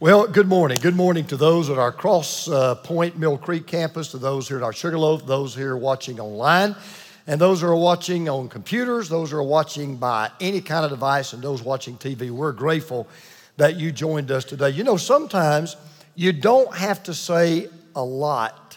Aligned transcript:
Well, 0.00 0.26
good 0.26 0.48
morning. 0.48 0.78
Good 0.82 0.96
morning 0.96 1.24
to 1.26 1.36
those 1.36 1.70
at 1.70 1.78
our 1.78 1.92
Cross 1.92 2.48
uh, 2.48 2.74
Pointe 2.74 3.16
Mill 3.16 3.38
Creek 3.38 3.68
campus, 3.68 4.10
to 4.10 4.18
those 4.18 4.48
here 4.48 4.56
at 4.56 4.64
our 4.64 4.72
Sugarloaf, 4.72 5.24
those 5.24 5.54
here 5.54 5.76
watching 5.76 6.18
online, 6.18 6.74
and 7.28 7.40
those 7.40 7.60
who 7.60 7.68
are 7.68 7.76
watching 7.76 8.28
on 8.28 8.48
computers, 8.48 9.08
those 9.08 9.30
who 9.30 9.36
are 9.36 9.42
watching 9.44 9.94
by 9.94 10.32
any 10.40 10.60
kind 10.60 10.84
of 10.84 10.90
device, 10.90 11.32
and 11.32 11.40
those 11.40 11.62
watching 11.62 11.96
TV. 11.96 12.32
We're 12.32 12.50
grateful 12.50 13.06
that 13.56 13.76
you 13.76 13.92
joined 13.92 14.32
us 14.32 14.44
today. 14.44 14.70
You 14.70 14.82
know, 14.82 14.96
sometimes 14.96 15.76
you 16.16 16.32
don't 16.32 16.74
have 16.74 17.04
to 17.04 17.14
say 17.14 17.68
a 17.94 18.02
lot 18.02 18.76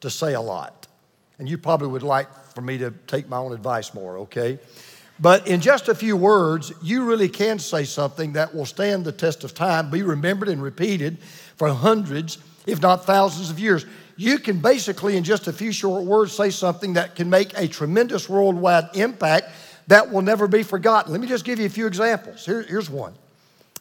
to 0.00 0.10
say 0.10 0.34
a 0.34 0.40
lot. 0.40 0.88
And 1.38 1.48
you 1.48 1.58
probably 1.58 1.88
would 1.88 2.02
like 2.02 2.28
for 2.54 2.60
me 2.60 2.76
to 2.78 2.90
take 3.06 3.28
my 3.28 3.36
own 3.36 3.52
advice 3.52 3.94
more, 3.94 4.18
okay? 4.18 4.58
But 5.20 5.46
in 5.46 5.60
just 5.60 5.88
a 5.88 5.94
few 5.94 6.16
words, 6.16 6.72
you 6.82 7.04
really 7.04 7.28
can 7.28 7.58
say 7.58 7.84
something 7.84 8.32
that 8.32 8.54
will 8.54 8.66
stand 8.66 9.04
the 9.04 9.12
test 9.12 9.44
of 9.44 9.54
time, 9.54 9.90
be 9.90 10.02
remembered 10.02 10.48
and 10.48 10.62
repeated 10.62 11.18
for 11.56 11.68
hundreds, 11.68 12.38
if 12.66 12.82
not 12.82 13.04
thousands 13.04 13.50
of 13.50 13.60
years. 13.60 13.86
You 14.16 14.38
can 14.38 14.58
basically, 14.58 15.16
in 15.16 15.24
just 15.24 15.46
a 15.46 15.52
few 15.52 15.72
short 15.72 16.04
words, 16.04 16.32
say 16.32 16.50
something 16.50 16.94
that 16.94 17.14
can 17.14 17.30
make 17.30 17.56
a 17.56 17.68
tremendous 17.68 18.28
worldwide 18.28 18.90
impact 18.94 19.50
that 19.86 20.10
will 20.10 20.22
never 20.22 20.48
be 20.48 20.62
forgotten. 20.62 21.12
Let 21.12 21.20
me 21.20 21.26
just 21.26 21.44
give 21.44 21.58
you 21.58 21.66
a 21.66 21.70
few 21.70 21.86
examples. 21.86 22.44
Here, 22.44 22.62
here's 22.62 22.90
one 22.90 23.14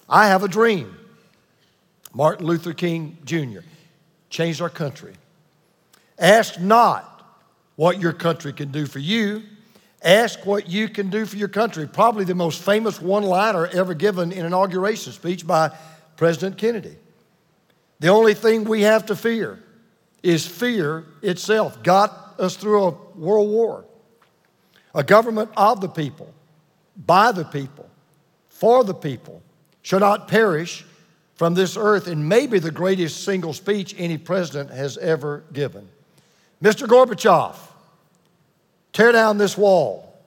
I 0.08 0.27
have 0.27 0.44
a 0.44 0.48
dream. 0.48 0.96
Martin 2.13 2.46
Luther 2.46 2.74
King 2.74 3.18
Jr. 3.26 3.62
changed 4.30 4.62
our 4.62 4.70
country. 4.70 5.13
Ask 6.20 6.60
not 6.60 7.10
what 7.76 8.00
your 8.00 8.13
country 8.13 8.54
can 8.54 8.72
do 8.72 8.86
for 8.86 9.00
you, 9.00 9.44
Ask 10.03 10.45
what 10.45 10.70
you 10.70 10.89
can 10.89 11.09
do 11.09 11.25
for 11.25 11.38
your 11.38 11.48
country. 11.48 11.88
Probably 11.88 12.25
the 12.25 12.35
most 12.35 12.62
famous 12.62 13.02
one 13.02 13.23
liner 13.23 13.67
ever 13.67 13.93
given 13.93 14.31
in 14.31 14.39
an 14.39 14.45
inauguration 14.48 15.13
speech 15.13 15.48
by 15.48 15.71
President 16.17 16.57
Kennedy. 16.57 16.98
The 17.99 18.09
only 18.09 18.34
thing 18.34 18.66
we 18.66 18.81
have 18.81 19.05
to 19.05 19.16
fear 19.16 19.63
is 20.21 20.45
fear 20.45 21.05
itself. 21.21 21.82
Got 21.84 22.35
us 22.37 22.57
through 22.57 22.84
a 22.84 22.90
world 23.15 23.49
war. 23.49 23.85
A 24.93 25.04
government 25.04 25.51
of 25.55 25.79
the 25.79 25.87
people, 25.87 26.34
by 26.98 27.32
the 27.32 27.45
people, 27.45 27.90
for 28.49 28.84
the 28.84 28.93
people, 28.93 29.41
shall 29.82 30.01
not 30.01 30.27
perish 30.27 30.85
from 31.35 31.54
this 31.54 31.76
earth, 31.77 32.07
and 32.07 32.27
maybe 32.29 32.60
the 32.60 32.71
greatest 32.71 33.23
single 33.23 33.54
speech 33.54 33.95
any 33.98 34.17
president 34.17 34.70
has 34.70 34.98
ever 34.98 35.43
given. 35.51 35.88
Mr. 36.62 36.88
Gorbachev, 36.88 37.55
tear 38.94 39.12
down 39.12 39.38
this 39.38 39.58
wall, 39.58 40.18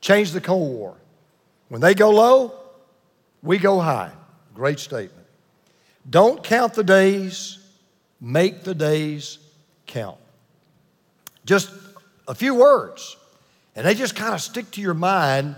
change 0.00 0.32
the 0.32 0.40
Cold 0.40 0.72
War. 0.72 0.96
When 1.68 1.80
they 1.80 1.94
go 1.94 2.10
low, 2.10 2.52
we 3.42 3.58
go 3.58 3.80
high. 3.80 4.12
Great 4.54 4.80
statement. 4.80 5.26
Don't 6.08 6.42
count 6.42 6.74
the 6.74 6.84
days, 6.84 7.58
make 8.20 8.64
the 8.64 8.74
days 8.74 9.38
count. 9.86 10.18
Just 11.46 11.70
a 12.28 12.34
few 12.34 12.54
words, 12.54 13.16
and 13.74 13.86
they 13.86 13.94
just 13.94 14.16
kind 14.16 14.34
of 14.34 14.40
stick 14.40 14.70
to 14.72 14.80
your 14.80 14.94
mind 14.94 15.54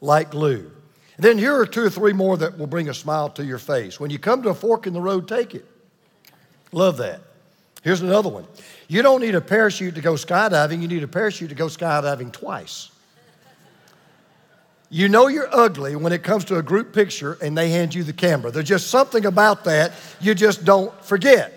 like 0.00 0.30
glue. 0.30 0.70
And 1.16 1.24
then 1.24 1.36
here 1.36 1.58
are 1.58 1.66
two 1.66 1.82
or 1.82 1.90
three 1.90 2.12
more 2.12 2.36
that 2.36 2.58
will 2.58 2.68
bring 2.68 2.88
a 2.88 2.94
smile 2.94 3.28
to 3.30 3.44
your 3.44 3.58
face. 3.58 3.98
When 3.98 4.10
you 4.10 4.18
come 4.18 4.42
to 4.44 4.50
a 4.50 4.54
fork 4.54 4.86
in 4.86 4.92
the 4.92 5.00
road, 5.00 5.26
take 5.26 5.54
it. 5.54 5.66
Love 6.70 6.98
that. 6.98 7.20
Here's 7.82 8.00
another 8.00 8.28
one. 8.28 8.46
You 8.88 9.02
don't 9.02 9.20
need 9.20 9.34
a 9.34 9.40
parachute 9.40 9.94
to 9.94 10.00
go 10.00 10.14
skydiving, 10.14 10.82
you 10.82 10.88
need 10.88 11.02
a 11.02 11.08
parachute 11.08 11.50
to 11.50 11.54
go 11.54 11.66
skydiving 11.66 12.32
twice. 12.32 12.90
You 14.90 15.08
know 15.08 15.26
you're 15.26 15.54
ugly 15.54 15.96
when 15.96 16.12
it 16.12 16.22
comes 16.22 16.46
to 16.46 16.56
a 16.56 16.62
group 16.62 16.94
picture 16.94 17.36
and 17.42 17.56
they 17.56 17.68
hand 17.68 17.94
you 17.94 18.02
the 18.04 18.12
camera. 18.14 18.50
There's 18.50 18.68
just 18.68 18.86
something 18.88 19.26
about 19.26 19.64
that 19.64 19.92
you 20.18 20.34
just 20.34 20.64
don't 20.64 20.92
forget. 21.04 21.52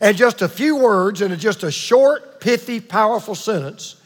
And 0.00 0.16
just 0.16 0.42
a 0.42 0.48
few 0.48 0.76
words 0.76 1.22
and 1.22 1.36
just 1.38 1.64
a 1.64 1.72
short, 1.72 2.40
pithy, 2.40 2.80
powerful 2.80 3.34
sentence 3.34 3.96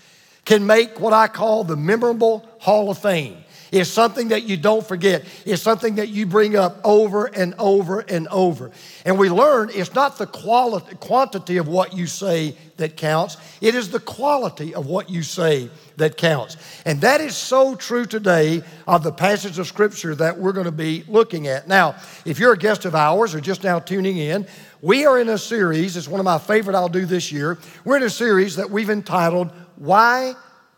can 0.47 0.67
make 0.67 1.01
what 1.01 1.13
I 1.13 1.29
call 1.29 1.65
the 1.65 1.77
memorable 1.77 2.49
Hall 2.59 2.91
of 2.91 2.99
Fame. 2.99 3.37
It's 3.77 3.91
something 3.91 4.29
that 4.29 4.45
you 4.45 4.57
don't 4.57 4.87
forget. 4.87 5.27
It's 5.45 5.61
something 5.61 5.97
that 5.97 6.09
you 6.09 6.25
bring 6.25 6.57
up 6.57 6.81
over 6.83 7.27
and 7.27 7.55
over 7.59 8.01
and 8.01 8.27
over. 8.29 8.71
And 9.05 9.19
we 9.19 9.29
learn 9.29 9.71
it's 9.75 9.95
not 9.95 10.17
the 10.17 10.27
quality, 10.27 10.97
quantity 10.97 11.59
of 11.59 11.69
what 11.69 11.95
you 11.95 12.07
say 12.07 12.57
that 12.79 12.97
counts, 12.97 13.37
it 13.61 13.75
is 13.75 13.91
the 13.91 14.01
quality 14.01 14.75
of 14.75 14.87
what 14.87 15.11
you 15.11 15.23
say 15.23 15.69
that 15.99 16.17
counts. 16.17 16.57
And 16.87 17.03
that 17.03 17.21
is 17.21 17.37
so 17.37 17.75
true 17.75 18.07
today 18.07 18.63
of 18.87 19.03
the 19.03 19.13
passage 19.13 19.59
of 19.59 19.67
Scripture 19.67 20.15
that 20.15 20.39
we're 20.39 20.53
going 20.53 20.65
to 20.65 20.73
be 20.73 21.05
looking 21.07 21.47
at. 21.47 21.69
Now, 21.69 21.97
if 22.25 22.39
you're 22.39 22.55
a 22.55 22.59
guest 22.59 22.87
of 22.87 22.95
ours 22.95 23.35
or 23.35 23.41
just 23.41 23.63
now 23.63 23.79
tuning 23.79 24.17
in, 24.17 24.47
we 24.81 25.05
are 25.05 25.19
in 25.19 25.29
a 25.29 25.39
series, 25.39 25.99
it's 25.99 26.09
one 26.09 26.21
of 26.21 26.25
my 26.25 26.39
favorite 26.39 26.75
I'll 26.75 26.89
do 26.89 27.05
this 27.05 27.31
year. 27.31 27.59
We're 27.85 27.99
in 27.99 28.05
a 28.05 28.11
series 28.11 28.57
that 28.57 28.71
we've 28.71 28.91
entitled, 28.91 29.51
Why 29.77 30.35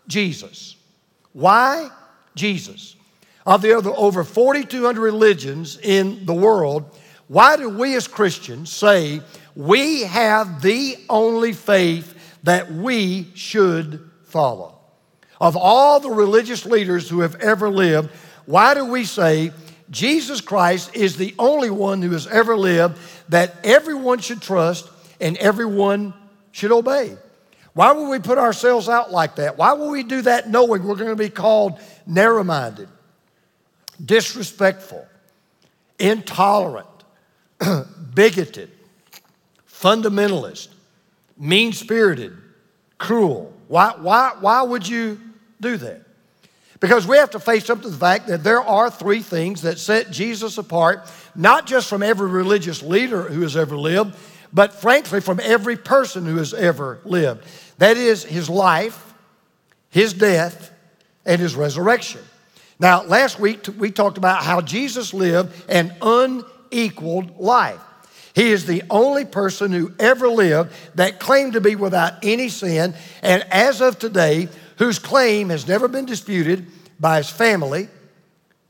Jesus? 0.09 0.77
Why 1.33 1.91
Jesus. 2.39 2.97
Of 3.45 3.63
the 3.63 3.77
other 3.77 3.91
over 3.91 4.25
4,200 4.25 5.01
religions 5.01 5.79
in 5.83 6.25
the 6.25 6.35
world, 6.35 6.85
why 7.29 7.57
do 7.57 7.69
we 7.69 7.95
as 7.97 8.09
Christians 8.09 8.73
say 8.73 9.21
we 9.55 10.03
have 10.03 10.63
the 10.63 10.97
only 11.11 11.53
faith 11.53 12.15
that 12.45 12.73
we 12.73 13.29
should 13.35 14.11
follow? 14.25 14.79
Of 15.41 15.57
all 15.57 16.01
the 16.01 16.11
religious 16.11 16.67
leaders 16.67 17.09
who 17.09 17.21
have 17.21 17.37
ever 17.37 17.69
lived, 17.71 18.11
why 18.47 18.75
do 18.75 18.85
we 18.85 19.05
say 19.05 19.53
Jesus 19.91 20.41
Christ 20.41 20.95
is 20.97 21.17
the 21.17 21.35
only 21.39 21.71
one 21.71 22.03
who 22.03 22.11
has 22.11 22.27
ever 22.27 22.57
lived 22.57 22.99
that 23.29 23.57
everyone 23.65 24.19
should 24.19 24.43
trust 24.43 24.89
and 25.21 25.37
everyone 25.37 26.15
should 26.53 26.73
obey? 26.73 27.17
Why 27.79 27.93
would 27.93 28.09
we 28.09 28.19
put 28.19 28.39
ourselves 28.39 28.89
out 28.89 29.13
like 29.13 29.37
that? 29.37 29.57
Why 29.57 29.73
would 29.73 29.89
we 29.89 30.03
do 30.03 30.23
that 30.23 30.51
knowing 30.51 30.83
we're 30.83 30.97
going 30.97 31.11
to 31.11 31.15
be 31.15 31.31
called 31.31 31.79
narrow 32.09 32.43
minded, 32.43 32.89
disrespectful, 34.05 35.07
intolerant, 35.97 36.89
bigoted, 38.15 38.73
fundamentalist, 39.71 40.71
mean 41.39 41.73
spirited, 41.73 42.37
cruel? 42.99 43.55
Why, 43.69 43.95
why, 43.97 44.33
why 44.41 44.63
would 44.63 44.89
you 44.89 45.21
do 45.61 45.77
that? 45.77 46.03
Because 46.81 47.07
we 47.07 47.17
have 47.19 47.31
to 47.31 47.39
face 47.39 47.71
up 47.71 47.83
to 47.83 47.91
the 47.91 47.97
fact 47.97 48.27
that 48.27 48.43
there 48.43 48.61
are 48.61 48.91
three 48.91 49.21
things 49.21 49.63
that 49.63 49.79
set 49.79 50.11
Jesus 50.11 50.59
apart, 50.59 51.09
not 51.37 51.65
just 51.65 51.89
from 51.89 52.03
every 52.03 52.29
religious 52.29 52.83
leader 52.83 53.23
who 53.23 53.43
has 53.43 53.57
ever 53.57 53.79
lived, 53.79 54.17
but 54.53 54.73
frankly 54.73 55.21
from 55.21 55.41
every 55.41 55.77
person 55.77 56.25
who 56.25 56.37
has 56.37 56.55
ever 56.55 57.01
lived. 57.05 57.45
That 57.79 57.97
is 57.97 58.25
his 58.25 58.49
life, 58.49 59.15
his 59.91 60.13
death, 60.13 60.71
and 61.25 61.41
his 61.41 61.55
resurrection. 61.55 62.21
Now, 62.81 63.03
last 63.05 63.41
week 63.41 63.67
we 63.77 63.91
talked 63.91 64.19
about 64.19 64.43
how 64.43 64.61
Jesus 64.61 65.13
lived 65.13 65.55
an 65.69 65.95
unequaled 66.01 67.39
life. 67.39 67.81
He 68.35 68.51
is 68.53 68.67
the 68.67 68.85
only 68.89 69.25
person 69.25 69.73
who 69.73 69.93
ever 69.99 70.29
lived 70.29 70.73
that 70.95 71.19
claimed 71.19 71.55
to 71.55 71.61
be 71.61 71.75
without 71.75 72.15
any 72.23 72.49
sin, 72.49 72.95
and 73.21 73.43
as 73.51 73.81
of 73.81 73.99
today, 73.99 74.49
whose 74.77 75.01
claim 75.01 75.49
has 75.49 75.67
never 75.67 75.89
been 75.89 76.07
disputed 76.07 76.67
by 77.01 77.17
his 77.17 77.29
family, 77.29 77.89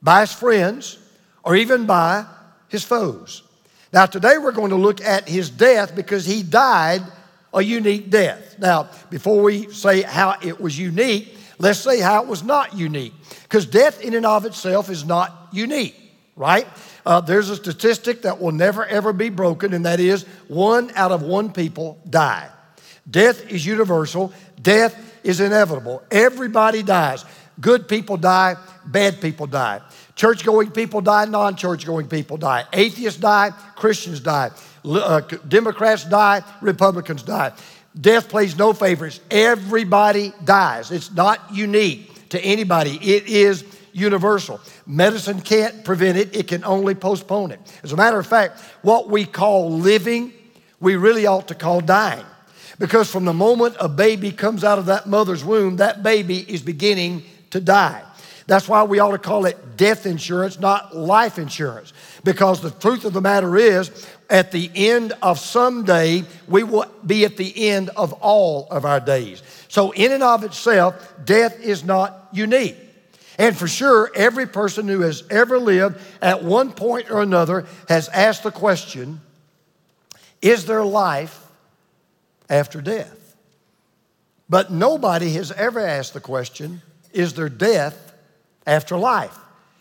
by 0.02 0.20
his 0.20 0.32
friends, 0.32 0.98
or 1.42 1.54
even 1.54 1.84
by 1.84 2.24
his 2.68 2.82
foes. 2.82 3.42
Now, 3.92 4.06
today 4.06 4.36
we're 4.38 4.52
going 4.52 4.70
to 4.70 4.76
look 4.76 5.00
at 5.00 5.28
his 5.28 5.48
death 5.48 5.96
because 5.96 6.26
he 6.26 6.42
died 6.42 7.02
a 7.54 7.62
unique 7.62 8.10
death. 8.10 8.58
Now, 8.58 8.90
before 9.08 9.42
we 9.42 9.70
say 9.72 10.02
how 10.02 10.36
it 10.42 10.60
was 10.60 10.78
unique, 10.78 11.34
let's 11.58 11.78
say 11.78 12.00
how 12.00 12.22
it 12.22 12.28
was 12.28 12.42
not 12.42 12.76
unique. 12.76 13.14
Because 13.42 13.64
death 13.64 14.02
in 14.02 14.14
and 14.14 14.26
of 14.26 14.44
itself 14.44 14.90
is 14.90 15.06
not 15.06 15.48
unique, 15.52 15.96
right? 16.36 16.66
Uh, 17.06 17.22
there's 17.22 17.48
a 17.48 17.56
statistic 17.56 18.22
that 18.22 18.38
will 18.38 18.52
never 18.52 18.84
ever 18.84 19.14
be 19.14 19.30
broken, 19.30 19.72
and 19.72 19.86
that 19.86 20.00
is 20.00 20.24
one 20.48 20.90
out 20.94 21.10
of 21.10 21.22
one 21.22 21.50
people 21.50 21.98
die. 22.10 22.48
Death 23.10 23.50
is 23.50 23.64
universal, 23.64 24.34
death 24.60 24.94
is 25.24 25.40
inevitable. 25.40 26.02
Everybody 26.10 26.82
dies. 26.82 27.24
Good 27.58 27.88
people 27.88 28.18
die, 28.18 28.56
bad 28.84 29.20
people 29.22 29.46
die. 29.46 29.80
Church 30.18 30.44
going 30.44 30.72
people 30.72 31.00
die, 31.00 31.26
non 31.26 31.54
church 31.54 31.86
going 31.86 32.08
people 32.08 32.36
die. 32.36 32.64
Atheists 32.72 33.20
die, 33.20 33.52
Christians 33.76 34.18
die. 34.18 34.50
Uh, 34.84 35.20
Democrats 35.46 36.04
die, 36.04 36.42
Republicans 36.60 37.22
die. 37.22 37.52
Death 37.98 38.28
plays 38.28 38.58
no 38.58 38.72
favorites. 38.72 39.20
Everybody 39.30 40.32
dies. 40.44 40.90
It's 40.90 41.12
not 41.12 41.38
unique 41.52 42.28
to 42.30 42.40
anybody, 42.40 42.98
it 43.00 43.28
is 43.28 43.64
universal. 43.92 44.60
Medicine 44.86 45.40
can't 45.40 45.84
prevent 45.84 46.18
it, 46.18 46.34
it 46.34 46.48
can 46.48 46.64
only 46.64 46.96
postpone 46.96 47.52
it. 47.52 47.60
As 47.84 47.92
a 47.92 47.96
matter 47.96 48.18
of 48.18 48.26
fact, 48.26 48.60
what 48.82 49.08
we 49.08 49.24
call 49.24 49.70
living, 49.70 50.32
we 50.80 50.96
really 50.96 51.26
ought 51.26 51.46
to 51.46 51.54
call 51.54 51.80
dying. 51.80 52.26
Because 52.80 53.08
from 53.08 53.24
the 53.24 53.32
moment 53.32 53.76
a 53.78 53.88
baby 53.88 54.32
comes 54.32 54.64
out 54.64 54.80
of 54.80 54.86
that 54.86 55.06
mother's 55.06 55.44
womb, 55.44 55.76
that 55.76 56.02
baby 56.02 56.38
is 56.38 56.60
beginning 56.60 57.22
to 57.50 57.60
die. 57.60 58.02
That's 58.48 58.66
why 58.66 58.82
we 58.84 58.98
ought 58.98 59.10
to 59.10 59.18
call 59.18 59.44
it 59.44 59.76
death 59.76 60.06
insurance, 60.06 60.58
not 60.58 60.96
life 60.96 61.38
insurance. 61.38 61.92
Because 62.24 62.62
the 62.62 62.70
truth 62.70 63.04
of 63.04 63.12
the 63.12 63.20
matter 63.20 63.58
is, 63.58 64.08
at 64.30 64.52
the 64.52 64.70
end 64.74 65.12
of 65.20 65.38
some 65.38 65.84
day, 65.84 66.24
we 66.48 66.62
will 66.62 66.86
be 67.06 67.26
at 67.26 67.36
the 67.36 67.68
end 67.68 67.90
of 67.90 68.14
all 68.14 68.66
of 68.70 68.86
our 68.86 69.00
days. 69.00 69.42
So, 69.68 69.90
in 69.90 70.12
and 70.12 70.22
of 70.22 70.44
itself, 70.44 71.12
death 71.26 71.60
is 71.60 71.84
not 71.84 72.28
unique. 72.32 72.76
And 73.36 73.54
for 73.54 73.68
sure, 73.68 74.10
every 74.14 74.46
person 74.46 74.88
who 74.88 75.00
has 75.00 75.24
ever 75.30 75.58
lived 75.58 76.00
at 76.22 76.42
one 76.42 76.72
point 76.72 77.10
or 77.10 77.20
another 77.20 77.66
has 77.90 78.08
asked 78.08 78.44
the 78.44 78.50
question 78.50 79.20
Is 80.40 80.64
there 80.64 80.82
life 80.82 81.46
after 82.48 82.80
death? 82.80 83.36
But 84.48 84.72
nobody 84.72 85.34
has 85.34 85.52
ever 85.52 85.80
asked 85.80 86.14
the 86.14 86.20
question 86.20 86.80
Is 87.12 87.34
there 87.34 87.50
death 87.50 88.07
after 88.68 88.96
life? 88.96 89.36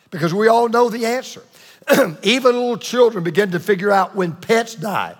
Because 0.09 0.33
we 0.33 0.47
all 0.47 0.69
know 0.69 0.89
the 0.89 1.05
answer. 1.05 1.43
Even 2.23 2.53
little 2.53 2.77
children 2.77 3.23
begin 3.23 3.51
to 3.51 3.59
figure 3.59 3.91
out 3.91 4.15
when 4.15 4.33
pets 4.33 4.75
die, 4.75 5.15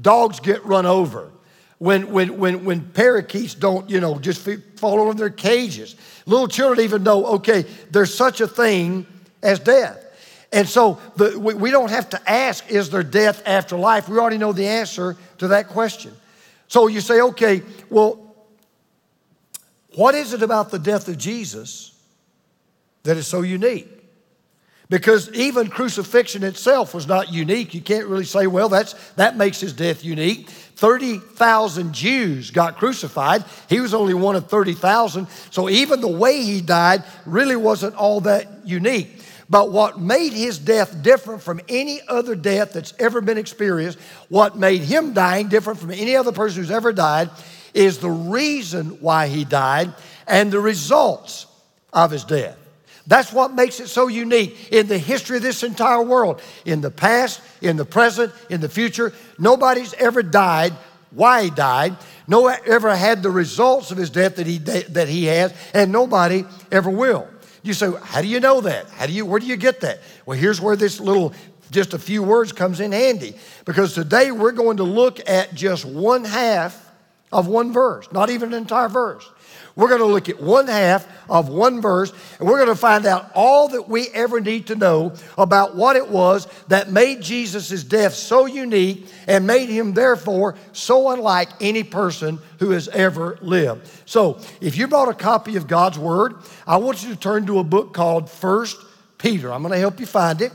dogs 0.00 0.40
get 0.40 0.64
run 0.64 0.86
over, 0.86 1.30
when, 1.78 2.10
when, 2.10 2.38
when, 2.38 2.64
when 2.64 2.80
parakeets 2.80 3.54
don't, 3.54 3.88
you 3.88 4.00
know, 4.00 4.18
just 4.18 4.46
fall 4.78 5.00
over 5.00 5.12
in 5.12 5.16
their 5.16 5.30
cages. 5.30 5.96
Little 6.26 6.48
children 6.48 6.84
even 6.84 7.02
know, 7.02 7.26
okay, 7.26 7.64
there's 7.90 8.14
such 8.14 8.40
a 8.40 8.48
thing 8.48 9.06
as 9.42 9.58
death. 9.58 10.04
And 10.52 10.68
so 10.68 10.98
the, 11.16 11.38
we, 11.38 11.54
we 11.54 11.70
don't 11.70 11.90
have 11.90 12.10
to 12.10 12.30
ask, 12.30 12.70
is 12.70 12.90
there 12.90 13.02
death 13.02 13.42
after 13.46 13.76
life? 13.76 14.08
We 14.08 14.18
already 14.18 14.38
know 14.38 14.52
the 14.52 14.66
answer 14.66 15.16
to 15.38 15.48
that 15.48 15.68
question. 15.68 16.12
So 16.68 16.86
you 16.86 17.00
say, 17.00 17.20
okay, 17.20 17.62
well, 17.88 18.34
what 19.94 20.14
is 20.14 20.32
it 20.32 20.42
about 20.42 20.70
the 20.70 20.78
death 20.78 21.08
of 21.08 21.18
Jesus 21.18 21.89
that 23.04 23.16
is 23.16 23.26
so 23.26 23.42
unique? 23.42 23.88
Because 24.90 25.32
even 25.34 25.68
crucifixion 25.68 26.42
itself 26.42 26.94
was 26.94 27.06
not 27.06 27.32
unique. 27.32 27.74
You 27.74 27.80
can't 27.80 28.08
really 28.08 28.24
say, 28.24 28.48
well, 28.48 28.68
that's, 28.68 28.94
that 29.12 29.36
makes 29.36 29.60
his 29.60 29.72
death 29.72 30.04
unique. 30.04 30.50
30,000 30.50 31.92
Jews 31.94 32.50
got 32.50 32.76
crucified. 32.76 33.44
He 33.68 33.78
was 33.78 33.94
only 33.94 34.14
one 34.14 34.34
of 34.34 34.48
30,000. 34.48 35.28
So 35.50 35.70
even 35.70 36.00
the 36.00 36.08
way 36.08 36.42
he 36.42 36.60
died 36.60 37.04
really 37.24 37.54
wasn't 37.54 37.94
all 37.94 38.22
that 38.22 38.66
unique. 38.66 39.16
But 39.48 39.70
what 39.70 40.00
made 40.00 40.32
his 40.32 40.58
death 40.58 41.02
different 41.02 41.42
from 41.42 41.60
any 41.68 42.00
other 42.08 42.34
death 42.34 42.72
that's 42.72 42.94
ever 42.98 43.20
been 43.20 43.38
experienced, 43.38 43.98
what 44.28 44.56
made 44.56 44.82
him 44.82 45.12
dying 45.12 45.48
different 45.48 45.78
from 45.78 45.92
any 45.92 46.16
other 46.16 46.32
person 46.32 46.62
who's 46.62 46.70
ever 46.70 46.92
died, 46.92 47.30
is 47.74 47.98
the 47.98 48.10
reason 48.10 48.98
why 49.00 49.28
he 49.28 49.44
died 49.44 49.92
and 50.26 50.52
the 50.52 50.60
results 50.60 51.46
of 51.92 52.10
his 52.10 52.24
death. 52.24 52.56
That's 53.10 53.32
what 53.32 53.52
makes 53.52 53.80
it 53.80 53.88
so 53.88 54.06
unique 54.06 54.68
in 54.70 54.86
the 54.86 54.96
history 54.96 55.38
of 55.38 55.42
this 55.42 55.64
entire 55.64 56.00
world. 56.00 56.40
In 56.64 56.80
the 56.80 56.92
past, 56.92 57.40
in 57.60 57.76
the 57.76 57.84
present, 57.84 58.32
in 58.48 58.60
the 58.60 58.68
future, 58.68 59.12
nobody's 59.36 59.92
ever 59.94 60.22
died 60.22 60.72
why 61.10 61.42
he 61.42 61.50
died. 61.50 61.96
No 62.28 62.42
one 62.42 62.56
ever 62.66 62.94
had 62.94 63.24
the 63.24 63.30
results 63.30 63.90
of 63.90 63.98
his 63.98 64.10
death 64.10 64.36
that 64.36 64.46
he, 64.46 64.58
that 64.58 65.08
he 65.08 65.24
has, 65.24 65.52
and 65.74 65.90
nobody 65.90 66.44
ever 66.70 66.88
will. 66.88 67.26
You 67.64 67.74
say, 67.74 67.90
how 68.00 68.22
do 68.22 68.28
you 68.28 68.38
know 68.38 68.60
that? 68.60 68.88
How 68.90 69.06
do 69.06 69.12
you, 69.12 69.26
where 69.26 69.40
do 69.40 69.46
you 69.46 69.56
get 69.56 69.80
that? 69.80 69.98
Well, 70.24 70.38
here's 70.38 70.60
where 70.60 70.76
this 70.76 71.00
little, 71.00 71.34
just 71.72 71.94
a 71.94 71.98
few 71.98 72.22
words 72.22 72.52
comes 72.52 72.78
in 72.78 72.92
handy. 72.92 73.34
Because 73.64 73.92
today 73.92 74.30
we're 74.30 74.52
going 74.52 74.76
to 74.76 74.84
look 74.84 75.28
at 75.28 75.52
just 75.52 75.84
one 75.84 76.24
half 76.24 76.88
of 77.32 77.48
one 77.48 77.72
verse, 77.72 78.06
not 78.12 78.30
even 78.30 78.52
an 78.52 78.60
entire 78.60 78.88
verse. 78.88 79.28
We're 79.76 79.88
going 79.88 80.00
to 80.00 80.06
look 80.06 80.28
at 80.28 80.40
one 80.40 80.66
half 80.66 81.06
of 81.28 81.48
one 81.48 81.80
verse, 81.80 82.12
and 82.38 82.48
we're 82.48 82.58
going 82.58 82.68
to 82.68 82.74
find 82.74 83.06
out 83.06 83.30
all 83.34 83.68
that 83.68 83.88
we 83.88 84.08
ever 84.08 84.40
need 84.40 84.66
to 84.68 84.74
know 84.74 85.14
about 85.38 85.76
what 85.76 85.96
it 85.96 86.08
was 86.08 86.46
that 86.68 86.90
made 86.90 87.22
Jesus' 87.22 87.84
death 87.84 88.14
so 88.14 88.46
unique 88.46 89.06
and 89.26 89.46
made 89.46 89.68
him, 89.68 89.94
therefore, 89.94 90.56
so 90.72 91.10
unlike 91.10 91.48
any 91.60 91.84
person 91.84 92.38
who 92.58 92.70
has 92.70 92.88
ever 92.88 93.38
lived. 93.40 93.88
So, 94.06 94.40
if 94.60 94.76
you 94.76 94.88
brought 94.88 95.08
a 95.08 95.14
copy 95.14 95.56
of 95.56 95.66
God's 95.66 95.98
Word, 95.98 96.34
I 96.66 96.76
want 96.78 97.02
you 97.02 97.10
to 97.10 97.16
turn 97.16 97.46
to 97.46 97.58
a 97.58 97.64
book 97.64 97.94
called 97.94 98.28
First 98.28 98.76
Peter. 99.18 99.52
I'm 99.52 99.62
going 99.62 99.72
to 99.72 99.78
help 99.78 100.00
you 100.00 100.06
find 100.06 100.40
it. 100.42 100.52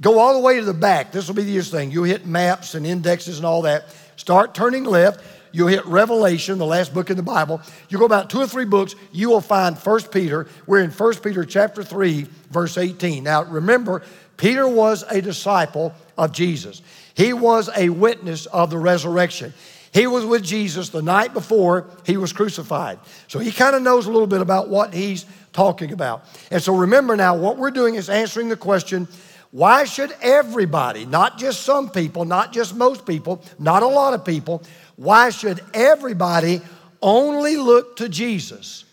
Go 0.00 0.18
all 0.18 0.34
the 0.34 0.40
way 0.40 0.58
to 0.58 0.64
the 0.64 0.74
back. 0.74 1.12
This 1.12 1.28
will 1.28 1.34
be 1.34 1.42
the 1.42 1.50
easiest 1.50 1.70
thing. 1.70 1.90
You'll 1.90 2.04
hit 2.04 2.26
maps 2.26 2.74
and 2.74 2.86
indexes 2.86 3.38
and 3.38 3.46
all 3.46 3.62
that. 3.62 3.94
Start 4.16 4.54
turning 4.54 4.84
left 4.84 5.24
You'll 5.56 5.68
hit 5.68 5.86
Revelation, 5.86 6.58
the 6.58 6.66
last 6.66 6.92
book 6.92 7.08
in 7.08 7.16
the 7.16 7.22
Bible. 7.22 7.62
You 7.88 7.96
go 7.96 8.04
about 8.04 8.28
two 8.28 8.40
or 8.40 8.46
three 8.46 8.66
books, 8.66 8.94
you 9.10 9.30
will 9.30 9.40
find 9.40 9.78
First 9.78 10.12
Peter. 10.12 10.46
We're 10.66 10.82
in 10.82 10.90
First 10.90 11.22
Peter 11.22 11.46
chapter 11.46 11.82
3, 11.82 12.26
verse 12.50 12.76
18. 12.76 13.24
Now 13.24 13.42
remember, 13.44 14.02
Peter 14.36 14.68
was 14.68 15.02
a 15.08 15.22
disciple 15.22 15.94
of 16.18 16.32
Jesus. 16.32 16.82
He 17.14 17.32
was 17.32 17.70
a 17.74 17.88
witness 17.88 18.44
of 18.44 18.68
the 18.68 18.76
resurrection. 18.76 19.54
He 19.94 20.06
was 20.06 20.26
with 20.26 20.44
Jesus 20.44 20.90
the 20.90 21.00
night 21.00 21.32
before 21.32 21.86
he 22.04 22.18
was 22.18 22.34
crucified. 22.34 22.98
So 23.26 23.38
he 23.38 23.50
kind 23.50 23.74
of 23.74 23.80
knows 23.80 24.04
a 24.04 24.10
little 24.10 24.26
bit 24.26 24.42
about 24.42 24.68
what 24.68 24.92
he's 24.92 25.24
talking 25.54 25.90
about. 25.90 26.26
And 26.50 26.62
so 26.62 26.76
remember 26.76 27.16
now, 27.16 27.34
what 27.34 27.56
we're 27.56 27.70
doing 27.70 27.94
is 27.94 28.10
answering 28.10 28.50
the 28.50 28.58
question 28.58 29.08
why 29.52 29.84
should 29.84 30.14
everybody, 30.20 31.06
not 31.06 31.38
just 31.38 31.62
some 31.62 31.88
people, 31.88 32.26
not 32.26 32.52
just 32.52 32.76
most 32.76 33.06
people, 33.06 33.42
not 33.58 33.82
a 33.82 33.86
lot 33.86 34.12
of 34.12 34.22
people, 34.22 34.62
why 34.96 35.30
should 35.30 35.60
everybody 35.74 36.60
only 37.02 37.56
look 37.56 37.96
to 37.96 38.08
Jesus 38.08 38.84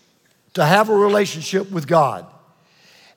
to 0.53 0.63
have 0.63 0.89
a 0.89 0.95
relationship 0.95 1.71
with 1.71 1.87
God? 1.87 2.25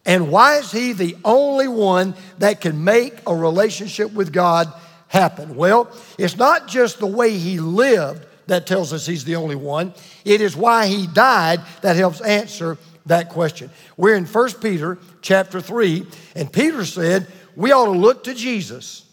And 0.05 0.31
why 0.31 0.59
is 0.59 0.71
He 0.71 0.93
the 0.93 1.17
only 1.25 1.67
one 1.67 2.15
that 2.39 2.61
can 2.61 2.85
make 2.85 3.15
a 3.27 3.35
relationship 3.35 4.13
with 4.13 4.33
God 4.33 4.73
happen? 5.09 5.57
Well, 5.57 5.91
it's 6.17 6.37
not 6.37 6.69
just 6.69 7.01
the 7.01 7.07
way 7.07 7.37
He 7.37 7.59
lived 7.59 8.25
that 8.47 8.67
tells 8.69 8.93
us 8.93 9.05
He's 9.05 9.25
the 9.25 9.37
only 9.37 9.57
one, 9.57 9.93
it 10.25 10.41
is 10.41 10.57
why 10.57 10.87
He 10.87 11.09
died 11.09 11.61
that 11.83 11.97
helps 11.97 12.21
answer 12.21 12.79
that 13.07 13.29
question. 13.31 13.71
We're 13.97 14.15
in 14.15 14.27
1 14.27 14.53
Peter 14.55 14.99
chapter 15.23 15.61
3, 15.61 16.07
and 16.37 16.53
Peter 16.53 16.85
said 16.85 17.27
we 17.57 17.73
ought 17.73 17.87
to 17.87 17.99
look 17.99 18.25
to 18.25 18.35
Jesus 18.35 19.05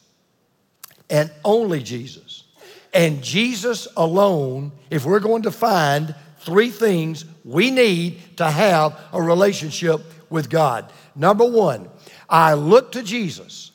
and 1.09 1.31
only 1.43 1.81
Jesus 1.81 2.22
and 2.93 3.23
Jesus 3.23 3.87
alone 3.97 4.71
if 4.89 5.05
we're 5.05 5.19
going 5.19 5.43
to 5.43 5.51
find 5.51 6.15
three 6.39 6.69
things 6.69 7.25
we 7.43 7.71
need 7.71 8.37
to 8.37 8.49
have 8.49 8.99
a 9.11 9.21
relationship 9.21 10.01
with 10.29 10.49
God. 10.49 10.91
Number 11.15 11.45
one, 11.45 11.89
I 12.29 12.53
look 12.53 12.91
to 12.93 13.03
Jesus 13.03 13.71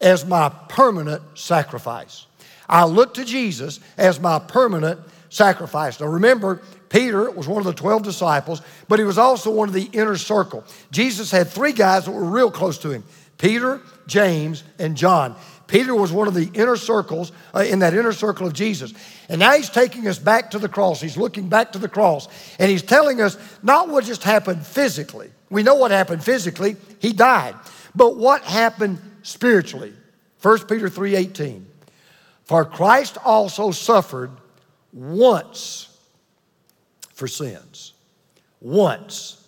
as 0.00 0.24
my 0.24 0.48
permanent 0.48 1.22
sacrifice. 1.34 2.26
I 2.68 2.84
look 2.84 3.14
to 3.14 3.24
Jesus 3.24 3.80
as 3.96 4.20
my 4.20 4.38
permanent 4.38 5.00
sacrifice. 5.30 6.00
Now 6.00 6.06
remember, 6.06 6.62
Peter 6.88 7.30
was 7.30 7.48
one 7.48 7.58
of 7.58 7.64
the 7.64 7.72
12 7.72 8.02
disciples, 8.02 8.62
but 8.88 8.98
he 8.98 9.04
was 9.04 9.18
also 9.18 9.50
one 9.50 9.68
of 9.68 9.74
the 9.74 9.88
inner 9.92 10.16
circle. 10.16 10.64
Jesus 10.90 11.30
had 11.30 11.48
three 11.48 11.72
guys 11.72 12.04
that 12.04 12.12
were 12.12 12.24
real 12.24 12.50
close 12.50 12.78
to 12.78 12.90
him 12.90 13.04
Peter, 13.38 13.80
James, 14.06 14.64
and 14.78 14.96
John. 14.96 15.36
Peter 15.66 15.94
was 15.94 16.12
one 16.12 16.28
of 16.28 16.34
the 16.34 16.50
inner 16.54 16.76
circles, 16.76 17.32
uh, 17.54 17.60
in 17.60 17.80
that 17.80 17.92
inner 17.92 18.12
circle 18.12 18.46
of 18.46 18.52
Jesus. 18.52 18.92
And 19.28 19.40
now 19.40 19.52
he's 19.52 19.70
taking 19.70 20.06
us 20.06 20.18
back 20.18 20.52
to 20.52 20.58
the 20.58 20.68
cross. 20.68 21.00
He's 21.00 21.16
looking 21.16 21.48
back 21.48 21.72
to 21.72 21.78
the 21.78 21.88
cross. 21.88 22.28
And 22.58 22.70
he's 22.70 22.82
telling 22.82 23.20
us 23.20 23.36
not 23.62 23.88
what 23.88 24.04
just 24.04 24.22
happened 24.22 24.64
physically. 24.64 25.30
We 25.50 25.62
know 25.62 25.74
what 25.74 25.90
happened 25.90 26.22
physically. 26.22 26.76
He 27.00 27.12
died. 27.12 27.54
But 27.94 28.16
what 28.16 28.42
happened 28.42 29.00
spiritually? 29.22 29.92
1 30.40 30.68
Peter 30.68 30.88
3:18. 30.88 31.66
For 32.44 32.64
Christ 32.64 33.18
also 33.24 33.72
suffered 33.72 34.30
once 34.92 35.88
for 37.14 37.26
sins. 37.26 37.92
Once. 38.60 39.42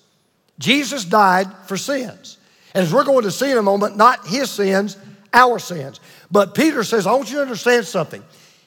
Jesus 0.59 1.05
died 1.05 1.47
for 1.67 1.77
sins. 1.77 2.39
And 2.75 2.85
as 2.85 2.93
we're 2.93 3.05
going 3.05 3.23
to 3.23 3.31
see 3.31 3.51
in 3.51 3.59
a 3.59 3.63
moment, 3.63 3.97
not 3.97 4.27
his 4.27 4.51
sins, 4.51 4.97
our 5.33 5.59
sins. 5.59 6.01
But 6.31 6.55
Peter 6.55 6.85
says, 6.85 7.07
I 7.07 7.13
want 7.13 7.31
you 7.31 7.37
to 7.37 7.43
understand 7.43 7.87
something. 7.87 8.23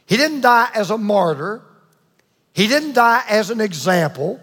He 0.06 0.18
didn't 0.18 0.42
die 0.42 0.70
as 0.74 0.90
a 0.90 0.98
martyr, 0.98 1.62
he 2.54 2.68
didn't 2.68 2.94
die 2.94 3.24
as 3.30 3.50
an 3.50 3.62
example. 3.62 4.40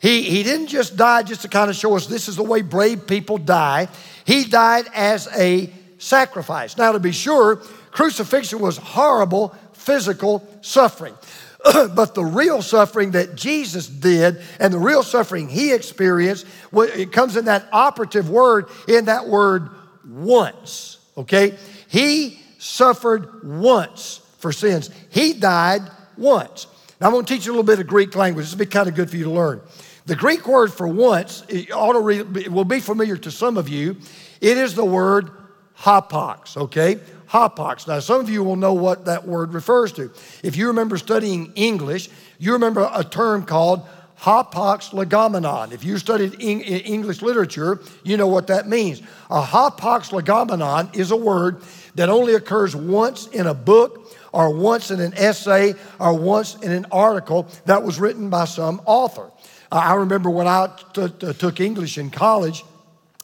He, 0.00 0.22
he 0.22 0.42
didn't 0.42 0.68
just 0.68 0.96
die 0.96 1.22
just 1.22 1.42
to 1.42 1.48
kind 1.48 1.68
of 1.68 1.76
show 1.76 1.94
us 1.94 2.06
this 2.06 2.26
is 2.26 2.36
the 2.36 2.42
way 2.42 2.62
brave 2.62 3.06
people 3.06 3.36
die. 3.36 3.88
He 4.24 4.44
died 4.44 4.86
as 4.94 5.28
a 5.36 5.70
sacrifice. 5.98 6.78
Now, 6.78 6.92
to 6.92 6.98
be 6.98 7.12
sure, 7.12 7.56
crucifixion 7.90 8.60
was 8.60 8.78
horrible 8.78 9.54
physical 9.74 10.48
suffering. 10.62 11.14
but 11.94 12.14
the 12.14 12.24
real 12.24 12.62
suffering 12.62 13.10
that 13.10 13.34
Jesus 13.34 13.86
did 13.86 14.40
and 14.58 14.72
the 14.72 14.78
real 14.78 15.02
suffering 15.02 15.50
he 15.50 15.72
experienced, 15.72 16.46
it 16.72 17.12
comes 17.12 17.36
in 17.36 17.44
that 17.44 17.66
operative 17.70 18.30
word, 18.30 18.68
in 18.88 19.04
that 19.04 19.28
word 19.28 19.68
once 20.08 20.99
okay? 21.16 21.56
He 21.88 22.40
suffered 22.58 23.44
once 23.44 24.20
for 24.38 24.52
sins. 24.52 24.90
He 25.10 25.32
died 25.32 25.82
once. 26.16 26.66
Now, 27.00 27.06
I'm 27.06 27.12
going 27.12 27.24
to 27.24 27.34
teach 27.34 27.46
you 27.46 27.52
a 27.52 27.54
little 27.54 27.64
bit 27.64 27.80
of 27.80 27.86
Greek 27.86 28.14
language. 28.14 28.44
This 28.44 28.52
will 28.52 28.58
be 28.58 28.66
kind 28.66 28.88
of 28.88 28.94
good 28.94 29.10
for 29.10 29.16
you 29.16 29.24
to 29.24 29.30
learn. 29.30 29.60
The 30.06 30.16
Greek 30.16 30.46
word 30.46 30.72
for 30.72 30.88
once 30.88 31.44
will 31.48 32.64
be 32.64 32.80
familiar 32.80 33.16
to 33.16 33.30
some 33.30 33.56
of 33.56 33.68
you. 33.68 33.96
It 34.40 34.58
is 34.58 34.74
the 34.74 34.84
word 34.84 35.30
hapax, 35.78 36.56
okay? 36.56 36.96
Hapax. 37.28 37.86
Now, 37.86 38.00
some 38.00 38.20
of 38.20 38.28
you 38.28 38.42
will 38.42 38.56
know 38.56 38.74
what 38.74 39.04
that 39.06 39.26
word 39.26 39.54
refers 39.54 39.92
to. 39.92 40.10
If 40.42 40.56
you 40.56 40.66
remember 40.66 40.98
studying 40.98 41.52
English, 41.54 42.08
you 42.38 42.52
remember 42.52 42.90
a 42.92 43.04
term 43.04 43.44
called 43.44 43.86
hapax 44.20 44.90
legomenon. 44.90 45.72
If 45.72 45.82
you 45.82 45.98
studied 45.98 46.40
English 46.40 47.22
literature, 47.22 47.80
you 48.04 48.16
know 48.16 48.26
what 48.26 48.48
that 48.48 48.68
means. 48.68 49.00
A 49.30 49.42
hapax 49.42 50.10
legomenon 50.10 50.94
is 50.94 51.10
a 51.10 51.16
word 51.16 51.62
that 51.94 52.08
only 52.08 52.34
occurs 52.34 52.76
once 52.76 53.28
in 53.28 53.46
a 53.46 53.54
book 53.54 54.14
or 54.32 54.54
once 54.54 54.90
in 54.90 55.00
an 55.00 55.14
essay 55.14 55.74
or 55.98 56.16
once 56.16 56.54
in 56.56 56.70
an 56.70 56.86
article 56.92 57.48
that 57.64 57.82
was 57.82 57.98
written 57.98 58.30
by 58.30 58.44
some 58.44 58.80
author. 58.84 59.30
I 59.72 59.94
remember 59.94 60.30
when 60.30 60.46
I 60.46 60.68
t- 60.92 61.08
t- 61.18 61.32
took 61.32 61.60
English 61.60 61.96
in 61.96 62.10
college, 62.10 62.64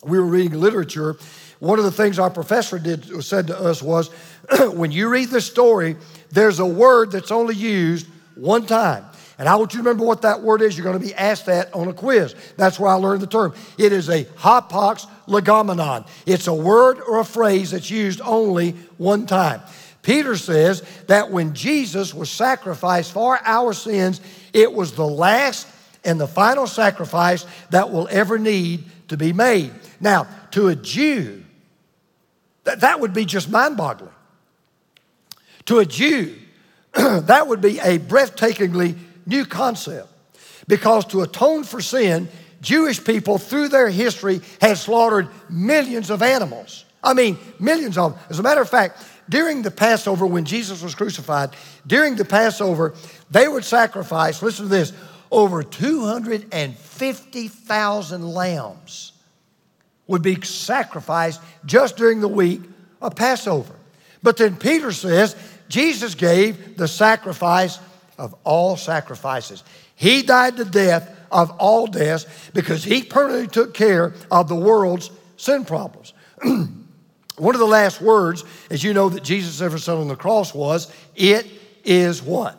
we 0.03 0.19
were 0.19 0.27
reading 0.27 0.59
literature. 0.59 1.17
One 1.59 1.79
of 1.79 1.85
the 1.85 1.91
things 1.91 2.19
our 2.19 2.31
professor 2.31 2.79
did 2.79 3.23
said 3.25 3.49
to 3.49 3.59
us 3.59 3.83
was, 3.83 4.09
when 4.73 4.93
you 4.93 5.09
read 5.09 5.31
the 5.31 5.41
story, 5.41 5.97
there's 6.31 6.59
a 6.59 6.67
word 6.67 7.13
that's 7.13 7.31
only 7.31 7.55
used 7.55 8.07
one 8.35 8.67
time. 8.67 9.05
And 9.39 9.49
I 9.49 9.57
want 9.57 9.75
you 9.75 9.83
to 9.83 9.85
remember 9.85 10.05
what 10.05 10.23
that 10.23 10.43
word 10.43 10.63
is. 10.63 10.77
You're 10.77 10.85
going 10.85 10.99
to 10.99 11.05
be 11.05 11.15
asked 11.15 11.47
that 11.47 11.75
on 11.75 11.89
a 11.89 11.93
quiz. 11.93 12.35
That's 12.57 12.81
where 12.81 12.91
I 12.91 12.95
learned 12.95 13.21
the 13.21 13.27
term. 13.27 13.55
It 13.77 13.93
is 13.93 14.09
a 14.09 14.25
hapax 14.25 15.07
legomenon. 15.27 16.09
It's 16.25 16.47
a 16.47 16.55
word 16.55 17.01
or 17.07 17.21
a 17.21 17.25
phrase 17.25 17.73
that's 17.73 17.91
used 17.91 18.21
only 18.23 18.73
one 18.97 19.27
time. 19.27 19.61
Peter 20.03 20.37
says 20.37 20.83
that 21.09 21.31
when 21.31 21.53
Jesus 21.53 22.15
was 22.15 22.31
sacrificed 22.31 23.13
for 23.13 23.39
our 23.45 23.73
sins, 23.75 24.21
it 24.53 24.73
was 24.73 24.93
the 24.93 25.07
last 25.07 25.67
and 26.05 26.19
the 26.21 26.29
final 26.29 26.67
sacrifice 26.67 27.45
that 27.71 27.91
will 27.91 28.09
ever 28.11 28.39
need 28.39 28.85
to 29.09 29.17
be 29.17 29.33
made. 29.33 29.73
Now, 30.01 30.29
to 30.53 30.69
a 30.69 30.77
Jew, 30.77 31.45
that, 32.65 32.81
that 32.81 33.01
would 33.01 33.13
be 33.13 33.25
just 33.25 33.51
mind 33.51 33.77
boggling. 33.77 34.13
To 35.67 35.81
a 35.81 35.85
Jew, 35.85 36.37
that 36.95 37.49
would 37.49 37.61
be 37.61 37.79
a 37.81 37.99
breathtakingly 37.99 38.97
new 39.27 39.45
concept 39.45 40.09
because 40.69 41.05
to 41.07 41.23
atone 41.23 41.65
for 41.65 41.81
sin, 41.81 42.29
Jewish 42.61 43.03
people 43.05 43.39
through 43.39 43.69
their 43.69 43.89
history 43.89 44.41
had 44.61 44.79
slaughtered 44.79 45.29
millions 45.51 46.11
of 46.11 46.23
animals. 46.23 46.85
I 47.03 47.15
mean, 47.15 47.39
millions 47.61 47.99
of 47.99 48.13
them. 48.13 48.21
As 48.31 48.39
a 48.39 48.43
matter 48.43 48.61
of 48.61 48.69
fact, 48.69 49.03
during 49.29 49.63
the 49.63 49.71
Passover, 49.71 50.27
when 50.27 50.45
Jesus 50.45 50.83
was 50.83 50.95
crucified, 50.95 51.51
during 51.87 52.17
the 52.17 52.25
Passover, 52.25 52.95
they 53.31 53.47
would 53.47 53.65
sacrifice, 53.65 54.43
listen 54.43 54.65
to 54.67 54.71
this, 54.71 54.93
over 55.31 55.63
250,000 55.63 58.29
lambs 58.29 59.13
would 60.07 60.23
be 60.23 60.41
sacrificed 60.43 61.41
just 61.65 61.97
during 61.97 62.21
the 62.21 62.29
week 62.29 62.61
of 63.03 63.17
Passover. 63.17 63.75
But 64.23 64.37
then 64.37 64.57
Peter 64.57 64.93
says 64.93 65.35
Jesus 65.69 66.15
gave 66.15 66.77
the 66.77 66.87
sacrifice 66.89 67.79
of 68.19 68.35
all 68.45 68.77
sacrifices. 68.77 69.65
He 69.95 70.23
died 70.23 70.57
the 70.57 70.65
death 70.65 71.15
of 71.31 71.51
all 71.53 71.87
deaths 71.87 72.27
because 72.53 72.85
he 72.85 73.03
permanently 73.03 73.49
took 73.49 73.75
care 73.75 74.15
of 74.31 74.49
the 74.49 74.57
world's 74.57 75.11
sin 75.37 75.65
problems. 75.65 76.13
One 76.43 77.55
of 77.55 77.59
the 77.59 77.67
last 77.67 78.01
words, 78.01 78.45
as 78.71 78.83
you 78.83 78.95
know, 78.95 79.09
that 79.11 79.23
Jesus 79.23 79.61
ever 79.61 79.79
said 79.79 79.97
on 79.97 80.09
the 80.09 80.17
cross 80.17 80.55
was, 80.55 80.93
It 81.15 81.47
is 81.85 82.23
what? 82.23 82.59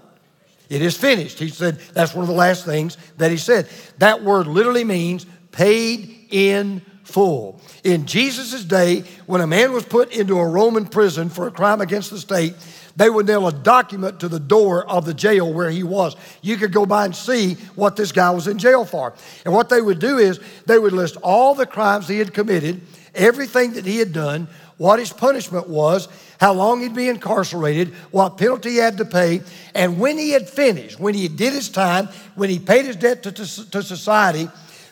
It 0.70 0.82
is 0.82 0.98
finished. 0.98 1.40
He 1.40 1.50
said 1.50 1.80
that's 1.94 2.14
one 2.14 2.24
of 2.24 2.28
the 2.28 2.36
last 2.36 2.66
things 2.66 2.98
that 3.18 3.32
he 3.32 3.38
said. 3.38 3.70
That 4.00 4.24
word 4.24 4.48
literally 4.48 4.84
means 4.84 5.26
paid 5.52 6.28
in 6.30 6.82
full. 7.04 7.62
In 7.84 8.06
Jesus' 8.06 8.66
day, 8.66 9.04
when 9.28 9.40
a 9.40 9.48
man 9.48 9.72
was 9.72 9.86
put 9.86 10.12
into 10.12 10.38
a 10.38 10.48
Roman 10.48 10.86
prison 10.86 11.30
for 11.30 11.48
a 11.48 11.52
crime 11.52 11.80
against 11.80 12.12
the 12.12 12.20
state, 12.20 12.54
they 12.98 13.12
would 13.12 13.27
nail 13.27 13.48
a 13.48 13.54
document 13.54 14.20
to 14.20 14.27
the 14.27 14.39
door 14.39 14.86
of 14.89 15.06
the 15.06 15.13
jail 15.13 15.54
where 15.54 15.70
he 15.70 15.84
was. 15.84 16.16
You 16.42 16.58
could 16.58 16.74
go 16.74 16.86
by 16.86 17.06
and 17.06 17.16
see 17.16 17.54
what 17.75 17.96
this 17.96 18.12
guy 18.12 18.32
was 18.32 18.48
in 18.48 18.58
jail 18.58 18.86
for. 18.86 19.13
And 19.46 19.54
what 19.54 19.70
they 19.70 19.82
would 19.82 20.00
do 20.00 20.18
is 20.18 20.39
they 20.66 20.80
would 20.80 20.94
list 20.94 21.16
all 21.24 21.54
the 21.54 21.68
crimes 21.68 22.08
he 22.08 22.18
had 22.18 22.34
committed, 22.34 22.82
everything 23.13 23.74
that 23.74 23.86
he 23.86 24.00
had 24.00 24.13
done, 24.13 24.48
what 24.77 24.98
his 24.98 25.13
punishment 25.13 25.70
was, 25.70 26.08
how 26.39 26.54
long 26.54 26.82
he'd 26.82 26.96
be 26.96 27.08
incarcerated, 27.08 27.89
what 28.10 28.38
penalty 28.38 28.72
he 28.72 28.77
had 28.77 28.98
to 28.98 29.06
pay, 29.06 29.42
and 29.75 30.00
when 30.00 30.18
he 30.18 30.32
had 30.32 30.50
finished, 30.50 31.00
when 31.00 31.13
he 31.13 31.27
did 31.27 31.54
his 31.54 31.70
time, 31.70 32.10
when 32.36 32.50
he 32.50 32.60
paid 32.60 32.86
his 32.86 32.96
debt 32.96 33.24
to, 33.24 33.32
to, 33.32 33.72
to 33.72 33.84
society, 33.84 34.50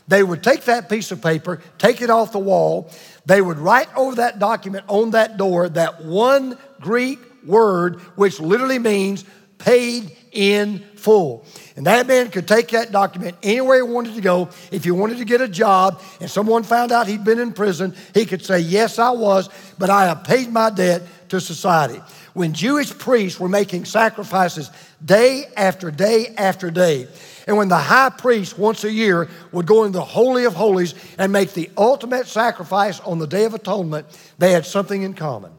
they 0.08 0.22
would 0.22 0.44
take 0.44 0.64
that 0.66 0.90
piece 0.90 1.12
of 1.12 1.22
paper, 1.22 1.62
take 1.80 2.02
it 2.02 2.12
off 2.12 2.32
the 2.32 2.40
wall, 2.40 2.92
they 3.26 3.42
would 3.42 3.58
write 3.58 3.88
over 3.96 4.16
that 4.18 4.38
document 4.38 4.86
on 4.88 5.12
that 5.12 5.38
door 5.38 5.70
that 5.70 6.04
one 6.04 6.58
Greek 6.80 7.20
word, 7.46 8.02
which 8.16 8.40
literally 8.40 8.80
means 8.80 9.26
paid 9.58 10.16
in 10.32 10.80
full. 10.96 11.46
And 11.76 11.86
that 11.86 12.08
man 12.08 12.30
could 12.30 12.48
take 12.48 12.70
that 12.70 12.92
document 12.92 13.38
anywhere 13.42 13.86
he 13.86 13.92
wanted 13.92 14.16
to 14.16 14.22
go. 14.22 14.50
If 14.72 14.84
he 14.84 14.92
wanted 14.92 15.18
to 15.20 15.26
get 15.26 15.42
a 15.42 15.48
job 15.48 16.02
and 16.20 16.30
someone 16.30 16.64
found 16.64 16.92
out 16.92 17.08
he'd 17.08 17.24
been 17.24 17.40
in 17.40 17.54
prison, 17.54 17.96
he 18.14 18.26
could 18.26 18.44
say, 18.44 18.60
Yes, 18.60 19.00
I 19.00 19.12
was, 19.12 19.50
but 19.78 19.90
I 19.90 20.06
have 20.06 20.24
paid 20.24 20.50
my 20.52 20.70
debt 20.70 21.04
to 21.30 21.40
society. 21.40 22.02
When 22.34 22.54
Jewish 22.54 22.96
priests 22.98 23.40
were 23.40 23.48
making 23.48 23.86
sacrifices 23.86 24.70
day 25.04 25.46
after 25.56 25.90
day 25.90 26.34
after 26.38 26.70
day, 26.70 27.08
and 27.48 27.58
when 27.58 27.70
the 27.70 27.78
high 27.78 28.10
priest 28.10 28.58
once 28.58 28.84
a 28.84 28.92
year 28.92 29.30
would 29.52 29.66
go 29.66 29.84
into 29.84 30.00
the 30.00 30.04
Holy 30.04 30.46
of 30.46 30.54
Holies 30.54 30.96
and 31.18 31.32
make 31.32 31.54
the 31.54 31.70
ultimate 31.78 32.28
sacrifice 32.28 33.00
on 33.02 33.20
the 33.20 33.28
Day 33.28 33.46
of 33.46 33.54
Atonement, 33.54 34.08
they 34.38 34.52
had 34.52 34.66
something 34.66 35.04
in 35.04 35.14
common. 35.14 35.52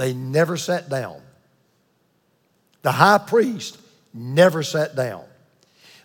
They 0.00 0.14
never 0.14 0.56
sat 0.56 0.88
down. 0.88 1.20
The 2.80 2.90
high 2.90 3.18
priest 3.18 3.78
never 4.14 4.62
sat 4.62 4.96
down. 4.96 5.24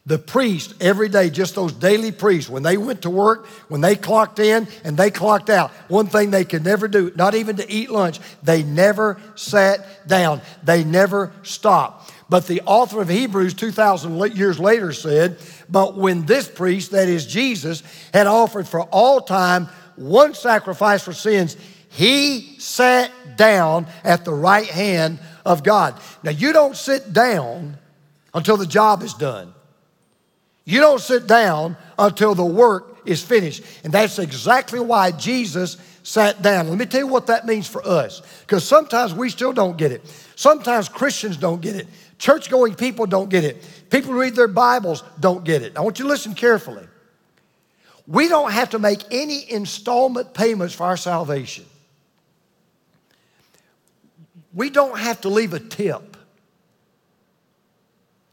The 0.06 0.20
priest, 0.20 0.74
every 0.82 1.08
day, 1.08 1.30
just 1.30 1.56
those 1.56 1.72
daily 1.72 2.12
priests, 2.12 2.50
when 2.50 2.62
they 2.62 2.76
went 2.76 3.04
to 3.04 3.10
work, 3.10 3.48
when 3.70 3.80
they 3.80 3.96
clocked 3.96 4.40
in 4.40 4.68
and 4.84 4.98
they 4.98 5.12
clocked 5.12 5.50
out, 5.50 5.72
one 5.88 6.08
thing 6.08 6.30
they 6.30 6.44
could 6.44 6.66
never 6.66 6.90
do, 6.90 7.14
not 7.16 7.36
even 7.36 7.56
to 7.56 7.72
eat 7.72 7.90
lunch, 7.90 8.20
they 8.44 8.64
never 8.64 9.18
sat 9.36 10.06
down. 10.10 10.42
They 10.62 10.84
never 10.84 11.32
stopped. 11.44 12.12
But 12.28 12.48
the 12.48 12.64
author 12.66 13.02
of 13.02 13.08
Hebrews 13.08 13.54
2,000 13.54 14.36
years 14.36 14.60
later 14.60 14.92
said, 14.92 15.38
But 15.70 15.96
when 15.96 16.26
this 16.26 16.50
priest, 16.50 16.92
that 16.92 17.08
is 17.08 17.26
Jesus, 17.26 17.82
had 18.14 18.28
offered 18.28 18.68
for 18.68 18.82
all 18.82 19.22
time 19.22 19.70
one 19.96 20.34
sacrifice 20.34 21.02
for 21.02 21.14
sins, 21.14 21.56
he 21.96 22.60
sat 22.60 23.12
down 23.38 23.88
at 24.04 24.26
the 24.26 24.34
right 24.34 24.68
hand 24.68 25.20
of 25.46 25.64
God. 25.64 26.00
Now, 26.24 26.32
you 26.32 26.52
don't 26.52 26.76
sit 26.76 27.14
down 27.14 27.78
until 28.34 28.58
the 28.58 28.66
job 28.66 29.02
is 29.02 29.14
done. 29.14 29.54
You 30.66 30.82
don't 30.82 31.00
sit 31.00 31.26
down 31.26 31.78
until 31.98 32.36
the 32.36 32.46
work 32.46 32.98
is 33.06 33.24
finished. 33.24 33.64
And 33.84 33.94
that's 33.94 34.20
exactly 34.20 34.80
why 34.80 35.12
Jesus 35.12 35.78
sat 36.04 36.42
down. 36.42 36.68
Let 36.68 36.78
me 36.78 36.86
tell 36.86 37.00
you 37.00 37.08
what 37.08 37.28
that 37.28 37.46
means 37.46 37.68
for 37.68 37.86
us, 37.88 38.22
because 38.42 38.68
sometimes 38.68 39.14
we 39.14 39.30
still 39.30 39.54
don't 39.54 39.78
get 39.78 39.92
it. 39.92 40.06
Sometimes 40.36 40.90
Christians 40.90 41.38
don't 41.38 41.62
get 41.62 41.76
it. 41.76 41.88
Church 42.18 42.50
going 42.50 42.76
people 42.76 43.06
don't 43.06 43.30
get 43.30 43.44
it. 43.44 43.66
People 43.90 44.12
who 44.12 44.20
read 44.20 44.36
their 44.36 44.48
Bibles 44.48 45.04
don't 45.20 45.44
get 45.46 45.62
it. 45.62 45.78
I 45.78 45.82
want 45.82 46.00
you 46.00 46.04
to 46.06 46.10
listen 46.10 46.34
carefully. 46.34 46.86
We 48.08 48.28
don't 48.28 48.52
have 48.52 48.72
to 48.72 48.80
make 48.80 49.00
any 49.12 49.50
installment 49.50 50.34
payments 50.34 50.76
for 50.76 50.84
our 50.84 50.98
salvation. 50.98 51.66
We 54.56 54.70
don't 54.72 54.98
have 54.98 55.22
to 55.22 55.30
leave 55.30 55.54
a 55.54 55.60
tip. 55.60 56.18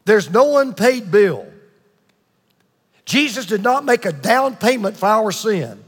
There's 0.05 0.29
no 0.31 0.57
unpaid 0.57 1.11
bill. 1.11 1.45
Jesus 3.05 3.45
did 3.45 3.61
not 3.61 3.85
make 3.85 4.05
a 4.05 4.11
down 4.11 4.55
payment 4.55 4.97
for 4.97 5.05
our 5.05 5.31
sin. 5.31 5.83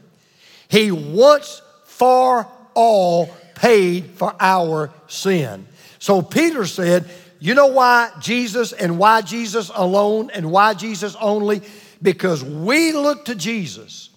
He 0.68 0.92
once 0.92 1.62
for 1.86 2.48
all 2.74 3.28
paid 3.56 4.06
for 4.12 4.36
our 4.40 4.92
sin. 5.08 5.66
So 5.98 6.22
Peter 6.22 6.66
said, 6.66 7.10
You 7.40 7.54
know 7.56 7.68
why 7.68 8.12
Jesus 8.20 8.74
and 8.74 9.00
why 9.00 9.22
Jesus 9.22 9.72
alone 9.74 10.30
and 10.32 10.52
why 10.52 10.74
Jesus 10.74 11.16
only? 11.20 11.62
Because 12.02 12.44
we 12.44 12.92
look 12.92 13.26
to 13.26 13.36
Jesus 13.36 14.10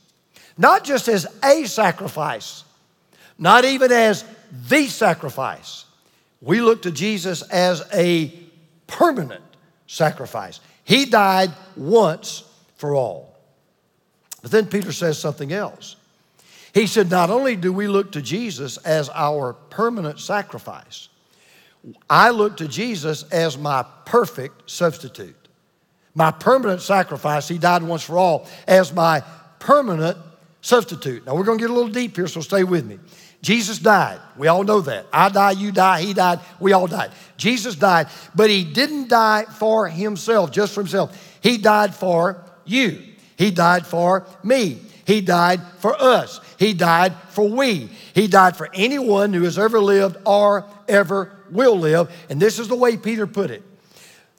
not 0.59 0.83
just 0.83 1.09
as 1.09 1.27
a 1.43 1.65
sacrifice, 1.65 2.65
not 3.39 3.65
even 3.65 3.93
as 3.93 4.25
the 4.69 4.89
sacrifice. 4.89 5.85
We 6.41 6.61
look 6.61 6.83
to 6.83 6.91
Jesus 6.91 7.43
as 7.43 7.83
a 7.93 8.33
permanent 8.87 9.43
sacrifice. 9.87 10.61
He 10.85 11.05
died 11.05 11.51
once 11.77 12.45
for 12.77 12.95
all. 12.95 13.37
But 14.43 14.51
then 14.53 14.67
Peter 14.67 14.93
says 14.93 15.19
something 15.19 15.53
else. 15.53 15.97
He 16.73 16.87
said, 16.87 17.11
Not 17.11 17.31
only 17.31 17.57
do 17.57 17.73
we 17.73 17.89
look 17.89 18.13
to 18.13 18.23
Jesus 18.23 18.77
as 18.79 19.11
our 19.11 19.53
permanent 19.53 20.21
sacrifice, 20.21 21.09
I 22.09 22.31
look 22.31 22.59
to 22.59 22.69
Jesus 22.69 23.25
as 23.25 23.59
my 23.59 23.85
perfect 24.05 24.71
substitute. 24.71 25.35
my 26.15 26.31
permanent 26.33 26.83
sacrifice. 26.83 27.47
He 27.49 27.59
died 27.59 27.83
once 27.83 28.03
for 28.03 28.19
all 28.19 28.49
as 28.67 28.93
my 28.93 29.23
permanent 29.61 30.19
substitute. 30.61 31.25
Now 31.25 31.37
we're 31.37 31.45
going 31.45 31.59
to 31.59 31.63
get 31.63 31.71
a 31.71 31.75
little 31.75 31.91
deep 31.91 32.17
here, 32.17 32.27
so 32.27 32.41
stay 32.41 32.65
with 32.65 32.85
me. 32.85 32.99
Jesus 33.41 33.79
died. 33.79 34.21
We 34.37 34.49
all 34.49 34.65
know 34.65 34.81
that. 34.81 35.07
I 35.13 35.29
die, 35.29 35.53
you 35.53 35.71
die, 35.71 36.03
he 36.03 36.13
died, 36.13 36.41
we 36.59 36.73
all 36.73 36.87
died. 36.87 37.13
Jesus 37.37 37.77
died, 37.77 38.09
but 38.35 38.51
he 38.51 38.65
didn't 38.65 39.09
die 39.09 39.45
for 39.45 39.89
himself, 39.89 40.51
just 40.51 40.75
for 40.75 40.81
himself. 40.81 41.39
He 41.41 41.59
died 41.59 41.95
for 41.95 42.45
you. 42.65 43.03
He 43.37 43.51
died 43.53 43.87
for 43.87 44.27
me. 44.43 44.81
He 45.07 45.21
died 45.21 45.63
for 45.79 45.95
us. 46.01 46.41
He 46.59 46.75
died 46.75 47.15
for 47.31 47.49
we. 47.49 47.89
He 48.13 48.27
died 48.27 48.57
for 48.57 48.69
anyone 48.75 49.33
who 49.33 49.45
has 49.45 49.59
ever 49.59 49.81
lived 49.81 50.17
or 50.27 50.67
ever 50.89 51.33
will 51.51 51.79
live. 51.79 52.13
And 52.29 52.41
this 52.41 52.59
is 52.59 52.69
the 52.69 52.77
way 52.77 52.97
Peter 52.97 53.27
put 53.27 53.51
it 53.51 53.63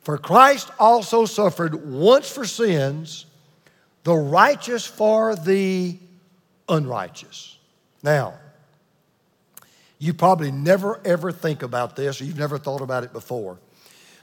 For 0.04 0.18
Christ 0.18 0.70
also 0.78 1.26
suffered 1.26 1.90
once 1.90 2.30
for 2.30 2.46
sins, 2.46 3.26
the 4.04 4.16
righteous 4.16 4.86
for 4.86 5.36
the 5.36 5.98
unrighteous. 6.68 7.58
Now, 8.04 8.39
you 10.00 10.14
probably 10.14 10.52
never 10.52 11.00
ever 11.06 11.32
think 11.32 11.62
about 11.62 11.96
this, 11.96 12.20
you've 12.20 12.40
never 12.40 12.58
thought 12.58 12.82
about 12.82 13.04
it 13.04 13.14
before. 13.14 13.60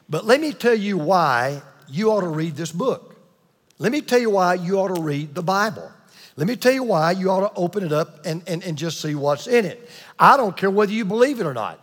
But 0.08 0.24
let 0.24 0.40
me 0.40 0.52
tell 0.52 0.74
you 0.74 0.98
why 0.98 1.62
you 1.88 2.10
ought 2.10 2.22
to 2.22 2.28
read 2.28 2.56
this 2.56 2.72
book. 2.72 3.16
Let 3.78 3.92
me 3.92 4.00
tell 4.00 4.18
you 4.18 4.30
why 4.30 4.54
you 4.54 4.78
ought 4.78 4.94
to 4.94 5.00
read 5.00 5.34
the 5.34 5.42
Bible. 5.42 5.92
Let 6.36 6.46
me 6.46 6.56
tell 6.56 6.72
you 6.72 6.82
why 6.82 7.12
you 7.12 7.30
ought 7.30 7.48
to 7.48 7.60
open 7.60 7.84
it 7.84 7.92
up 7.92 8.24
and, 8.26 8.42
and, 8.46 8.62
and 8.64 8.76
just 8.76 9.00
see 9.00 9.14
what's 9.14 9.46
in 9.46 9.64
it. 9.64 9.88
I 10.18 10.36
don't 10.36 10.56
care 10.56 10.70
whether 10.70 10.92
you 10.92 11.04
believe 11.04 11.40
it 11.40 11.46
or 11.46 11.54
not. 11.54 11.80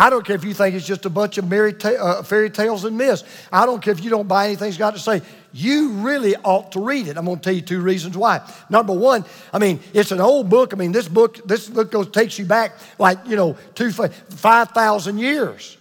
I 0.00 0.10
don't 0.10 0.24
care 0.24 0.36
if 0.36 0.44
you 0.44 0.54
think 0.54 0.76
it's 0.76 0.86
just 0.86 1.06
a 1.06 1.10
bunch 1.10 1.38
of 1.38 1.52
uh, 1.52 2.22
fairy 2.22 2.50
tales 2.50 2.84
and 2.84 2.96
myths. 2.96 3.24
I 3.52 3.66
don't 3.66 3.82
care 3.82 3.92
if 3.92 4.02
you 4.02 4.10
don't 4.10 4.28
buy 4.28 4.46
anything 4.46 4.68
it's 4.68 4.78
got 4.78 4.94
to 4.94 5.00
say. 5.00 5.22
You 5.52 5.90
really 5.94 6.36
ought 6.36 6.70
to 6.72 6.80
read 6.80 7.08
it. 7.08 7.16
I'm 7.16 7.24
going 7.24 7.38
to 7.38 7.42
tell 7.42 7.52
you 7.52 7.62
two 7.62 7.80
reasons 7.80 8.16
why. 8.16 8.40
Number 8.70 8.92
one, 8.92 9.24
I 9.52 9.58
mean, 9.58 9.80
it's 9.92 10.12
an 10.12 10.20
old 10.20 10.48
book. 10.48 10.72
I 10.72 10.76
mean, 10.76 10.92
this 10.92 11.08
book, 11.08 11.44
this 11.48 11.68
book 11.68 11.90
goes, 11.90 12.08
takes 12.12 12.38
you 12.38 12.44
back 12.44 12.74
like, 13.00 13.18
you 13.26 13.34
know, 13.34 13.56
two, 13.74 13.90
5,000 13.90 15.18
years. 15.18 15.76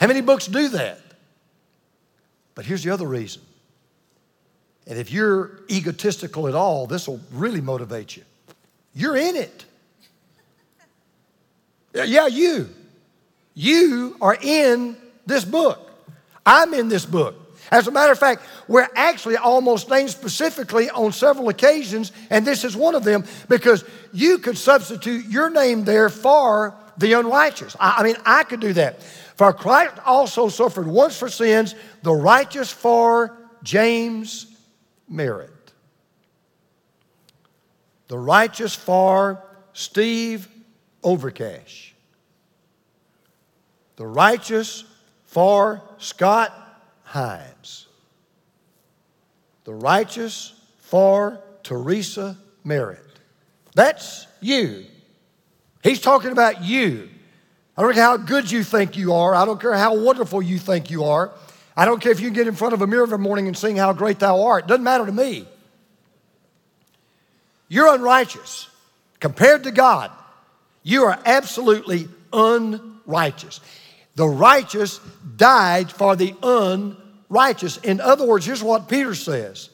How 0.00 0.06
many 0.06 0.22
books 0.22 0.46
do 0.46 0.68
that? 0.70 1.02
But 2.54 2.64
here's 2.64 2.82
the 2.82 2.90
other 2.90 3.06
reason. 3.06 3.42
And 4.86 4.98
if 4.98 5.12
you're 5.12 5.60
egotistical 5.70 6.48
at 6.48 6.54
all, 6.54 6.86
this 6.86 7.06
will 7.06 7.20
really 7.32 7.60
motivate 7.60 8.16
you. 8.16 8.22
You're 8.94 9.16
in 9.16 9.36
it. 9.36 9.66
Yeah, 11.92 12.28
you. 12.28 12.70
You 13.58 14.16
are 14.20 14.38
in 14.40 14.96
this 15.26 15.44
book. 15.44 15.90
I'm 16.46 16.74
in 16.74 16.88
this 16.88 17.04
book. 17.04 17.34
As 17.72 17.88
a 17.88 17.90
matter 17.90 18.12
of 18.12 18.18
fact, 18.20 18.42
we're 18.68 18.88
actually 18.94 19.36
almost 19.36 19.90
named 19.90 20.10
specifically 20.10 20.88
on 20.90 21.10
several 21.10 21.48
occasions, 21.48 22.12
and 22.30 22.46
this 22.46 22.62
is 22.62 22.76
one 22.76 22.94
of 22.94 23.02
them 23.02 23.24
because 23.48 23.84
you 24.12 24.38
could 24.38 24.56
substitute 24.56 25.26
your 25.26 25.50
name 25.50 25.82
there 25.82 26.08
for 26.08 26.76
the 26.98 27.14
unrighteous. 27.14 27.74
I, 27.80 28.04
mean, 28.04 28.14
I 28.24 28.44
could 28.44 28.60
do 28.60 28.74
that. 28.74 29.02
For 29.02 29.52
Christ 29.52 29.94
also 30.06 30.48
suffered 30.48 30.86
once 30.86 31.18
for 31.18 31.28
sins, 31.28 31.74
the 32.04 32.14
righteous 32.14 32.70
for 32.70 33.36
James 33.64 34.46
Merritt. 35.08 35.50
The 38.06 38.18
righteous 38.18 38.76
for 38.76 39.42
Steve 39.72 40.46
Overcash 41.02 41.87
the 43.98 44.06
righteous 44.06 44.84
for 45.24 45.82
Scott 45.98 46.52
Hines, 47.02 47.88
the 49.64 49.74
righteous 49.74 50.54
for 50.78 51.40
Teresa 51.64 52.38
Merritt. 52.62 53.04
That's 53.74 54.28
you. 54.40 54.84
He's 55.82 56.00
talking 56.00 56.30
about 56.30 56.62
you. 56.62 57.08
I 57.76 57.82
don't 57.82 57.92
care 57.92 58.04
how 58.04 58.16
good 58.18 58.48
you 58.48 58.62
think 58.62 58.96
you 58.96 59.14
are. 59.14 59.34
I 59.34 59.44
don't 59.44 59.60
care 59.60 59.74
how 59.74 59.96
wonderful 59.96 60.42
you 60.42 60.60
think 60.60 60.92
you 60.92 61.02
are. 61.02 61.32
I 61.76 61.84
don't 61.84 62.00
care 62.00 62.12
if 62.12 62.20
you 62.20 62.28
can 62.28 62.34
get 62.34 62.46
in 62.46 62.54
front 62.54 62.74
of 62.74 62.82
a 62.82 62.86
mirror 62.86 63.02
every 63.02 63.18
morning 63.18 63.48
and 63.48 63.56
sing 63.56 63.76
how 63.76 63.92
great 63.92 64.20
thou 64.20 64.44
art. 64.44 64.66
It 64.66 64.68
doesn't 64.68 64.84
matter 64.84 65.06
to 65.06 65.12
me. 65.12 65.44
You're 67.66 67.92
unrighteous. 67.92 68.68
Compared 69.18 69.64
to 69.64 69.72
God, 69.72 70.12
you 70.84 71.02
are 71.04 71.18
absolutely 71.24 72.08
unrighteous. 72.32 73.60
The 74.18 74.28
righteous 74.28 74.98
died 75.36 75.92
for 75.92 76.16
the 76.16 76.34
unrighteous. 76.42 77.76
In 77.76 78.00
other 78.00 78.26
words, 78.26 78.44
here's 78.44 78.64
what 78.64 78.88
Peter 78.88 79.14
says 79.14 79.70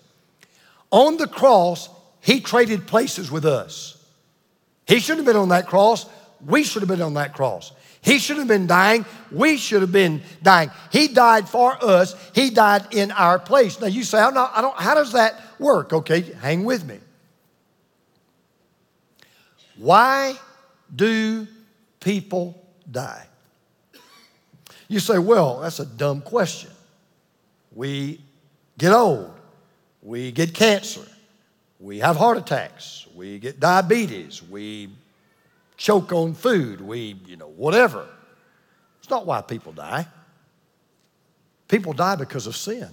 On 0.91 1.17
the 1.17 1.27
cross, 1.27 1.89
he 2.21 2.41
traded 2.41 2.87
places 2.87 3.31
with 3.31 3.47
us. 3.47 3.97
He 4.87 4.99
shouldn't 5.01 5.27
have 5.27 5.33
been 5.33 5.41
on 5.41 5.49
that 5.49 5.67
cross. 5.67 6.05
We 6.45 6.63
should 6.63 6.83
have 6.83 6.91
been 6.91 7.01
on 7.01 7.15
that 7.15 7.33
cross. 7.33 7.73
He 8.03 8.19
should 8.19 8.37
have 8.37 8.47
been 8.47 8.67
dying. 8.67 9.07
We 9.33 9.57
should 9.57 9.81
have 9.81 9.93
been 9.93 10.21
dying. 10.43 10.71
He 10.93 11.09
died 11.09 11.49
for 11.49 11.83
us. 11.83 12.15
He 12.35 12.51
died 12.51 12.93
in 12.93 13.13
our 13.13 13.39
place. 13.39 13.81
Now 13.81 13.87
you 13.87 14.05
say, 14.05 14.19
I 14.19 14.31
don't, 14.31 14.59
I 14.59 14.61
don't, 14.61 14.77
how 14.77 14.93
does 14.93 15.13
that 15.13 15.41
work? 15.59 15.95
Okay, 15.95 16.21
hang 16.21 16.65
with 16.65 16.85
me. 16.85 16.99
Why 19.79 20.39
do 20.95 21.47
people 21.99 22.63
die? 22.91 23.27
You 24.95 25.01
say, 25.01 25.19
well, 25.19 25.59
that's 25.59 25.81
a 25.81 25.87
dumb 25.87 26.21
question. 26.21 26.71
We 27.75 28.21
get 28.79 28.93
old, 28.93 29.35
we 30.01 30.31
get 30.31 30.55
cancer, 30.55 31.01
we 31.81 31.99
have 31.99 32.15
heart 32.15 32.39
attacks, 32.39 33.09
we 33.13 33.41
get 33.41 33.59
diabetes, 33.59 34.41
we 34.41 34.91
choke 35.77 36.13
on 36.13 36.35
food, 36.35 36.81
we, 36.81 37.17
you 37.27 37.37
know, 37.37 37.49
whatever. 37.49 38.07
It's 39.01 39.11
not 39.11 39.27
why 39.27 39.41
people 39.41 39.73
die. 39.73 40.07
People 41.67 41.93
die 41.93 42.15
because 42.15 42.47
of 42.47 42.55
sin. 42.55 42.89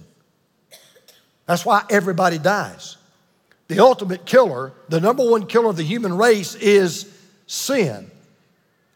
That's 1.46 1.64
why 1.64 1.84
everybody 1.88 2.38
dies. 2.38 2.96
The 3.68 3.78
ultimate 3.78 4.26
killer, 4.26 4.72
the 4.88 5.00
number 5.00 5.24
one 5.24 5.46
killer 5.46 5.70
of 5.70 5.76
the 5.76 5.84
human 5.84 6.16
race 6.16 6.56
is 6.56 7.16
sin. 7.46 8.10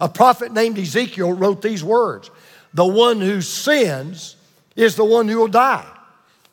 A 0.00 0.08
prophet 0.08 0.52
named 0.52 0.76
Ezekiel 0.76 1.34
wrote 1.34 1.62
these 1.62 1.84
words 1.84 2.32
the 2.76 2.86
one 2.86 3.22
who 3.22 3.40
sins 3.40 4.36
is 4.76 4.96
the 4.96 5.04
one 5.04 5.28
who 5.28 5.38
will 5.38 5.48
die. 5.48 5.86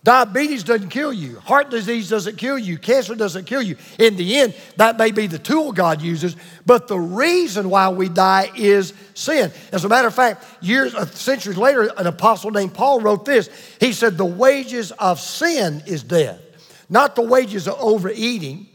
Diabetes 0.05 0.63
doesn't 0.63 0.87
kill 0.87 1.11
you. 1.11 1.37
Heart 1.39 1.69
disease 1.69 2.09
doesn't 2.09 2.37
kill 2.37 2.57
you. 2.57 2.77
Cancer 2.77 3.13
doesn't 3.13 3.43
kill 3.43 3.61
you. 3.61 3.75
In 3.99 4.15
the 4.15 4.37
end, 4.37 4.55
that 4.77 4.97
may 4.97 5.11
be 5.11 5.27
the 5.27 5.37
tool 5.37 5.73
God 5.73 6.01
uses, 6.01 6.37
but 6.65 6.87
the 6.87 6.97
reason 6.97 7.69
why 7.69 7.89
we 7.89 8.07
die 8.07 8.49
is 8.55 8.93
sin. 9.13 9.51
As 9.73 9.83
a 9.83 9.89
matter 9.89 10.07
of 10.07 10.15
fact, 10.15 10.45
years, 10.61 10.95
uh, 10.95 11.05
centuries 11.07 11.57
later, 11.57 11.91
an 11.97 12.07
apostle 12.07 12.51
named 12.51 12.73
Paul 12.73 13.01
wrote 13.01 13.25
this. 13.25 13.49
He 13.81 13.91
said, 13.91 14.17
The 14.17 14.25
wages 14.25 14.93
of 14.93 15.19
sin 15.19 15.83
is 15.85 16.03
death, 16.03 16.39
not 16.89 17.15
the 17.17 17.21
wages 17.21 17.67
of 17.67 17.75
overeating, 17.79 18.67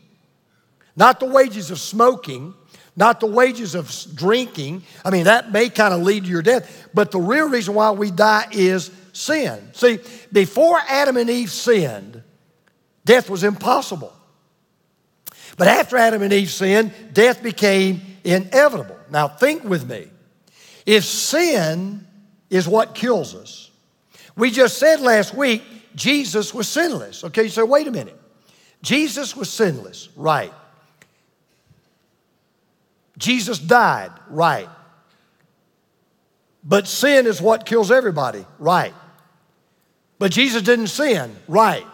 not 0.96 1.18
the 1.18 1.26
wages 1.26 1.70
of 1.70 1.78
smoking, 1.78 2.52
not 2.98 3.20
the 3.20 3.26
wages 3.26 3.76
of 3.76 3.94
drinking. 4.16 4.82
I 5.04 5.10
mean, 5.10 5.24
that 5.24 5.52
may 5.52 5.68
kind 5.68 5.94
of 5.94 6.02
lead 6.02 6.24
to 6.24 6.28
your 6.28 6.42
death, 6.42 6.88
but 6.92 7.12
the 7.12 7.20
real 7.20 7.48
reason 7.48 7.74
why 7.74 7.92
we 7.92 8.10
die 8.10 8.48
is 8.50 8.90
sin. 9.12 9.70
See, 9.72 10.00
before 10.32 10.78
Adam 10.88 11.16
and 11.16 11.30
Eve 11.30 11.52
sinned, 11.52 12.20
death 13.04 13.30
was 13.30 13.44
impossible. 13.44 14.12
But 15.56 15.68
after 15.68 15.96
Adam 15.96 16.22
and 16.22 16.32
Eve 16.32 16.50
sinned, 16.50 16.92
death 17.12 17.40
became 17.40 18.00
inevitable. 18.24 18.98
Now, 19.10 19.28
think 19.28 19.62
with 19.62 19.88
me. 19.88 20.08
If 20.84 21.04
sin 21.04 22.04
is 22.50 22.66
what 22.66 22.96
kills 22.96 23.36
us, 23.36 23.70
we 24.36 24.50
just 24.50 24.76
said 24.76 25.00
last 25.00 25.34
week 25.34 25.62
Jesus 25.94 26.52
was 26.52 26.66
sinless. 26.66 27.22
Okay, 27.22 27.44
you 27.44 27.66
wait 27.66 27.86
a 27.86 27.92
minute. 27.92 28.20
Jesus 28.82 29.36
was 29.36 29.50
sinless, 29.50 30.08
right. 30.16 30.52
Jesus 33.18 33.58
died, 33.58 34.12
right. 34.30 34.68
But 36.64 36.86
sin 36.86 37.26
is 37.26 37.40
what 37.42 37.66
kills 37.66 37.90
everybody, 37.90 38.44
right. 38.58 38.94
But 40.18 40.32
Jesus 40.32 40.62
didn't 40.62 40.88
sin, 40.88 41.34
right. 41.46 41.86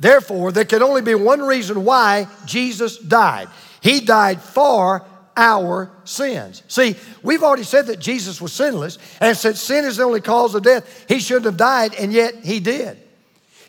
Therefore, 0.00 0.52
there 0.52 0.64
can 0.64 0.82
only 0.82 1.02
be 1.02 1.14
one 1.14 1.40
reason 1.40 1.84
why 1.84 2.28
Jesus 2.46 2.98
died. 2.98 3.48
He 3.80 4.00
died 4.00 4.40
for 4.40 5.04
our 5.36 5.90
sins. 6.04 6.62
See, 6.68 6.96
we've 7.22 7.42
already 7.42 7.62
said 7.62 7.86
that 7.86 7.98
Jesus 7.98 8.40
was 8.40 8.52
sinless, 8.52 8.98
and 9.20 9.36
since 9.36 9.60
sin 9.60 9.84
is 9.84 9.96
the 9.96 10.04
only 10.04 10.20
cause 10.20 10.54
of 10.54 10.62
death, 10.62 11.06
he 11.08 11.20
shouldn't 11.20 11.46
have 11.46 11.56
died, 11.56 11.94
and 11.94 12.12
yet 12.12 12.34
he 12.44 12.60
did. 12.60 12.98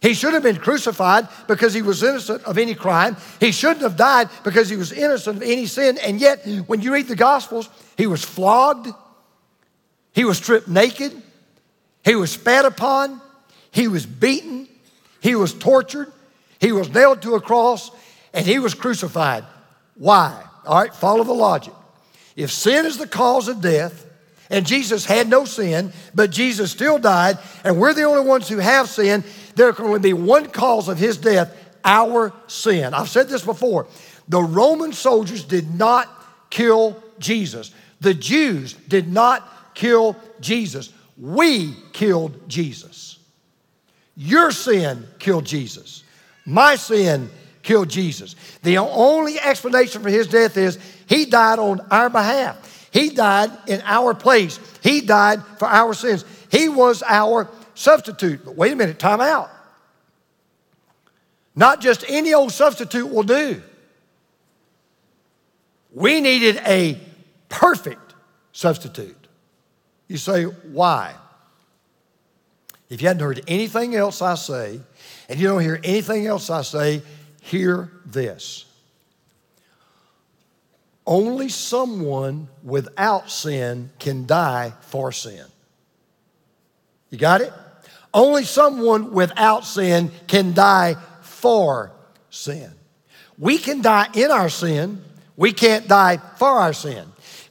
He 0.01 0.13
should 0.13 0.33
have 0.33 0.43
been 0.43 0.57
crucified 0.57 1.27
because 1.47 1.73
he 1.73 1.81
was 1.81 2.03
innocent 2.03 2.43
of 2.43 2.57
any 2.57 2.73
crime. 2.73 3.17
He 3.39 3.51
shouldn't 3.51 3.81
have 3.81 3.97
died 3.97 4.29
because 4.43 4.69
he 4.69 4.77
was 4.77 4.91
innocent 4.91 5.37
of 5.37 5.43
any 5.43 5.65
sin. 5.65 5.97
And 5.97 6.21
yet, 6.21 6.45
when 6.67 6.81
you 6.81 6.93
read 6.93 7.07
the 7.07 7.15
Gospels, 7.15 7.69
he 7.97 8.07
was 8.07 8.23
flogged, 8.23 8.89
he 10.13 10.23
was 10.23 10.37
stripped 10.37 10.67
naked, 10.67 11.11
he 12.05 12.15
was 12.15 12.31
spat 12.31 12.65
upon, 12.65 13.21
he 13.71 13.87
was 13.87 14.05
beaten, 14.05 14.67
he 15.21 15.35
was 15.35 15.53
tortured, 15.53 16.11
he 16.59 16.71
was 16.71 16.93
nailed 16.93 17.21
to 17.23 17.35
a 17.35 17.41
cross, 17.41 17.91
and 18.33 18.45
he 18.45 18.59
was 18.59 18.73
crucified. 18.73 19.43
Why? 19.95 20.43
All 20.65 20.81
right, 20.81 20.93
follow 20.93 21.23
the 21.23 21.33
logic. 21.33 21.73
If 22.35 22.51
sin 22.51 22.85
is 22.85 22.97
the 22.97 23.07
cause 23.07 23.49
of 23.49 23.59
death, 23.59 24.05
and 24.49 24.65
Jesus 24.65 25.05
had 25.05 25.29
no 25.29 25.45
sin, 25.45 25.93
but 26.15 26.31
Jesus 26.31 26.71
still 26.71 26.97
died, 26.97 27.37
and 27.63 27.79
we're 27.79 27.93
the 27.93 28.03
only 28.03 28.27
ones 28.27 28.47
who 28.47 28.57
have 28.57 28.89
sin, 28.89 29.23
there 29.59 29.73
can 29.73 29.87
only 29.87 29.99
be 29.99 30.13
one 30.13 30.47
cause 30.47 30.87
of 30.87 30.97
his 30.97 31.17
death 31.17 31.53
our 31.83 32.31
sin. 32.47 32.93
I've 32.93 33.09
said 33.09 33.27
this 33.27 33.43
before. 33.43 33.87
The 34.29 34.41
Roman 34.41 34.93
soldiers 34.93 35.43
did 35.43 35.75
not 35.75 36.07
kill 36.49 37.03
Jesus, 37.19 37.71
the 37.99 38.13
Jews 38.13 38.73
did 38.87 39.11
not 39.11 39.75
kill 39.75 40.15
Jesus. 40.39 40.93
We 41.17 41.75
killed 41.91 42.47
Jesus. 42.47 43.19
Your 44.15 44.51
sin 44.51 45.05
killed 45.19 45.45
Jesus. 45.45 46.03
My 46.45 46.77
sin 46.77 47.29
killed 47.61 47.89
Jesus. 47.89 48.35
The 48.63 48.77
only 48.77 49.37
explanation 49.37 50.01
for 50.01 50.09
his 50.09 50.27
death 50.27 50.55
is 50.55 50.79
he 51.07 51.25
died 51.25 51.59
on 51.59 51.81
our 51.91 52.09
behalf. 52.09 52.87
He 52.91 53.09
died 53.09 53.51
in 53.67 53.81
our 53.83 54.13
place. 54.13 54.57
He 54.81 55.01
died 55.01 55.43
for 55.57 55.67
our 55.67 55.93
sins. 55.93 56.23
He 56.49 56.69
was 56.69 57.03
our 57.05 57.49
substitute. 57.79 58.43
But 58.43 58.55
wait 58.55 58.73
a 58.73 58.75
minute, 58.75 58.99
time 58.99 59.21
out. 59.21 59.49
Not 61.55 61.81
just 61.81 62.03
any 62.07 62.33
old 62.33 62.51
substitute 62.51 63.07
will 63.07 63.23
do. 63.23 63.61
We 65.93 66.21
needed 66.21 66.57
a 66.67 66.99
perfect 67.47 68.13
substitute. 68.51 69.15
You 70.07 70.17
say, 70.17 70.43
why? 70.43 71.15
If 72.89 73.01
you 73.01 73.07
hadn't 73.07 73.23
heard 73.23 73.41
anything 73.47 73.95
else 73.95 74.21
I 74.21 74.35
say, 74.35 74.79
and 75.29 75.39
you 75.39 75.47
don't 75.47 75.61
hear 75.61 75.79
anything 75.83 76.27
else 76.27 76.49
I 76.49 76.63
say, 76.63 77.01
hear 77.41 77.91
this. 78.05 78.65
Only 81.05 81.49
someone 81.49 82.49
without 82.63 83.31
sin 83.31 83.89
can 83.99 84.25
die 84.25 84.73
for 84.81 85.11
sin. 85.11 85.45
You 87.09 87.17
got 87.17 87.41
it? 87.41 87.53
Only 88.13 88.43
someone 88.43 89.11
without 89.11 89.65
sin 89.65 90.11
can 90.27 90.53
die 90.53 90.95
for 91.21 91.91
sin. 92.29 92.71
We 93.37 93.57
can 93.57 93.81
die 93.81 94.07
in 94.13 94.31
our 94.31 94.49
sin, 94.49 95.03
we 95.37 95.53
can't 95.53 95.87
die 95.87 96.17
for 96.37 96.47
our 96.47 96.73
sin. 96.73 97.05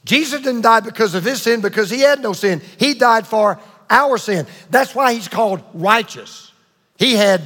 Jesus 0.05 0.41
didn't 0.41 0.61
die 0.61 0.79
because 0.79 1.15
of 1.15 1.23
his 1.23 1.41
sin 1.41 1.61
because 1.61 1.89
he 1.89 2.01
had 2.01 2.21
no 2.21 2.33
sin. 2.33 2.61
He 2.77 2.93
died 2.93 3.27
for 3.27 3.59
our 3.89 4.17
sin. 4.17 4.47
That's 4.69 4.93
why 4.95 5.13
he's 5.13 5.27
called 5.27 5.61
righteous. 5.73 6.51
He 6.97 7.15
had 7.15 7.41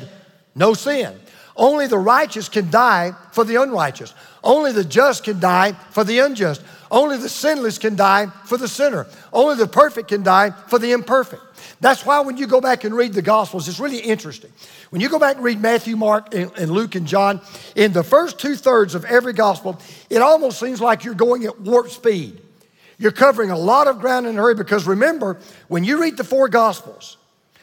no 0.56 0.74
sin. 0.74 1.20
Only 1.56 1.88
the 1.88 1.98
righteous 1.98 2.50
can 2.50 2.70
die 2.70 3.14
for 3.32 3.44
the 3.44 3.62
unrighteous. 3.62 4.14
Only 4.44 4.72
the 4.72 4.84
just 4.84 5.24
can 5.24 5.40
die 5.40 5.74
for 5.92 6.04
the 6.04 6.20
unjust. 6.20 6.62
Only 6.90 7.18
the 7.18 7.30
sinless 7.30 7.78
can 7.78 7.96
die 7.96 8.28
for 8.46 8.58
the 8.58 8.68
sinner. 8.68 9.08
Only 9.32 9.56
the 9.56 9.68
perfect 9.68 10.10
can 10.10 10.24
die 10.24 10.52
for 10.68 10.80
the 10.80 10.92
imperfect. 10.92 11.42
That's 11.82 12.06
why 12.06 12.22
when 12.22 12.38
you 12.38 12.48
go 12.48 12.62
back 12.62 12.84
and 12.84 12.96
read 12.96 13.14
the 13.14 13.22
Gospels, 13.22 13.68
it's 13.68 13.80
really 13.80 14.00
interesting. 14.00 14.52
When 14.90 15.02
you 15.02 15.10
go 15.10 15.20
back 15.20 15.36
and 15.36 15.44
read 15.44 15.62
Matthew, 15.62 15.96
Mark, 15.96 16.34
and, 16.34 16.52
and 16.58 16.72
Luke, 16.72 16.96
and 16.96 17.08
John, 17.08 17.42
in 17.76 17.94
the 17.94 18.04
first 18.04 18.40
two 18.40 18.56
thirds 18.56 18.96
of 18.96 19.06
every 19.06 19.34
Gospel, 19.34 19.80
it 20.10 20.22
almost 20.22 20.60
seems 20.60 20.80
like 20.80 21.04
you're 21.04 21.14
going 21.14 21.46
at 21.46 21.60
warp 21.62 21.90
speed. 21.90 22.40
You're 22.98 23.12
covering 23.12 23.50
a 23.50 23.58
lot 23.58 23.88
of 23.88 24.00
ground 24.00 24.28
in 24.28 24.38
a 24.38 24.42
hurry 24.42 24.56
because 24.56 24.86
remember, 24.86 25.40
when 25.68 25.84
you 25.84 26.02
read 26.02 26.18
the 26.18 26.24
four 26.24 26.48
Gospels, 26.48 27.18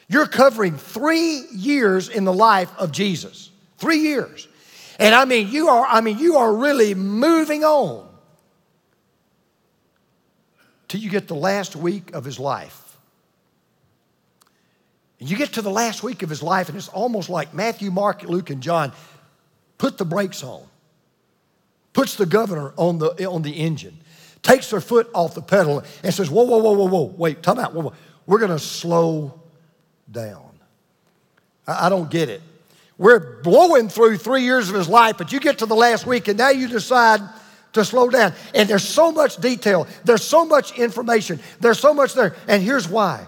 you're 0.09 0.27
covering 0.27 0.77
three 0.77 1.45
years 1.53 2.09
in 2.09 2.25
the 2.25 2.33
life 2.33 2.71
of 2.79 2.93
Jesus. 2.93 3.51
Three 3.79 4.01
years. 4.01 4.49
And 4.99 5.15
I 5.15 5.25
mean, 5.25 5.49
you 5.49 5.69
are, 5.69 5.87
I 5.87 6.01
mean, 6.01 6.19
you 6.19 6.37
are 6.37 6.55
really 6.55 6.95
moving 6.95 7.65
on 7.65 8.07
till 10.89 11.01
you 11.01 11.09
get 11.09 11.29
the 11.29 11.37
last 11.37 11.77
week 11.77 12.13
of 12.13 12.25
his 12.25 12.39
life. 12.39 12.80
And 15.21 15.31
you 15.31 15.37
get 15.37 15.53
to 15.53 15.63
the 15.63 15.71
last 15.71 16.03
week 16.03 16.23
of 16.23 16.31
his 16.31 16.43
life, 16.43 16.69
and 16.69 16.77
it's 16.77 16.89
almost 16.89 17.29
like 17.29 17.55
Matthew, 17.55 17.91
Mark, 17.91 18.23
Luke, 18.23 18.51
and 18.51 18.63
John 18.63 18.93
put 19.77 19.99
the 19.99 20.05
brakes 20.05 20.43
on, 20.43 20.63
puts 21.93 22.17
the 22.17 22.27
governor 22.27 22.73
on 22.77 22.99
the, 22.99 23.29
on 23.29 23.43
the 23.43 23.53
engine, 23.53 23.99
takes 24.43 24.71
their 24.71 24.81
foot 24.81 25.11
off 25.15 25.35
the 25.35 25.43
pedal, 25.43 25.85
and 26.03 26.13
says, 26.13 26.31
Whoa, 26.31 26.45
whoa, 26.45 26.59
whoa, 26.59 26.73
whoa, 26.73 26.89
whoa, 26.89 27.15
wait, 27.17 27.43
time 27.43 27.59
out. 27.59 27.75
Whoa, 27.75 27.83
whoa. 27.83 27.93
We're 28.27 28.39
going 28.39 28.51
to 28.51 28.59
slow 28.59 29.41
down. 30.11 30.51
I, 31.67 31.87
I 31.87 31.89
don't 31.91 32.11
get 32.11 32.29
it. 32.29 32.41
We're 32.97 33.41
blowing 33.43 33.89
through 33.89 34.19
three 34.19 34.43
years 34.43 34.69
of 34.69 34.75
his 34.75 34.89
life, 34.89 35.17
but 35.19 35.33
you 35.33 35.41
get 35.41 35.59
to 35.59 35.67
the 35.67 35.77
last 35.77 36.07
week 36.07 36.29
and 36.29 36.37
now 36.37 36.51
you 36.51 36.69
decide 36.69 37.21
to 37.73 37.85
slow 37.85 38.11
down. 38.11 38.35
And 38.55 38.69
there's 38.69 38.87
so 38.87 39.11
much 39.13 39.37
detail, 39.37 39.87
there's 40.05 40.25
so 40.25 40.45
much 40.45 40.79
information, 40.79 41.41
there's 41.61 41.79
so 41.79 41.95
much 41.95 42.15
there. 42.15 42.35
And 42.47 42.63
here's 42.63 42.89
why 42.89 43.27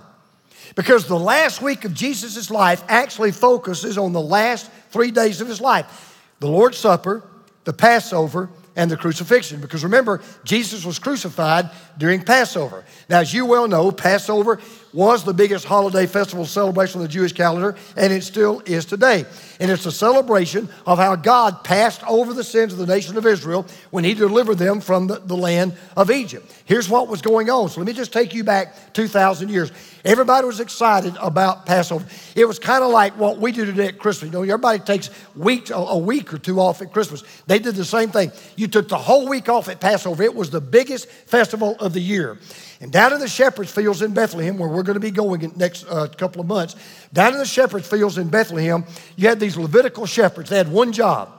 because 0.75 1.07
the 1.07 1.19
last 1.19 1.63
week 1.63 1.85
of 1.85 1.95
Jesus' 1.95 2.51
life 2.51 2.83
actually 2.89 3.33
focuses 3.33 3.99
on 3.99 4.13
the 4.13 4.21
last 4.21 4.71
three 4.91 5.11
days 5.11 5.41
of 5.41 5.49
his 5.49 5.61
life 5.61 6.19
the 6.41 6.49
Lord's 6.49 6.79
Supper, 6.79 7.23
the 7.65 7.73
Passover, 7.73 8.51
and 8.75 8.91
the 8.91 8.97
crucifixion. 8.97 9.61
Because 9.61 9.85
remember, 9.85 10.21
Jesus 10.45 10.85
was 10.85 10.99
crucified 10.99 11.71
during 11.99 12.23
Passover. 12.23 12.85
Now, 13.09 13.21
as 13.21 13.33
you 13.33 13.47
well 13.47 13.69
know, 13.69 13.93
Passover 13.93 14.59
was 14.93 15.25
the 15.25 15.33
biggest 15.33 15.65
holiday 15.65 16.07
festival 16.07 16.45
celebration 16.45 17.01
on 17.01 17.07
the 17.07 17.13
Jewish 17.13 17.33
calendar, 17.33 17.77
and 17.97 18.13
it 18.13 18.23
still 18.23 18.63
is 18.67 18.85
today. 18.85 19.25
And 19.59 19.71
it's 19.71 19.87
a 19.87 19.93
celebration 19.93 20.69
of 20.87 20.99
how 20.99 21.17
God 21.17 21.65
passed 21.65 22.03
over 22.07 22.35
the 22.35 22.45
sins 22.45 22.73
of 22.73 22.79
the 22.79 22.87
nation 22.87 23.17
of 23.17 23.27
Israel 23.27 23.67
when 23.91 24.05
He 24.05 24.15
delivered 24.15 24.59
them 24.59 24.81
from 24.81 25.07
the, 25.07 25.21
the 25.21 25.37
land 25.37 25.75
of 25.97 26.11
Egypt. 26.11 26.53
Here's 26.65 26.89
what 26.89 27.09
was 27.09 27.23
going 27.23 27.49
on. 27.49 27.69
So 27.69 27.81
let 27.81 27.87
me 27.87 27.93
just 27.93 28.13
take 28.13 28.35
you 28.35 28.45
back 28.45 28.93
2,000 28.93 29.49
years. 29.49 29.73
Everybody 30.05 30.47
was 30.47 30.61
excited 30.61 31.15
about 31.21 31.65
Passover. 31.65 32.05
It 32.35 32.45
was 32.45 32.59
kind 32.59 32.83
of 32.83 32.91
like 32.91 33.17
what 33.17 33.39
we 33.39 33.53
do 33.53 33.65
today 33.65 33.87
at 33.87 33.99
Christmas. 33.99 34.33
You 34.33 34.39
know, 34.39 34.43
everybody 34.43 34.81
takes 34.81 35.11
weeks, 35.37 35.71
a 35.73 35.97
week 35.97 36.35
or 36.35 36.39
two 36.39 36.61
off 36.61 36.83
at 36.83 36.93
Christmas. 36.93 37.23
They 37.47 37.59
did 37.59 37.77
the 37.77 37.85
same 37.85 38.11
thing. 38.11 38.33
You 38.57 38.67
took 38.67 38.89
the 38.89 38.99
whole 38.99 39.29
week 39.29 39.49
off 39.49 39.69
at 39.69 39.81
Passover. 39.81 40.23
It 40.23 40.35
was 40.35 40.51
the 40.51 40.61
biggest 40.61 41.09
festival 41.09 41.77
of 41.79 41.93
the 41.93 42.01
year. 42.01 42.39
And 42.83 42.91
down 42.91 43.13
in 43.13 43.21
the 43.21 43.29
shepherd's 43.29 43.71
fields 43.71 44.03
in 44.03 44.13
Bethlehem, 44.13 44.59
where 44.59 44.69
we're 44.69 44.83
going 44.83 44.95
to 44.95 45.01
be 45.01 45.13
going 45.13 45.43
in 45.43 45.53
next 45.55 45.87
uh, 45.89 46.09
couple 46.09 46.41
of 46.41 46.49
months, 46.49 46.75
down 47.13 47.33
in 47.33 47.39
the 47.39 47.47
shepherd's 47.47 47.87
fields 47.89 48.19
in 48.19 48.29
Bethlehem, 48.29 48.85
you 49.15 49.29
had 49.29 49.39
these 49.39 49.57
Levitical 49.57 50.05
shepherds. 50.05 50.51
They 50.51 50.57
had 50.57 50.71
one 50.71 50.91
job. 50.91 51.31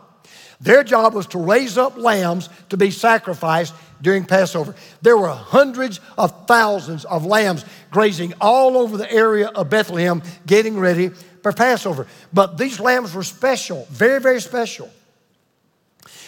Their 0.61 0.85
job 0.85 1.13
was 1.13 1.27
to 1.27 1.39
raise 1.39 1.77
up 1.77 1.97
lambs 1.97 2.47
to 2.69 2.77
be 2.77 2.91
sacrificed 2.91 3.73
during 4.01 4.23
Passover. 4.23 4.73
There 5.01 5.17
were 5.17 5.27
hundreds 5.27 5.99
of 6.17 6.47
thousands 6.47 7.03
of 7.03 7.25
lambs 7.25 7.65
grazing 7.91 8.33
all 8.39 8.77
over 8.77 8.95
the 8.95 9.11
area 9.11 9.47
of 9.49 9.69
Bethlehem, 9.69 10.23
getting 10.45 10.79
ready 10.79 11.09
for 11.09 11.51
Passover. 11.51 12.07
But 12.31 12.57
these 12.57 12.79
lambs 12.79 13.13
were 13.13 13.23
special, 13.23 13.85
very, 13.91 14.21
very 14.21 14.39
special. 14.39 14.89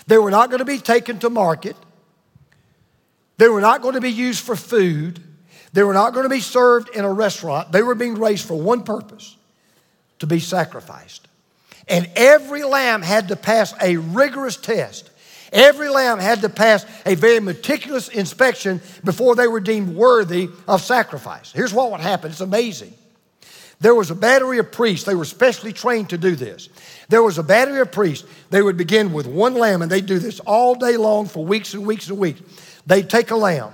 They 0.07 0.17
were 0.17 0.31
not 0.31 0.49
going 0.49 0.59
to 0.59 0.65
be 0.65 0.79
taken 0.79 1.19
to 1.19 1.29
market. 1.29 1.77
They 3.37 3.47
were 3.47 3.61
not 3.61 3.81
going 3.81 3.95
to 3.95 4.01
be 4.01 4.11
used 4.11 4.43
for 4.43 4.55
food. 4.55 5.21
They 5.73 5.83
were 5.83 5.93
not 5.93 6.13
going 6.13 6.23
to 6.23 6.29
be 6.29 6.39
served 6.39 6.89
in 6.95 7.03
a 7.03 7.11
restaurant. 7.11 7.71
They 7.71 7.83
were 7.83 7.95
being 7.95 8.15
raised 8.15 8.47
for 8.47 8.59
one 8.59 8.83
purpose 8.83 9.35
to 10.19 10.27
be 10.27 10.39
sacrificed. 10.39 11.27
And 11.87 12.09
every 12.15 12.63
lamb 12.63 13.01
had 13.01 13.27
to 13.27 13.35
pass 13.35 13.73
a 13.81 13.97
rigorous 13.97 14.57
test. 14.57 15.09
Every 15.51 15.89
lamb 15.89 16.19
had 16.19 16.41
to 16.41 16.49
pass 16.49 16.85
a 17.05 17.15
very 17.15 17.39
meticulous 17.39 18.09
inspection 18.09 18.81
before 19.03 19.35
they 19.35 19.47
were 19.47 19.59
deemed 19.59 19.95
worthy 19.95 20.49
of 20.67 20.81
sacrifice. 20.81 21.51
Here's 21.51 21.73
what 21.73 21.91
would 21.91 22.01
happen 22.01 22.31
it's 22.31 22.41
amazing. 22.41 22.93
There 23.81 23.93
was 23.93 24.09
a 24.09 24.15
battery 24.15 24.57
of 24.59 24.71
priests, 24.71 25.05
they 25.05 25.15
were 25.15 25.25
specially 25.25 25.73
trained 25.73 26.09
to 26.09 26.17
do 26.17 26.35
this. 26.35 26.69
There 27.09 27.21
was 27.21 27.37
a 27.37 27.43
battery 27.43 27.81
of 27.81 27.91
priests. 27.91 28.27
They 28.49 28.61
would 28.61 28.77
begin 28.77 29.13
with 29.13 29.27
one 29.27 29.53
lamb, 29.53 29.81
and 29.81 29.91
they'd 29.91 30.05
do 30.05 30.17
this 30.17 30.39
all 30.39 30.75
day 30.75 30.97
long 30.97 31.27
for 31.27 31.45
weeks 31.45 31.73
and 31.73 31.85
weeks 31.85 32.07
and 32.09 32.17
weeks. 32.17 32.41
They'd 32.85 33.09
take 33.09 33.31
a 33.31 33.35
lamb 33.35 33.71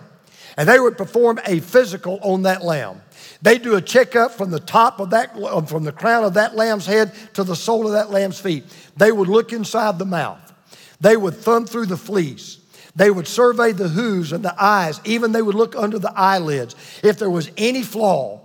and 0.57 0.67
they 0.67 0.79
would 0.79 0.97
perform 0.97 1.39
a 1.45 1.59
physical 1.59 2.19
on 2.21 2.43
that 2.43 2.63
lamb. 2.63 3.01
They'd 3.41 3.61
do 3.61 3.75
a 3.75 3.81
checkup 3.81 4.31
from 4.31 4.51
the 4.51 4.59
top 4.59 4.99
of 4.99 5.11
that, 5.11 5.35
uh, 5.35 5.61
from 5.61 5.83
the 5.83 5.91
crown 5.91 6.23
of 6.23 6.35
that 6.35 6.55
lamb's 6.55 6.85
head 6.85 7.13
to 7.33 7.43
the 7.43 7.55
sole 7.55 7.87
of 7.87 7.93
that 7.93 8.11
lamb's 8.11 8.39
feet. 8.39 8.63
They 8.97 9.11
would 9.11 9.27
look 9.27 9.53
inside 9.53 9.97
the 9.97 10.05
mouth. 10.05 10.53
They 10.99 11.17
would 11.17 11.35
thumb 11.35 11.65
through 11.65 11.87
the 11.87 11.97
fleece. 11.97 12.59
They 12.95 13.09
would 13.09 13.27
survey 13.27 13.71
the 13.71 13.87
hooves 13.87 14.31
and 14.31 14.43
the 14.43 14.55
eyes. 14.61 14.99
Even 15.05 15.31
they 15.31 15.41
would 15.41 15.55
look 15.55 15.75
under 15.75 15.97
the 15.97 16.13
eyelids. 16.15 16.75
If 17.03 17.17
there 17.17 17.29
was 17.29 17.49
any 17.57 17.83
flaw, 17.83 18.41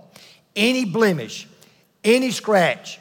any 0.55 0.85
blemish, 0.85 1.47
any 2.03 2.31
scratch, 2.31 2.99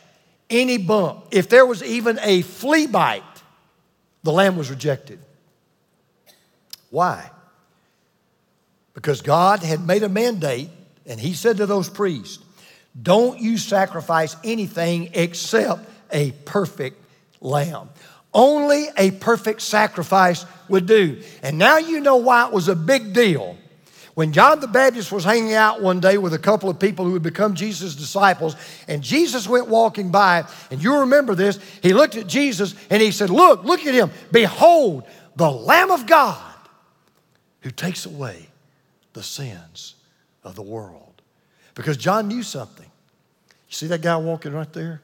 any 0.51 0.79
bump, 0.79 1.29
if 1.31 1.49
there 1.49 1.65
was 1.65 1.83
even 1.83 2.19
a 2.23 2.43
flea 2.43 2.87
bite, 2.87 3.23
the 4.23 4.33
lamb 4.33 4.57
was 4.57 4.71
rejected. 4.71 5.21
Why? 6.91 7.31
Because 8.97 9.21
God 9.21 9.63
had 9.63 9.87
made 9.87 10.03
a 10.03 10.09
mandate, 10.09 10.71
and 11.05 11.21
He 11.21 11.35
said 11.35 11.59
to 11.59 11.67
those 11.67 11.91
priests, 11.91 12.43
Don't 13.01 13.39
you 13.39 13.59
sacrifice 13.59 14.35
anything 14.43 15.11
except 15.13 15.87
a 16.11 16.33
perfect 16.47 16.99
lamb. 17.43 17.91
Only 18.33 18.87
a 18.97 19.11
perfect 19.11 19.61
sacrifice 19.61 20.47
would 20.69 20.87
do. 20.87 21.23
And 21.43 21.59
now 21.59 21.77
you 21.77 22.01
know 22.01 22.17
why 22.17 22.47
it 22.47 22.53
was 22.53 22.69
a 22.69 22.75
big 22.75 23.13
deal. 23.13 23.59
When 24.15 24.33
John 24.33 24.61
the 24.61 24.67
Baptist 24.67 25.13
was 25.13 25.25
hanging 25.25 25.53
out 25.53 25.83
one 25.83 26.01
day 26.01 26.17
with 26.17 26.33
a 26.33 26.39
couple 26.39 26.71
of 26.71 26.79
people 26.79 27.05
who 27.05 27.13
had 27.13 27.23
become 27.23 27.55
Jesus' 27.55 27.95
disciples, 27.95 28.57
and 28.89 29.03
Jesus 29.03 29.47
went 29.47 29.69
walking 29.69 30.11
by, 30.11 30.47
and 30.71 30.83
you 30.83 31.01
remember 31.01 31.35
this, 31.35 31.61
he 31.83 31.93
looked 31.93 32.17
at 32.17 32.27
Jesus 32.27 32.75
and 32.89 33.03
he 33.03 33.11
said, 33.11 33.29
Look, 33.29 33.63
look 33.65 33.85
at 33.85 33.93
him. 33.93 34.11
Behold, 34.33 35.05
the 35.37 35.51
Lamb 35.51 35.91
of 35.91 36.07
God 36.07 36.41
who 37.61 37.71
takes 37.71 38.07
away 38.07 38.49
the 39.17 39.23
sins 39.23 39.95
of 40.45 40.55
the 40.55 40.63
world. 40.63 41.23
Because 41.75 41.97
John 41.97 42.29
knew 42.29 42.43
something. 42.43 42.87
You 42.87 43.75
see 43.75 43.87
that 43.89 44.03
guy 44.03 44.17
walking 44.19 44.53
right 44.53 44.73
there? 44.73 45.01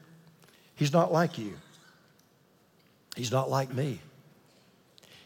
He's 0.75 0.93
not 0.93 1.11
like 1.11 1.37
you. 1.37 1.55
He's 3.15 3.31
not 3.31 3.49
like 3.49 3.73
me. 3.73 3.99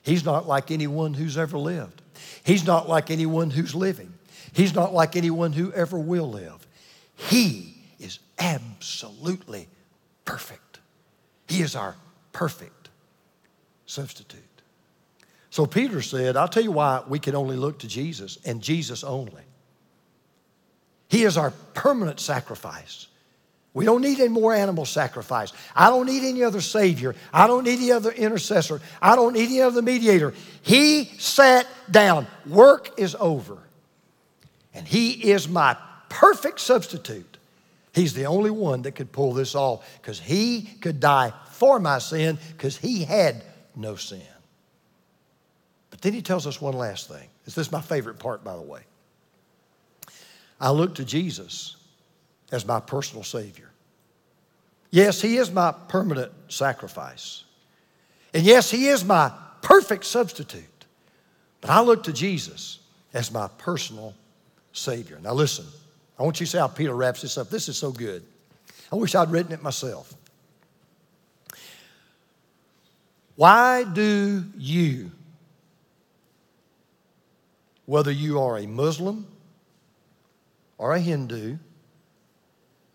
He's 0.02 0.24
not 0.24 0.48
like 0.48 0.72
anyone 0.72 1.14
who's 1.14 1.38
ever 1.38 1.58
lived. 1.58 2.02
He's 2.44 2.66
not 2.66 2.88
like 2.88 3.12
anyone 3.12 3.50
who's 3.50 3.76
living. 3.76 4.14
He's 4.54 4.74
not 4.74 4.94
like 4.94 5.18
anyone 5.18 5.52
who 5.52 5.72
ever 5.74 6.00
will 6.00 6.30
live. 6.30 6.66
He 7.16 7.76
is 8.00 8.20
absolutely 8.40 9.68
perfect. 10.24 10.80
He 11.50 11.62
is 11.62 11.76
our 11.76 11.96
perfect 12.32 12.90
substitute. 13.86 14.47
So 15.58 15.66
Peter 15.66 16.04
said, 16.04 16.38
I'll 16.38 16.48
tell 16.48 16.62
you 16.62 16.72
why 16.72 17.02
we 17.08 17.18
can 17.18 17.34
only 17.34 17.56
look 17.56 17.80
to 17.80 17.88
Jesus 17.88 18.38
and 18.46 18.62
Jesus 18.62 19.04
only. 19.04 19.42
He 21.10 21.24
is 21.24 21.36
our 21.36 21.50
permanent 21.74 22.20
sacrifice. 22.20 23.08
We 23.74 23.84
don't 23.84 24.04
need 24.04 24.20
any 24.20 24.30
more 24.30 24.54
animal 24.54 24.86
sacrifice. 24.86 25.52
I 25.76 25.90
don't 25.90 26.06
need 26.06 26.24
any 26.24 26.44
other 26.44 26.62
Savior. 26.62 27.16
I 27.34 27.48
don't 27.48 27.64
need 27.64 27.80
any 27.80 27.92
other 27.92 28.12
intercessor. 28.12 28.82
I 29.02 29.16
don't 29.16 29.34
need 29.34 29.46
any 29.46 29.62
other 29.62 29.82
mediator. 29.82 30.36
He 30.62 31.06
sat 31.18 31.66
down. 31.90 32.28
Work 32.46 33.00
is 33.00 33.16
over. 33.20 33.58
And 34.76 34.88
He 34.88 35.32
is 35.32 35.50
my 35.50 35.76
perfect 36.08 36.60
substitute. 36.60 37.40
He's 37.94 38.14
the 38.14 38.28
only 38.28 38.52
one 38.52 38.84
that 38.84 38.92
could 38.92 39.12
pull 39.12 39.34
this 39.34 39.56
off 39.56 39.84
because 40.00 40.20
He 40.20 40.70
could 40.82 41.00
die 41.00 41.34
for 41.54 41.80
my 41.80 41.98
sin 41.98 42.38
because 42.52 42.78
He 42.78 43.06
had 43.06 43.42
no 43.76 43.96
sin. 43.96 44.22
But 45.98 46.04
then 46.04 46.14
He 46.14 46.22
tells 46.22 46.46
us 46.46 46.62
one 46.62 46.76
last 46.76 47.08
thing. 47.08 47.28
Is 47.48 47.56
this 47.56 47.72
my 47.72 47.82
favorite 47.82 48.20
part, 48.20 48.44
by 48.44 48.56
the 48.56 48.62
way? 48.62 48.82
I 50.62 50.70
look 50.70 50.94
to 50.96 51.04
Jesus 51.04 51.76
as 52.52 52.68
my 52.68 52.80
personal 52.80 53.24
Savior. 53.24 53.72
Yes, 54.92 55.20
He 55.20 55.38
is 55.38 55.50
my 55.52 55.74
permanent 55.88 56.32
sacrifice. 56.50 57.46
And 58.32 58.44
yes, 58.44 58.70
He 58.70 58.90
is 58.90 59.04
my 59.04 59.32
perfect 59.64 60.06
substitute. 60.06 60.86
But 61.62 61.72
I 61.72 61.82
look 61.82 62.04
to 62.04 62.14
Jesus 62.14 62.78
as 63.16 63.32
my 63.32 63.48
personal 63.58 64.14
Savior. 64.74 65.20
Now, 65.24 65.34
listen, 65.34 65.66
I 66.20 66.22
want 66.22 66.40
you 66.40 66.46
to 66.46 66.52
see 66.52 66.60
how 66.60 66.68
Peter 66.68 66.94
wraps 66.94 67.24
this 67.24 67.40
up. 67.40 67.50
This 67.50 67.70
is 67.70 67.76
so 67.76 67.92
good. 67.92 68.24
I 68.92 68.98
wish 68.98 69.16
I'd 69.16 69.32
written 69.32 69.52
it 69.52 69.64
myself. 69.64 70.14
Why 73.36 73.84
do 73.84 74.44
you, 74.56 75.12
whether 77.88 78.12
you 78.12 78.40
are 78.40 78.58
a 78.58 78.68
Muslim 78.68 79.26
or 80.78 80.94
a 80.94 81.00
Hindu 81.00 81.58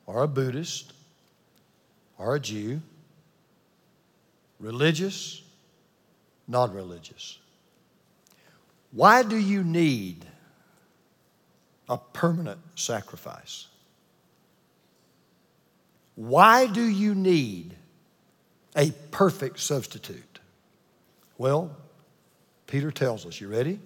or 0.07 0.23
a 0.23 0.29
Buddhist 0.29 0.93
or 2.19 2.37
a 2.37 2.41
Jew, 2.41 2.83
religious, 4.61 5.43
non 6.47 6.73
religious. 6.75 7.39
Why 8.93 9.23
do 9.23 9.37
you 9.37 9.65
need 9.65 10.27
a 11.89 11.97
permanent 11.97 12.61
sacrifice? 12.75 13.69
Why 16.17 16.67
do 16.67 16.83
you 16.83 17.15
need 17.15 17.75
a 18.77 18.91
perfect 19.11 19.59
substitute? 19.59 20.39
Well, 21.39 21.75
Peter 22.67 22.91
tells 22.91 23.25
us, 23.25 23.41
you 23.41 23.49
ready? 23.49 23.81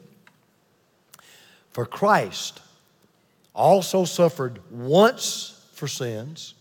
For 1.77 1.85
Christ 1.85 2.63
also 3.55 4.07
suffered 4.07 4.61
once 4.71 5.63
for 5.75 5.87
sins 5.87 6.55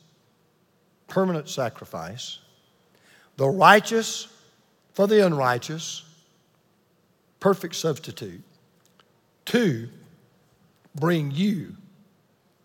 permanent 1.07 1.47
sacrifice, 1.47 2.39
the 3.37 3.47
righteous 3.47 4.27
for 4.91 5.07
the 5.07 5.25
unrighteous, 5.25 6.03
perfect 7.39 7.75
substitute, 7.75 8.43
to 9.45 9.87
bring 10.95 11.31
you 11.31 11.77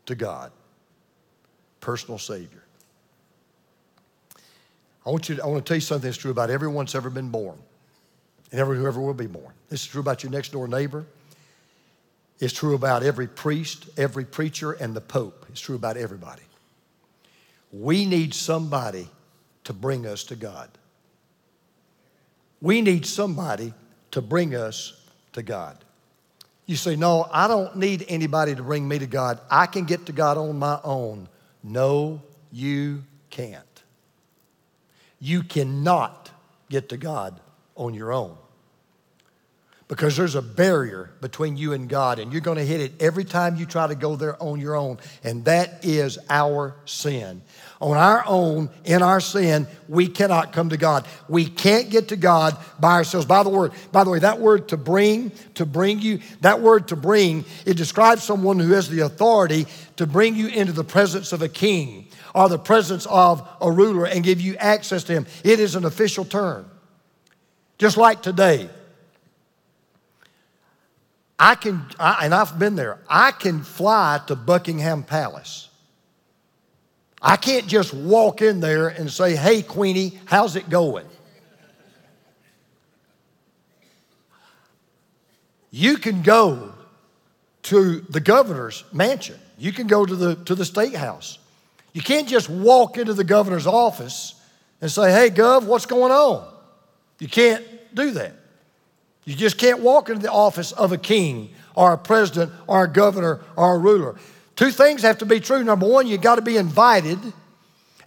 to 0.07 0.17
God, 0.17 0.51
personal 1.81 2.19
Savior. 2.19 2.65
I 5.07 5.11
want, 5.11 5.29
you 5.29 5.37
to, 5.37 5.45
I 5.45 5.47
want 5.47 5.65
to 5.65 5.69
tell 5.69 5.77
you 5.77 5.83
something 5.83 6.09
that's 6.09 6.19
true 6.19 6.33
about 6.33 6.51
everyone 6.51 6.87
that's 6.87 6.97
ever 6.97 7.11
been 7.11 7.31
born 7.31 7.61
and 8.51 8.59
everyone 8.59 8.83
who 8.83 8.89
ever 8.89 9.01
will 9.01 9.15
be 9.15 9.29
born. 9.29 9.53
This 9.69 9.83
is 9.83 9.87
true 9.87 10.01
about 10.01 10.25
your 10.25 10.33
next 10.33 10.51
door 10.51 10.67
neighbor. 10.67 11.07
It's 12.41 12.55
true 12.55 12.75
about 12.75 13.03
every 13.03 13.29
priest, 13.29 13.89
every 13.99 14.25
preacher, 14.25 14.73
and 14.73 14.97
the 14.97 15.01
Pope. 15.03 15.45
It's 15.51 15.61
true 15.61 15.77
about 15.77 15.99
everybody. 15.99 16.43
We 17.71 18.07
need 18.07 18.33
somebody 18.33 19.09
to 19.65 19.75
bring 19.75 20.07
us 20.07 20.25
to 20.25 20.37
God. 20.37 20.71
We 22.63 22.81
need 22.81 23.05
somebody 23.05 23.75
to 24.13 24.23
bring 24.23 24.55
us 24.55 25.07
to 25.35 25.43
God. 25.43 25.77
You 26.65 26.77
say, 26.77 26.97
No, 26.97 27.29
I 27.31 27.47
don't 27.47 27.77
need 27.77 28.07
anybody 28.09 28.55
to 28.55 28.63
bring 28.63 28.89
me 28.89 28.99
to 28.99 29.07
God. 29.07 29.39
I 29.51 29.67
can 29.67 29.85
get 29.85 30.07
to 30.07 30.13
God 30.13 30.39
on 30.39 30.59
my 30.59 30.81
own. 30.83 31.29
No, 31.63 32.23
you 32.51 33.05
can't. 33.29 33.65
You 35.21 35.43
cannot 35.43 36.31
get 36.71 36.89
to 36.89 36.97
God 36.97 37.39
on 37.77 37.93
your 37.93 38.13
own 38.13 38.37
because 39.91 40.17
there's 40.17 40.37
a 40.37 40.41
barrier 40.41 41.11
between 41.21 41.59
you 41.59 41.75
and 41.75 41.87
God, 41.87 42.19
and 42.19 42.33
you're 42.33 42.41
going 42.41 42.57
to 42.57 42.65
hit 42.65 42.81
it 42.81 43.03
every 43.03 43.25
time 43.25 43.57
you 43.57 43.67
try 43.67 43.87
to 43.87 43.95
go 43.95 44.17
there 44.17 44.43
on 44.43 44.59
your 44.59 44.75
own, 44.75 44.97
and 45.23 45.45
that 45.45 45.85
is 45.85 46.19
our 46.31 46.77
sin 46.87 47.43
on 47.81 47.97
our 47.97 48.23
own, 48.27 48.69
in 48.85 49.03
our 49.03 49.21
sin, 49.21 49.67
we 49.89 50.07
cannot 50.07 50.53
come 50.53 50.69
to 50.69 50.77
God. 50.77 51.07
We 51.29 51.47
can't 51.47 51.89
get 51.89 52.09
to 52.09 52.17
God 52.17 52.59
by 52.79 52.93
ourselves. 52.93 53.27
By 53.27 53.43
the 53.43 53.49
word, 53.49 53.73
by 53.91 54.05
the 54.05 54.11
way, 54.11 54.19
that 54.19 54.39
word 54.39 54.69
to 54.69 54.77
bring, 54.77 55.33
to 55.55 55.65
bring 55.65 56.01
you, 56.01 56.21
that 56.43 56.61
word 56.61 56.89
to 56.89 56.97
bring, 56.97 57.47
it 57.65 57.79
describes 57.79 58.23
someone 58.23 58.59
who 58.59 58.73
has 58.73 58.91
the 58.91 59.01
authority 59.01 59.67
to 59.97 60.07
bring 60.07 60.37
you 60.37 60.49
into 60.49 60.73
the 60.73 60.85
presence 60.85 61.33
of 61.33 61.41
a 61.41 61.49
king 61.49 62.07
or 62.35 62.51
the 62.51 62.59
presence 62.59 63.07
of 63.07 63.49
a 63.63 63.73
ruler 63.73 64.07
and 64.07 64.25
give 64.25 64.43
you 64.43 64.57
access 64.57 65.05
to 65.05 65.15
him. 65.15 65.27
It 65.43 65.59
is 65.59 65.75
an 65.75 65.87
official 65.87 66.27
term. 66.27 66.71
Just 67.79 67.97
like 67.97 68.21
today. 68.21 68.69
I 71.41 71.55
can, 71.55 71.87
I, 71.99 72.27
and 72.27 72.35
I've 72.35 72.59
been 72.59 72.77
there, 72.77 72.99
I 73.09 73.31
can 73.31 73.63
fly 73.63 74.21
to 74.27 74.37
Buckingham 74.37 75.03
Palace. 75.03 75.71
I 77.23 77.37
can't 77.37 77.67
just 77.67 77.95
walk 77.95 78.43
in 78.43 78.61
there 78.61 78.89
and 78.89 79.11
say, 79.11 79.35
hey, 79.37 79.63
Queenie, 79.63 80.19
how's 80.27 80.55
it 80.55 80.69
going? 80.69 81.07
You 85.71 85.97
can 85.97 86.21
go 86.21 86.75
to 87.65 88.01
the 88.01 88.21
governor's 88.21 88.85
mansion. 88.93 89.39
You 89.57 89.73
can 89.73 89.87
go 89.87 90.05
to 90.05 90.15
the, 90.17 90.35
to 90.45 90.55
the 90.55 90.65
state 90.67 90.95
house. 90.95 91.39
You 91.95 92.03
can't 92.03 92.29
just 92.29 92.51
walk 92.51 92.99
into 92.99 93.15
the 93.15 93.25
governor's 93.25 93.67
office 93.67 94.35
and 94.83 94.91
say, 94.91 95.11
hey, 95.11 95.31
Gov, 95.31 95.65
what's 95.65 95.87
going 95.87 96.13
on? 96.13 96.47
You 97.19 97.29
can't 97.29 97.65
do 97.95 98.11
that. 98.13 98.35
You 99.31 99.37
just 99.37 99.59
can't 99.59 99.79
walk 99.79 100.09
into 100.09 100.23
the 100.23 100.33
office 100.33 100.73
of 100.73 100.91
a 100.91 100.99
king 100.99 101.55
or 101.77 101.93
a 101.93 101.99
president 101.99 102.51
or 102.67 102.83
a 102.83 102.89
governor 102.89 103.39
or 103.55 103.77
a 103.77 103.79
ruler. 103.79 104.17
Two 104.57 104.73
things 104.73 105.03
have 105.03 105.19
to 105.19 105.25
be 105.25 105.39
true. 105.39 105.63
Number 105.63 105.87
one, 105.87 106.09
you've 106.09 106.21
got 106.21 106.35
to 106.35 106.43
be 106.43 106.57
invited. 106.57 107.17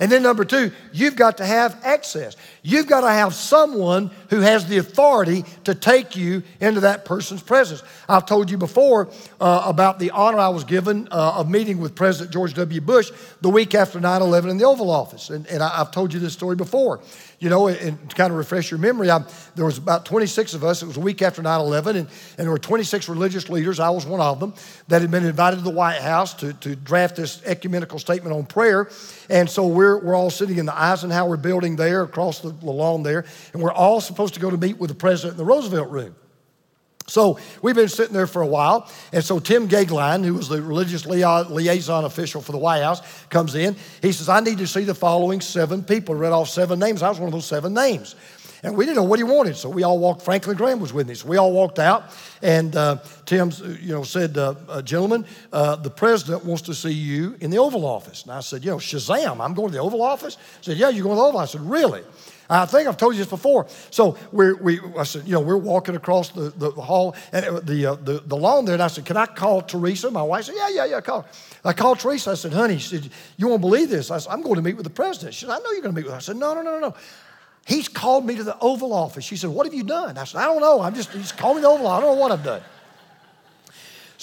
And 0.01 0.11
then 0.11 0.21
number 0.21 0.43
two, 0.43 0.73
you've 0.91 1.15
got 1.15 1.37
to 1.37 1.45
have 1.45 1.79
access. 1.81 2.35
You've 2.61 2.87
got 2.87 3.01
to 3.01 3.09
have 3.09 3.33
someone 3.33 4.11
who 4.31 4.41
has 4.41 4.67
the 4.67 4.79
authority 4.79 5.45
to 5.63 5.73
take 5.73 6.17
you 6.17 6.43
into 6.59 6.81
that 6.81 7.05
person's 7.05 7.41
presence. 7.41 7.83
I've 8.09 8.25
told 8.25 8.51
you 8.51 8.57
before 8.57 9.07
uh, 9.39 9.63
about 9.65 9.99
the 9.99 10.11
honor 10.11 10.39
I 10.39 10.49
was 10.49 10.65
given 10.65 11.07
uh, 11.09 11.35
of 11.37 11.49
meeting 11.49 11.79
with 11.79 11.95
President 11.95 12.33
George 12.33 12.53
W. 12.55 12.81
Bush 12.81 13.11
the 13.39 13.49
week 13.49 13.75
after 13.75 14.01
9 14.01 14.21
11 14.21 14.49
in 14.49 14.57
the 14.57 14.65
Oval 14.65 14.91
Office. 14.91 15.29
And, 15.29 15.47
and 15.47 15.63
I, 15.63 15.79
I've 15.79 15.91
told 15.91 16.11
you 16.13 16.19
this 16.19 16.33
story 16.33 16.57
before. 16.57 16.99
You 17.43 17.49
know, 17.49 17.67
and 17.67 18.09
to 18.09 18.15
kind 18.15 18.31
of 18.31 18.37
refresh 18.37 18.71
your 18.71 18.79
memory, 18.79 19.11
I, 19.11 19.21
there 19.55 19.65
was 19.65 19.77
about 19.77 20.05
26 20.05 20.53
of 20.53 20.63
us. 20.63 20.81
It 20.81 20.85
was 20.85 20.95
a 20.95 21.01
week 21.01 21.21
after 21.21 21.41
9 21.41 21.59
11, 21.59 21.97
and, 21.97 22.07
and 22.07 22.37
there 22.37 22.49
were 22.49 22.57
26 22.57 23.09
religious 23.09 23.49
leaders. 23.49 23.81
I 23.81 23.89
was 23.89 24.05
one 24.05 24.21
of 24.21 24.39
them 24.39 24.53
that 24.87 25.01
had 25.01 25.11
been 25.11 25.25
invited 25.25 25.57
to 25.57 25.61
the 25.61 25.69
White 25.69 26.01
House 26.01 26.33
to, 26.35 26.53
to 26.53 26.77
draft 26.77 27.17
this 27.17 27.43
ecumenical 27.43 27.99
statement 27.99 28.33
on 28.33 28.45
prayer. 28.45 28.89
And 29.29 29.49
so 29.49 29.67
we're, 29.67 29.99
we're 29.99 30.15
all 30.15 30.29
sitting 30.29 30.57
in 30.57 30.65
the 30.65 30.73
Eisenhower 30.73 31.35
building 31.35 31.75
there 31.75 32.03
across 32.03 32.39
the, 32.39 32.49
the 32.49 32.71
lawn 32.71 33.03
there, 33.03 33.25
and 33.51 33.61
we're 33.61 33.73
all 33.73 33.99
supposed 33.99 34.35
to 34.35 34.39
go 34.39 34.49
to 34.49 34.57
meet 34.57 34.77
with 34.77 34.89
the 34.89 34.95
president 34.95 35.33
in 35.33 35.37
the 35.37 35.45
Roosevelt 35.45 35.89
room. 35.89 36.15
So 37.07 37.37
we've 37.61 37.75
been 37.75 37.89
sitting 37.89 38.13
there 38.13 38.27
for 38.27 38.41
a 38.41 38.47
while, 38.47 38.89
and 39.11 39.23
so 39.23 39.39
Tim 39.39 39.67
Goeglein, 39.67 40.23
who 40.23 40.35
was 40.35 40.47
the 40.47 40.61
religious 40.61 41.05
liaison 41.05 42.05
official 42.05 42.41
for 42.41 42.53
the 42.53 42.57
White 42.57 42.81
House, 42.81 43.01
comes 43.29 43.55
in. 43.55 43.75
He 44.01 44.13
says, 44.13 44.29
"I 44.29 44.39
need 44.39 44.59
to 44.59 44.67
see 44.67 44.83
the 44.85 44.95
following 44.95 45.41
seven 45.41 45.83
people." 45.83 46.15
Read 46.15 46.31
off 46.31 46.49
seven 46.49 46.79
names. 46.79 47.03
I 47.03 47.09
was 47.09 47.19
one 47.19 47.27
of 47.27 47.33
those 47.33 47.45
seven 47.45 47.73
names, 47.73 48.15
and 48.63 48.77
we 48.77 48.85
didn't 48.85 48.95
know 48.95 49.03
what 49.03 49.19
he 49.19 49.23
wanted, 49.23 49.57
so 49.57 49.67
we 49.69 49.83
all 49.83 49.99
walked. 49.99 50.21
Franklin 50.21 50.55
Graham 50.55 50.79
was 50.79 50.93
with 50.93 51.07
me, 51.07 51.13
so 51.13 51.27
we 51.27 51.35
all 51.35 51.51
walked 51.51 51.77
out. 51.77 52.05
And 52.41 52.73
uh, 52.75 52.99
Tim, 53.25 53.51
you 53.81 53.93
know, 53.93 54.03
said, 54.03 54.37
uh, 54.37 54.55
uh, 54.69 54.81
"Gentlemen, 54.81 55.25
uh, 55.51 55.75
the 55.75 55.89
president 55.89 56.45
wants 56.45 56.61
to 56.63 56.73
see 56.73 56.93
you 56.93 57.35
in 57.41 57.51
the 57.51 57.57
Oval 57.57 57.85
Office." 57.85 58.23
And 58.23 58.31
I 58.31 58.39
said, 58.39 58.63
"You 58.63 58.71
know, 58.71 58.77
Shazam! 58.77 59.41
I'm 59.41 59.53
going 59.53 59.67
to 59.67 59.73
the 59.73 59.83
Oval 59.83 60.01
Office." 60.01 60.37
He 60.61 60.71
said, 60.71 60.77
"Yeah, 60.77 60.87
you're 60.87 61.03
going 61.03 61.17
to 61.17 61.21
the 61.21 61.27
Oval." 61.27 61.41
Office. 61.41 61.55
I 61.55 61.57
said, 61.57 61.69
"Really?" 61.69 62.03
I 62.53 62.65
think 62.65 62.87
I've 62.87 62.97
told 62.97 63.13
you 63.13 63.19
this 63.19 63.29
before. 63.29 63.67
So 63.89 64.17
we're, 64.31 64.55
we, 64.55 64.79
I 64.97 65.03
said, 65.03 65.25
you 65.25 65.33
know, 65.33 65.41
we're 65.41 65.57
walking 65.57 65.95
across 65.95 66.29
the, 66.29 66.49
the, 66.51 66.71
hall 66.71 67.15
and 67.31 67.57
the, 67.65 67.85
uh, 67.85 67.95
the, 67.95 68.23
the 68.25 68.35
lawn 68.35 68.65
there, 68.65 68.75
and 68.75 68.83
I 68.83 68.87
said, 68.87 69.05
can 69.05 69.17
I 69.17 69.25
call 69.25 69.61
Teresa? 69.61 70.11
My 70.11 70.21
wife 70.21 70.45
said, 70.45 70.55
yeah, 70.55 70.69
yeah, 70.69 70.85
yeah, 70.85 71.01
call 71.01 71.21
her. 71.21 71.29
I 71.65 71.73
called 71.73 71.99
Teresa. 71.99 72.31
I 72.31 72.35
said, 72.35 72.53
honey, 72.53 72.77
she 72.77 72.97
said, 72.97 73.09
you 73.37 73.47
won't 73.47 73.61
believe 73.61 73.89
this. 73.89 74.11
I 74.11 74.17
said, 74.19 74.31
I'm 74.31 74.41
going 74.41 74.55
to 74.55 74.61
meet 74.61 74.75
with 74.75 74.83
the 74.83 74.89
president. 74.89 75.33
She 75.33 75.45
said, 75.45 75.51
I 75.51 75.59
know 75.59 75.71
you're 75.71 75.81
going 75.81 75.95
to 75.95 75.99
meet 75.99 76.05
with 76.05 76.13
her. 76.13 76.17
I 76.17 76.21
said, 76.21 76.37
no, 76.37 76.53
no, 76.53 76.61
no, 76.61 76.71
no, 76.73 76.79
no. 76.79 76.95
He's 77.65 77.87
called 77.87 78.25
me 78.25 78.35
to 78.35 78.43
the 78.43 78.57
Oval 78.59 78.91
Office. 78.91 79.23
She 79.23 79.37
said, 79.37 79.49
what 79.49 79.65
have 79.65 79.73
you 79.73 79.83
done? 79.83 80.17
I 80.17 80.25
said, 80.25 80.39
I 80.39 80.45
don't 80.45 80.59
know. 80.59 80.81
I'm 80.81 80.93
just, 80.93 81.11
he's 81.11 81.31
called 81.31 81.55
me 81.55 81.61
to 81.61 81.67
the 81.67 81.73
Oval 81.73 81.87
Office. 81.87 82.03
I 82.03 82.05
don't 82.05 82.15
know 82.15 82.21
what 82.21 82.31
I've 82.31 82.43
done. 82.43 82.61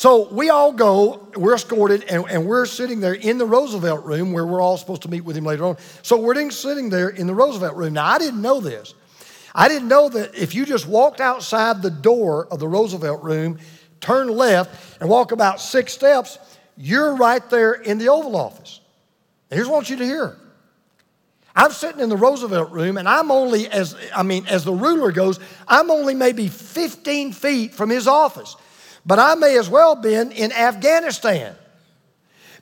So 0.01 0.33
we 0.33 0.49
all 0.49 0.73
go, 0.73 1.29
we're 1.37 1.53
escorted, 1.53 2.05
and, 2.05 2.25
and, 2.31 2.47
we're 2.47 2.65
sitting 2.65 3.01
there 3.01 3.13
in 3.13 3.37
the 3.37 3.45
Roosevelt 3.45 4.03
room 4.07 4.33
where 4.33 4.47
we're 4.47 4.63
all 4.63 4.79
supposed 4.79 5.03
to 5.03 5.11
meet 5.11 5.21
with 5.27 5.37
him 5.37 5.45
later 5.45 5.67
on. 5.67 5.77
So 6.01 6.19
we're 6.19 6.51
sitting 6.51 6.89
there 6.89 7.11
in 7.11 7.27
the 7.27 7.35
Roosevelt 7.35 7.77
room. 7.77 7.93
Now, 7.93 8.07
I 8.07 8.17
didn't 8.17 8.41
know 8.41 8.63
this. 8.63 8.95
I 9.55 9.69
didn't 9.69 9.89
know 9.89 10.09
that 10.09 10.35
if 10.35 10.55
you 10.55 10.65
just 10.65 10.87
walked 10.87 11.21
outside 11.21 11.83
the 11.83 11.91
door 11.91 12.47
of 12.47 12.61
the 12.61 12.67
Roosevelt 12.67 13.23
room, 13.23 13.59
turn 14.01 14.29
left, 14.29 15.03
and 15.03 15.11
walk 15.11 15.33
about 15.33 15.61
six 15.61 15.93
steps, 15.93 16.39
you're 16.79 17.17
right 17.17 17.47
there 17.51 17.75
in 17.75 17.99
the 17.99 18.09
Oval 18.09 18.37
Office. 18.37 18.81
Here's 19.51 19.67
what 19.67 19.75
I 19.75 19.77
want 19.77 19.91
you 19.91 19.97
to 19.97 20.05
hear. 20.07 20.39
I'm 21.55 21.73
sitting 21.73 22.01
in 22.01 22.09
the 22.09 22.17
Roosevelt 22.17 22.71
room, 22.71 22.97
and 22.97 23.07
I'm 23.07 23.31
only, 23.31 23.69
as 23.69 23.95
I 24.17 24.23
mean, 24.23 24.47
as 24.47 24.65
the 24.65 24.73
ruler 24.73 25.13
goes, 25.13 25.39
I'm 25.69 25.91
only 25.91 26.15
maybe 26.15 26.49
15 26.49 27.35
feet 27.35 27.75
from 27.75 27.91
his 27.91 28.09
office. 28.09 28.57
But 29.05 29.19
I 29.19 29.35
may 29.35 29.59
as 29.59 29.69
well 29.69 29.95
been 29.95 30.33
in 30.33 30.53
Afghanistan 30.53 31.55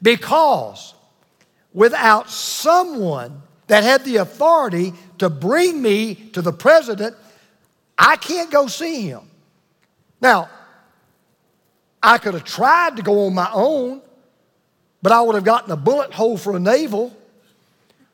because 0.00 0.94
without 1.72 2.30
someone 2.30 3.42
that 3.66 3.84
had 3.84 4.04
the 4.04 4.16
authority 4.16 4.94
to 5.18 5.28
bring 5.28 5.82
me 5.82 6.14
to 6.32 6.42
the 6.42 6.52
president, 6.52 7.16
I 7.96 8.16
can't 8.16 8.50
go 8.50 8.66
see 8.66 9.02
him. 9.02 9.22
Now, 10.20 10.48
I 12.02 12.18
could 12.18 12.34
have 12.34 12.44
tried 12.44 12.96
to 12.96 13.02
go 13.02 13.26
on 13.26 13.34
my 13.34 13.50
own, 13.52 14.00
but 15.02 15.12
I 15.12 15.20
would 15.20 15.34
have 15.34 15.44
gotten 15.44 15.70
a 15.70 15.76
bullet 15.76 16.12
hole 16.12 16.36
for 16.36 16.56
a 16.56 16.60
navel 16.60 17.14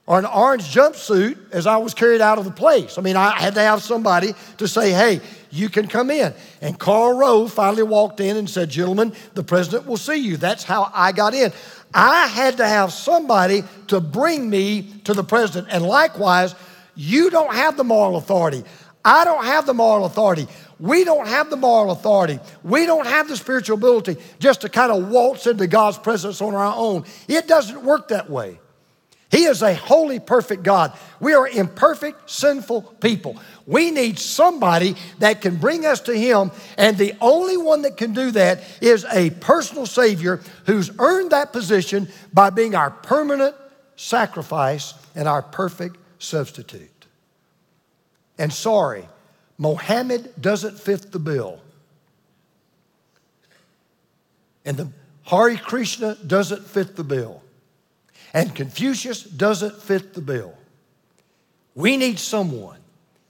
or 0.06 0.18
an 0.18 0.26
orange 0.26 0.74
jumpsuit 0.74 1.52
as 1.52 1.66
I 1.66 1.76
was 1.76 1.94
carried 1.94 2.20
out 2.20 2.38
of 2.38 2.44
the 2.44 2.50
place. 2.50 2.98
I 2.98 3.02
mean, 3.02 3.16
I 3.16 3.30
had 3.38 3.54
to 3.54 3.60
have 3.60 3.82
somebody 3.82 4.34
to 4.58 4.68
say, 4.68 4.90
hey, 4.90 5.20
you 5.54 5.68
can 5.68 5.86
come 5.86 6.10
in. 6.10 6.34
And 6.60 6.78
Karl 6.78 7.16
Rove 7.16 7.52
finally 7.52 7.82
walked 7.82 8.20
in 8.20 8.36
and 8.36 8.50
said, 8.50 8.70
Gentlemen, 8.70 9.12
the 9.34 9.44
president 9.44 9.86
will 9.86 9.96
see 9.96 10.16
you. 10.16 10.36
That's 10.36 10.64
how 10.64 10.90
I 10.92 11.12
got 11.12 11.34
in. 11.34 11.52
I 11.94 12.26
had 12.26 12.56
to 12.56 12.66
have 12.66 12.92
somebody 12.92 13.62
to 13.86 14.00
bring 14.00 14.50
me 14.50 14.92
to 15.04 15.14
the 15.14 15.22
president. 15.22 15.72
And 15.72 15.84
likewise, 15.84 16.54
you 16.96 17.30
don't 17.30 17.54
have 17.54 17.76
the 17.76 17.84
moral 17.84 18.16
authority. 18.16 18.64
I 19.04 19.24
don't 19.24 19.44
have 19.44 19.66
the 19.66 19.74
moral 19.74 20.06
authority. 20.06 20.48
We 20.80 21.04
don't 21.04 21.28
have 21.28 21.50
the 21.50 21.56
moral 21.56 21.92
authority. 21.92 22.40
We 22.64 22.86
don't 22.86 23.06
have 23.06 23.28
the 23.28 23.36
spiritual 23.36 23.76
ability 23.76 24.16
just 24.40 24.62
to 24.62 24.68
kind 24.68 24.90
of 24.90 25.08
waltz 25.08 25.46
into 25.46 25.66
God's 25.66 25.98
presence 25.98 26.40
on 26.40 26.54
our 26.54 26.74
own. 26.74 27.04
It 27.28 27.46
doesn't 27.46 27.82
work 27.84 28.08
that 28.08 28.28
way. 28.28 28.58
He 29.34 29.46
is 29.46 29.62
a 29.62 29.74
holy, 29.74 30.20
perfect 30.20 30.62
God. 30.62 30.96
We 31.18 31.34
are 31.34 31.48
imperfect, 31.48 32.30
sinful 32.30 32.82
people. 33.00 33.36
We 33.66 33.90
need 33.90 34.20
somebody 34.20 34.94
that 35.18 35.40
can 35.40 35.56
bring 35.56 35.84
us 35.84 36.02
to 36.02 36.16
Him, 36.16 36.52
and 36.78 36.96
the 36.96 37.14
only 37.20 37.56
one 37.56 37.82
that 37.82 37.96
can 37.96 38.14
do 38.14 38.30
that 38.30 38.60
is 38.80 39.04
a 39.12 39.30
personal 39.30 39.86
Savior 39.86 40.40
who's 40.66 40.88
earned 41.00 41.32
that 41.32 41.52
position 41.52 42.06
by 42.32 42.50
being 42.50 42.76
our 42.76 42.90
permanent 42.90 43.56
sacrifice 43.96 44.94
and 45.16 45.26
our 45.26 45.42
perfect 45.42 45.96
substitute. 46.20 47.06
And 48.38 48.52
sorry, 48.52 49.08
Mohammed 49.58 50.32
doesn't 50.40 50.78
fit 50.78 51.10
the 51.10 51.18
bill. 51.18 51.58
And 54.64 54.76
the 54.76 54.88
Hare 55.24 55.56
Krishna 55.56 56.14
doesn't 56.24 56.64
fit 56.64 56.94
the 56.94 57.02
bill. 57.02 57.42
And 58.34 58.54
Confucius 58.54 59.22
doesn't 59.22 59.80
fit 59.80 60.12
the 60.12 60.20
bill. 60.20 60.52
We 61.76 61.96
need 61.96 62.18
someone 62.18 62.80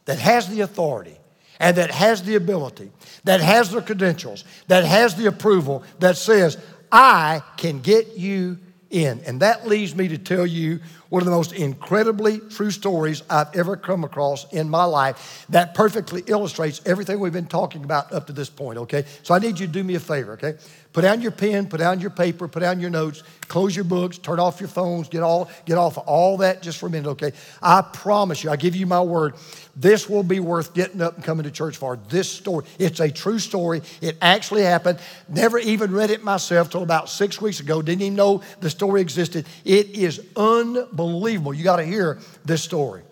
that 0.06 0.18
has 0.18 0.48
the 0.48 0.62
authority 0.62 1.18
and 1.60 1.76
that 1.76 1.90
has 1.90 2.22
the 2.22 2.34
ability, 2.34 2.90
that 3.24 3.40
has 3.40 3.70
the 3.70 3.82
credentials, 3.82 4.44
that 4.66 4.84
has 4.84 5.14
the 5.14 5.26
approval, 5.26 5.84
that 6.00 6.16
says, 6.16 6.58
I 6.90 7.42
can 7.58 7.80
get 7.80 8.16
you 8.16 8.58
in. 8.90 9.20
And 9.26 9.40
that 9.40 9.66
leads 9.68 9.94
me 9.94 10.08
to 10.08 10.18
tell 10.18 10.46
you 10.46 10.80
one 11.14 11.22
of 11.22 11.26
the 11.26 11.30
most 11.30 11.52
incredibly 11.52 12.40
true 12.40 12.72
stories 12.72 13.22
I've 13.30 13.54
ever 13.54 13.76
come 13.76 14.02
across 14.02 14.52
in 14.52 14.68
my 14.68 14.82
life 14.82 15.46
that 15.48 15.72
perfectly 15.72 16.24
illustrates 16.26 16.80
everything 16.84 17.20
we've 17.20 17.32
been 17.32 17.46
talking 17.46 17.84
about 17.84 18.12
up 18.12 18.26
to 18.26 18.32
this 18.32 18.50
point, 18.50 18.78
okay? 18.78 19.04
So 19.22 19.32
I 19.32 19.38
need 19.38 19.60
you 19.60 19.68
to 19.68 19.72
do 19.72 19.84
me 19.84 19.94
a 19.94 20.00
favor, 20.00 20.32
okay? 20.32 20.54
Put 20.92 21.02
down 21.02 21.20
your 21.20 21.30
pen, 21.30 21.68
put 21.68 21.78
down 21.78 22.00
your 22.00 22.10
paper, 22.10 22.48
put 22.48 22.60
down 22.60 22.80
your 22.80 22.90
notes, 22.90 23.22
close 23.46 23.76
your 23.76 23.84
books, 23.84 24.18
turn 24.18 24.40
off 24.40 24.60
your 24.60 24.68
phones, 24.68 25.08
get 25.08 25.22
all 25.22 25.50
get 25.66 25.78
off 25.78 25.98
of 25.98 26.04
all 26.08 26.38
that 26.38 26.62
just 26.62 26.78
for 26.78 26.86
a 26.86 26.90
minute, 26.90 27.08
okay? 27.10 27.32
I 27.62 27.82
promise 27.82 28.42
you, 28.42 28.50
I 28.50 28.56
give 28.56 28.74
you 28.74 28.86
my 28.86 29.00
word, 29.00 29.34
this 29.76 30.08
will 30.08 30.22
be 30.22 30.40
worth 30.40 30.74
getting 30.74 31.00
up 31.00 31.16
and 31.16 31.24
coming 31.24 31.44
to 31.44 31.50
church 31.50 31.76
for. 31.76 31.96
This 32.08 32.30
story, 32.30 32.64
it's 32.78 33.00
a 33.00 33.10
true 33.10 33.38
story. 33.38 33.82
It 34.00 34.16
actually 34.22 34.62
happened. 34.62 35.00
Never 35.28 35.58
even 35.58 35.92
read 35.92 36.10
it 36.10 36.22
myself 36.22 36.70
till 36.70 36.84
about 36.84 37.08
six 37.08 37.40
weeks 37.40 37.58
ago. 37.58 37.82
Didn't 37.82 38.02
even 38.02 38.14
know 38.14 38.42
the 38.60 38.70
story 38.70 39.00
existed. 39.00 39.46
It 39.64 39.90
is 39.90 40.20
unbelievable. 40.36 41.03
You 41.08 41.64
got 41.64 41.76
to 41.76 41.84
hear 41.84 42.18
this 42.44 42.62
story. 42.62 43.02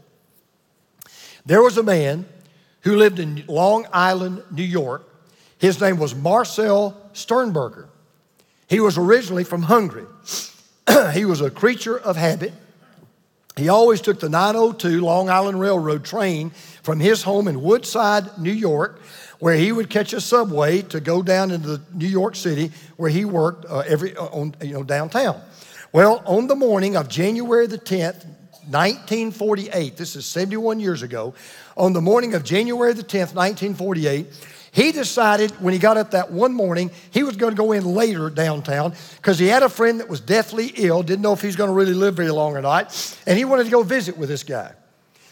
There 1.45 1.63
was 1.63 1.77
a 1.77 1.83
man 1.83 2.27
who 2.81 2.97
lived 2.97 3.19
in 3.19 3.45
Long 3.49 3.87
Island, 3.93 4.43
New 4.51 4.63
York. 4.63 5.09
His 5.59 5.81
name 5.81 5.99
was 5.99 6.15
Marcel 6.15 6.97
Sternberger. 7.13 7.89
He 8.69 8.81
was 8.81 8.99
originally 8.99 9.45
from 9.45 9.63
Hungary. 9.63 10.07
he 11.13 11.25
was 11.25 11.41
a 11.41 11.51
creature 11.51 11.99
of 11.99 12.17
habit. 12.17 12.53
He 13.57 13.69
always 13.69 14.01
took 14.01 14.19
the 14.19 14.31
902 14.31 15.01
Long 15.01 15.29
Island 15.29 15.61
Railroad 15.61 16.05
train 16.05 16.51
from 16.83 17.01
his 17.01 17.23
home 17.23 17.49
in 17.49 17.63
Woodside, 17.63 18.39
New 18.39 18.53
York, 18.53 18.99
where 19.41 19.55
he 19.55 19.73
would 19.73 19.91
catch 19.91 20.13
a 20.15 20.21
subway 20.21 20.83
to 20.83 21.01
go 21.01 21.23
down 21.23 21.51
into 21.51 21.81
New 21.93 22.07
York 22.07 22.35
City, 22.35 22.71
where 22.97 23.11
he 23.11 23.25
worked 23.25 23.67
uh, 23.69 23.81
every 23.81 24.17
uh, 24.17 24.25
on, 24.27 24.55
you 24.63 24.73
know 24.73 24.83
downtown. 24.83 25.41
Well, 25.93 26.23
on 26.25 26.47
the 26.47 26.57
morning 26.57 26.97
of 26.97 27.07
January 27.07 27.67
the 27.67 27.77
10th, 27.77 28.25
1948, 28.65 29.95
this 29.95 30.17
is 30.17 30.25
71 30.25 30.81
years 30.81 31.03
ago, 31.03 31.35
on 31.77 31.93
the 31.93 32.01
morning 32.01 32.33
of 32.33 32.45
January 32.45 32.95
the 32.95 33.03
10th, 33.03 33.35
1948, 33.35 34.27
he 34.71 34.91
decided 34.91 35.51
when 35.61 35.75
he 35.75 35.79
got 35.79 35.99
up 35.99 36.13
that 36.13 36.33
one 36.33 36.55
morning, 36.55 36.91
he 37.11 37.23
was 37.23 37.37
going 37.37 37.53
to 37.53 37.57
go 37.59 37.73
in 37.73 37.85
later 37.85 38.31
downtown 38.31 38.95
because 39.17 39.39
he 39.39 39.47
had 39.49 39.63
a 39.63 39.69
friend 39.69 40.01
that 40.01 40.09
was 40.09 40.21
deathly 40.21 40.69
ill, 40.77 41.03
didn't 41.03 41.21
know 41.21 41.35
if 41.35 41.43
he's 41.43 41.57
going 41.57 41.69
to 41.69 41.75
really 41.75 41.93
live 41.93 42.15
very 42.15 42.31
long 42.31 42.57
or 42.57 42.63
not, 42.63 43.19
and 43.27 43.37
he 43.37 43.45
wanted 43.45 43.65
to 43.65 43.71
go 43.71 43.83
visit 43.83 44.17
with 44.17 44.31
this 44.31 44.45
guy. 44.45 44.73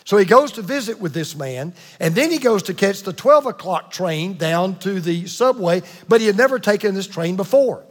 So 0.04 0.18
he 0.18 0.26
goes 0.26 0.52
to 0.52 0.62
visit 0.62 1.00
with 1.00 1.14
this 1.14 1.34
man, 1.34 1.72
and 2.00 2.14
then 2.14 2.30
he 2.30 2.36
goes 2.36 2.64
to 2.64 2.74
catch 2.74 3.02
the 3.02 3.14
12 3.14 3.46
o'clock 3.46 3.90
train 3.92 4.36
down 4.36 4.78
to 4.80 5.00
the 5.00 5.26
subway, 5.26 5.80
but 6.06 6.20
he 6.20 6.26
had 6.26 6.36
never 6.36 6.58
taken 6.58 6.94
this 6.94 7.06
train 7.06 7.36
before. 7.36 7.86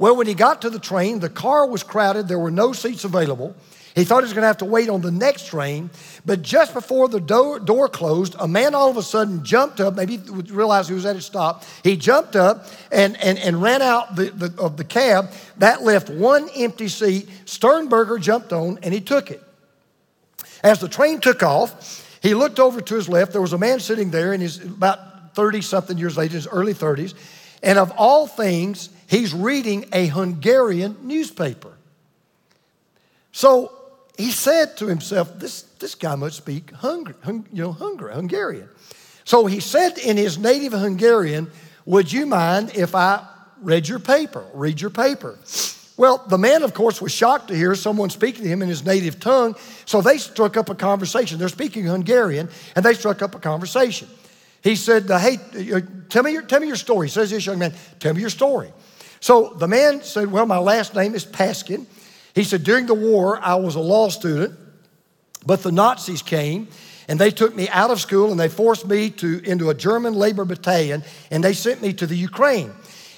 Well, 0.00 0.16
when 0.16 0.26
he 0.26 0.32
got 0.32 0.62
to 0.62 0.70
the 0.70 0.78
train, 0.78 1.20
the 1.20 1.28
car 1.28 1.66
was 1.66 1.82
crowded, 1.82 2.26
there 2.26 2.38
were 2.38 2.50
no 2.50 2.72
seats 2.72 3.04
available. 3.04 3.54
He 3.94 4.04
thought 4.04 4.20
he 4.20 4.24
was 4.24 4.32
going 4.32 4.44
to 4.44 4.46
have 4.46 4.56
to 4.58 4.64
wait 4.64 4.88
on 4.88 5.02
the 5.02 5.10
next 5.10 5.48
train, 5.48 5.90
but 6.24 6.40
just 6.40 6.72
before 6.72 7.06
the 7.08 7.20
door, 7.20 7.58
door 7.58 7.86
closed, 7.86 8.34
a 8.38 8.48
man 8.48 8.74
all 8.74 8.88
of 8.88 8.96
a 8.96 9.02
sudden 9.02 9.44
jumped 9.44 9.78
up, 9.78 9.96
maybe 9.96 10.16
realized 10.16 10.88
he 10.88 10.94
was 10.94 11.04
at 11.04 11.16
a 11.16 11.20
stop. 11.20 11.64
He 11.82 11.98
jumped 11.98 12.34
up 12.34 12.66
and, 12.90 13.14
and, 13.20 13.38
and 13.38 13.60
ran 13.60 13.82
out 13.82 14.16
the, 14.16 14.30
the, 14.30 14.62
of 14.62 14.78
the 14.78 14.84
cab. 14.84 15.32
That 15.58 15.82
left 15.82 16.08
one 16.08 16.48
empty 16.56 16.88
seat. 16.88 17.28
Sternberger 17.44 18.16
jumped 18.16 18.54
on 18.54 18.78
and 18.82 18.94
he 18.94 19.02
took 19.02 19.30
it. 19.30 19.42
As 20.64 20.80
the 20.80 20.88
train 20.88 21.20
took 21.20 21.42
off, 21.42 22.06
He 22.22 22.34
looked 22.34 22.58
over 22.58 22.80
to 22.80 22.94
his 22.94 23.08
left. 23.08 23.32
There 23.32 23.40
was 23.40 23.54
a 23.54 23.58
man 23.58 23.80
sitting 23.80 24.10
there, 24.10 24.32
and 24.32 24.42
he's 24.42 24.62
about 24.62 25.34
30 25.34 25.62
something 25.62 25.96
years 25.96 26.16
later, 26.16 26.34
his 26.34 26.46
early 26.46 26.74
30s. 26.74 27.14
And 27.62 27.78
of 27.78 27.92
all 27.96 28.26
things, 28.26 28.90
he's 29.10 29.34
reading 29.34 29.86
a 29.92 30.06
Hungarian 30.06 30.96
newspaper. 31.02 31.72
So 33.32 33.72
he 34.16 34.30
said 34.30 34.76
to 34.78 34.86
himself, 34.86 35.38
This, 35.38 35.62
this 35.78 35.94
guy 35.94 36.14
must 36.14 36.36
speak 36.36 36.70
Hungary, 36.70 37.16
hung, 37.22 37.46
you 37.52 37.64
know, 37.64 37.72
Hungary, 37.72 38.14
Hungarian. 38.14 38.68
So 39.24 39.46
he 39.46 39.60
said 39.60 39.98
in 39.98 40.16
his 40.16 40.38
native 40.38 40.72
Hungarian, 40.72 41.50
Would 41.84 42.12
you 42.12 42.24
mind 42.24 42.76
if 42.76 42.94
I 42.94 43.26
read 43.60 43.88
your 43.88 43.98
paper? 43.98 44.46
Read 44.54 44.80
your 44.80 44.90
paper. 44.90 45.38
Well, 45.96 46.24
the 46.28 46.38
man, 46.38 46.62
of 46.62 46.72
course, 46.72 47.02
was 47.02 47.12
shocked 47.12 47.48
to 47.48 47.54
hear 47.54 47.74
someone 47.74 48.08
speaking 48.08 48.44
to 48.44 48.48
him 48.48 48.62
in 48.62 48.70
his 48.70 48.86
native 48.86 49.20
tongue, 49.20 49.54
so 49.84 50.00
they 50.00 50.16
struck 50.16 50.56
up 50.56 50.70
a 50.70 50.74
conversation. 50.74 51.38
They're 51.38 51.50
speaking 51.50 51.84
Hungarian, 51.84 52.48
and 52.74 52.82
they 52.84 52.94
struck 52.94 53.20
up 53.20 53.34
a 53.34 53.38
conversation. 53.38 54.08
He 54.62 54.76
said, 54.76 55.04
Hey, 55.08 55.38
uh, 55.74 55.80
tell 56.08 56.22
me, 56.22 56.32
your, 56.32 56.42
tell 56.42 56.60
me 56.60 56.68
your 56.68 56.76
story. 56.76 57.08
He 57.08 57.12
says, 57.12 57.30
This 57.30 57.44
young 57.44 57.58
man, 57.58 57.74
tell 57.98 58.14
me 58.14 58.20
your 58.20 58.30
story. 58.30 58.72
So 59.20 59.54
the 59.56 59.68
man 59.68 60.02
said, 60.02 60.30
Well, 60.30 60.46
my 60.46 60.58
last 60.58 60.94
name 60.94 61.14
is 61.14 61.24
Paskin. 61.24 61.86
He 62.34 62.44
said, 62.44 62.64
During 62.64 62.86
the 62.86 62.94
war, 62.94 63.38
I 63.40 63.56
was 63.56 63.74
a 63.74 63.80
law 63.80 64.08
student, 64.08 64.58
but 65.46 65.62
the 65.62 65.72
Nazis 65.72 66.22
came 66.22 66.68
and 67.08 67.18
they 67.18 67.30
took 67.30 67.54
me 67.54 67.68
out 67.68 67.90
of 67.90 68.00
school 68.00 68.30
and 68.30 68.40
they 68.40 68.48
forced 68.48 68.86
me 68.86 69.10
to, 69.10 69.40
into 69.44 69.70
a 69.70 69.74
German 69.74 70.14
labor 70.14 70.44
battalion 70.44 71.02
and 71.30 71.44
they 71.44 71.52
sent 71.52 71.82
me 71.82 71.92
to 71.94 72.06
the 72.06 72.16
Ukraine. 72.16 72.72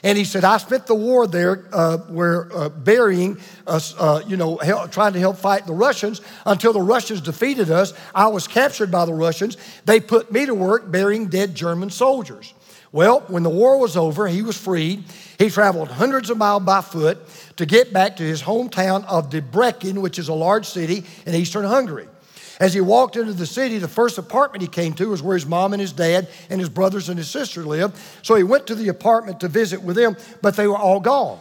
And 0.04 0.18
he 0.18 0.24
said, 0.24 0.42
I 0.42 0.56
spent 0.56 0.86
the 0.86 0.96
war 0.96 1.28
there 1.28 1.68
uh, 1.72 1.98
where 1.98 2.48
uh, 2.52 2.68
burying 2.70 3.38
us, 3.68 3.94
uh, 3.96 4.22
you 4.26 4.36
know, 4.36 4.56
help, 4.56 4.90
trying 4.90 5.12
to 5.12 5.20
help 5.20 5.36
fight 5.36 5.64
the 5.64 5.72
Russians 5.72 6.20
until 6.44 6.72
the 6.72 6.80
Russians 6.80 7.20
defeated 7.20 7.70
us. 7.70 7.92
I 8.12 8.26
was 8.26 8.48
captured 8.48 8.90
by 8.90 9.04
the 9.04 9.14
Russians. 9.14 9.56
They 9.84 10.00
put 10.00 10.32
me 10.32 10.46
to 10.46 10.54
work 10.54 10.90
burying 10.90 11.28
dead 11.28 11.54
German 11.54 11.90
soldiers. 11.90 12.52
Well, 12.90 13.20
when 13.28 13.42
the 13.42 13.50
war 13.50 13.78
was 13.78 13.96
over, 13.96 14.26
he 14.26 14.42
was 14.42 14.56
freed. 14.56 15.04
He 15.38 15.50
traveled 15.50 15.88
hundreds 15.88 16.30
of 16.30 16.38
miles 16.38 16.62
by 16.62 16.80
foot 16.80 17.18
to 17.56 17.66
get 17.66 17.92
back 17.92 18.16
to 18.16 18.22
his 18.22 18.42
hometown 18.42 19.04
of 19.06 19.30
Debrecen, 19.30 19.98
which 19.98 20.18
is 20.18 20.28
a 20.28 20.34
large 20.34 20.66
city 20.66 21.04
in 21.26 21.34
eastern 21.34 21.64
Hungary. 21.64 22.08
As 22.60 22.74
he 22.74 22.80
walked 22.80 23.16
into 23.16 23.32
the 23.32 23.46
city, 23.46 23.78
the 23.78 23.88
first 23.88 24.18
apartment 24.18 24.62
he 24.62 24.68
came 24.68 24.92
to 24.94 25.08
was 25.08 25.22
where 25.22 25.34
his 25.34 25.46
mom 25.46 25.72
and 25.72 25.80
his 25.80 25.92
dad 25.92 26.28
and 26.48 26.60
his 26.60 26.68
brothers 26.68 27.08
and 27.08 27.18
his 27.18 27.28
sister 27.28 27.64
lived. 27.64 27.96
So 28.22 28.36
he 28.36 28.44
went 28.44 28.68
to 28.68 28.74
the 28.74 28.88
apartment 28.88 29.40
to 29.40 29.48
visit 29.48 29.82
with 29.82 29.96
them, 29.96 30.16
but 30.42 30.54
they 30.54 30.68
were 30.68 30.76
all 30.76 31.00
gone. 31.00 31.40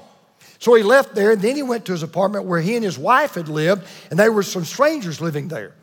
So 0.57 0.73
he 0.73 0.83
left 0.83 1.13
there, 1.13 1.31
and 1.31 1.41
then 1.41 1.55
he 1.55 1.63
went 1.63 1.85
to 1.85 1.91
his 1.91 2.03
apartment 2.03 2.45
where 2.45 2.61
he 2.61 2.75
and 2.75 2.83
his 2.83 2.97
wife 2.97 3.35
had 3.35 3.49
lived, 3.49 3.87
and 4.09 4.17
there 4.17 4.31
were 4.31 4.43
some 4.43 4.63
strangers 4.63 5.19
living 5.19 5.47
there. 5.47 5.73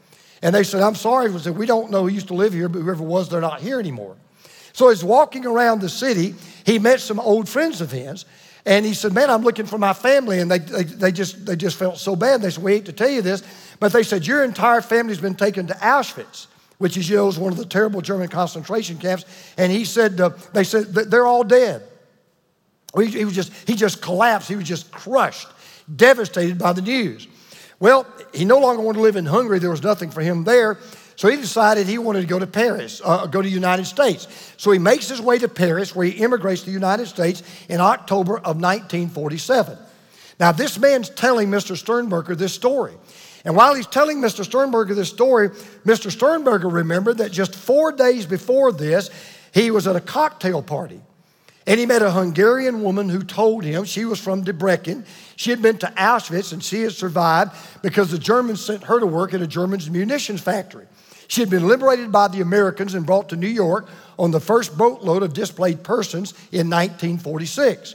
And 0.42 0.54
they 0.54 0.62
said, 0.62 0.82
I'm 0.82 0.94
sorry, 0.94 1.36
said, 1.38 1.56
we 1.56 1.66
don't 1.66 1.90
know 1.90 2.02
who 2.02 2.08
used 2.08 2.28
to 2.28 2.34
live 2.34 2.52
here, 2.52 2.68
but 2.68 2.80
whoever 2.80 3.02
was, 3.02 3.28
they're 3.28 3.40
not 3.40 3.60
here 3.60 3.80
anymore. 3.80 4.16
So 4.72 4.90
he's 4.90 5.02
walking 5.02 5.46
around 5.46 5.80
the 5.80 5.88
city. 5.88 6.36
He 6.68 6.78
met 6.78 7.00
some 7.00 7.18
old 7.18 7.48
friends 7.48 7.80
of 7.80 7.90
his, 7.90 8.26
and 8.66 8.84
he 8.84 8.92
said, 8.92 9.14
Man, 9.14 9.30
I'm 9.30 9.40
looking 9.40 9.64
for 9.64 9.78
my 9.78 9.94
family. 9.94 10.40
And 10.40 10.50
they, 10.50 10.58
they, 10.58 10.82
they, 10.82 11.12
just, 11.12 11.46
they 11.46 11.56
just 11.56 11.78
felt 11.78 11.96
so 11.96 12.14
bad. 12.14 12.42
They 12.42 12.50
said, 12.50 12.62
We 12.62 12.72
hate 12.72 12.84
to 12.84 12.92
tell 12.92 13.08
you 13.08 13.22
this, 13.22 13.42
but 13.80 13.90
they 13.90 14.02
said, 14.02 14.26
Your 14.26 14.44
entire 14.44 14.82
family's 14.82 15.18
been 15.18 15.34
taken 15.34 15.66
to 15.68 15.74
Auschwitz, 15.76 16.46
which 16.76 16.98
is, 16.98 17.08
you 17.08 17.16
know, 17.16 17.26
is 17.26 17.38
one 17.38 17.52
of 17.52 17.58
the 17.58 17.64
terrible 17.64 18.02
German 18.02 18.28
concentration 18.28 18.98
camps. 18.98 19.24
And 19.56 19.72
he 19.72 19.86
said, 19.86 20.20
uh, 20.20 20.32
They 20.52 20.62
said, 20.62 20.88
They're 20.88 21.24
all 21.24 21.42
dead. 21.42 21.84
He, 22.94 23.06
he, 23.06 23.24
was 23.24 23.34
just, 23.34 23.50
he 23.66 23.74
just 23.74 24.02
collapsed. 24.02 24.50
He 24.50 24.56
was 24.56 24.68
just 24.68 24.92
crushed, 24.92 25.48
devastated 25.96 26.58
by 26.58 26.74
the 26.74 26.82
news. 26.82 27.28
Well, 27.80 28.06
he 28.34 28.44
no 28.44 28.58
longer 28.58 28.82
wanted 28.82 28.98
to 28.98 29.02
live 29.04 29.16
in 29.16 29.24
Hungary. 29.24 29.58
There 29.58 29.70
was 29.70 29.82
nothing 29.82 30.10
for 30.10 30.20
him 30.20 30.44
there. 30.44 30.76
So 31.18 31.26
he 31.26 31.36
decided 31.36 31.88
he 31.88 31.98
wanted 31.98 32.20
to 32.20 32.28
go 32.28 32.38
to 32.38 32.46
Paris, 32.46 33.02
uh, 33.04 33.26
go 33.26 33.42
to 33.42 33.48
the 33.48 33.52
United 33.52 33.86
States. 33.86 34.28
So 34.56 34.70
he 34.70 34.78
makes 34.78 35.08
his 35.08 35.20
way 35.20 35.36
to 35.40 35.48
Paris, 35.48 35.92
where 35.92 36.06
he 36.06 36.12
immigrates 36.22 36.60
to 36.60 36.66
the 36.66 36.72
United 36.72 37.08
States 37.08 37.42
in 37.68 37.80
October 37.80 38.36
of 38.36 38.60
1947. 38.60 39.76
Now, 40.38 40.52
this 40.52 40.78
man's 40.78 41.10
telling 41.10 41.48
Mr. 41.48 41.76
Sternberger 41.76 42.36
this 42.36 42.52
story. 42.52 42.94
And 43.44 43.56
while 43.56 43.74
he's 43.74 43.88
telling 43.88 44.18
Mr. 44.18 44.44
Sternberger 44.44 44.94
this 44.94 45.08
story, 45.08 45.48
Mr. 45.84 46.12
Sternberger 46.12 46.68
remembered 46.68 47.18
that 47.18 47.32
just 47.32 47.52
four 47.56 47.90
days 47.90 48.24
before 48.24 48.70
this, 48.70 49.10
he 49.52 49.72
was 49.72 49.88
at 49.88 49.96
a 49.96 50.00
cocktail 50.00 50.62
party. 50.62 51.00
And 51.66 51.80
he 51.80 51.86
met 51.86 52.00
a 52.00 52.12
Hungarian 52.12 52.80
woman 52.84 53.08
who 53.08 53.24
told 53.24 53.64
him 53.64 53.82
she 53.82 54.04
was 54.04 54.20
from 54.20 54.44
Debrecen. 54.44 55.04
She 55.34 55.50
had 55.50 55.62
been 55.62 55.78
to 55.78 55.88
Auschwitz 55.96 56.52
and 56.52 56.62
she 56.62 56.82
had 56.82 56.92
survived 56.92 57.56
because 57.82 58.12
the 58.12 58.20
Germans 58.20 58.64
sent 58.64 58.84
her 58.84 59.00
to 59.00 59.06
work 59.06 59.34
at 59.34 59.42
a 59.42 59.48
German 59.48 59.80
munitions 59.90 60.40
factory. 60.40 60.86
She 61.28 61.42
had 61.42 61.50
been 61.50 61.68
liberated 61.68 62.10
by 62.10 62.28
the 62.28 62.40
Americans 62.40 62.94
and 62.94 63.06
brought 63.06 63.28
to 63.28 63.36
New 63.36 63.46
York 63.46 63.88
on 64.18 64.30
the 64.30 64.40
first 64.40 64.76
boatload 64.76 65.22
of 65.22 65.34
displaced 65.34 65.82
persons 65.82 66.32
in 66.50 66.68
1946. 66.68 67.94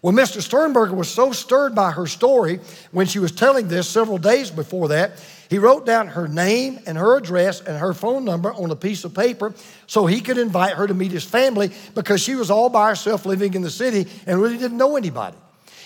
Well, 0.00 0.12
Mr. 0.12 0.40
Sternberger 0.40 0.94
was 0.94 1.10
so 1.10 1.32
stirred 1.32 1.74
by 1.74 1.90
her 1.90 2.06
story 2.06 2.60
when 2.92 3.06
she 3.06 3.18
was 3.18 3.32
telling 3.32 3.66
this 3.66 3.88
several 3.88 4.16
days 4.16 4.48
before 4.48 4.88
that, 4.88 5.20
he 5.50 5.58
wrote 5.58 5.86
down 5.86 6.08
her 6.08 6.28
name 6.28 6.78
and 6.86 6.96
her 6.96 7.16
address 7.16 7.60
and 7.60 7.76
her 7.76 7.92
phone 7.92 8.24
number 8.24 8.52
on 8.52 8.70
a 8.70 8.76
piece 8.76 9.04
of 9.04 9.12
paper 9.12 9.54
so 9.88 10.06
he 10.06 10.20
could 10.20 10.38
invite 10.38 10.74
her 10.74 10.86
to 10.86 10.94
meet 10.94 11.10
his 11.10 11.24
family 11.24 11.72
because 11.96 12.20
she 12.20 12.36
was 12.36 12.50
all 12.50 12.68
by 12.68 12.90
herself 12.90 13.26
living 13.26 13.54
in 13.54 13.62
the 13.62 13.70
city 13.70 14.06
and 14.26 14.40
really 14.40 14.58
didn't 14.58 14.76
know 14.76 14.96
anybody. 14.96 15.36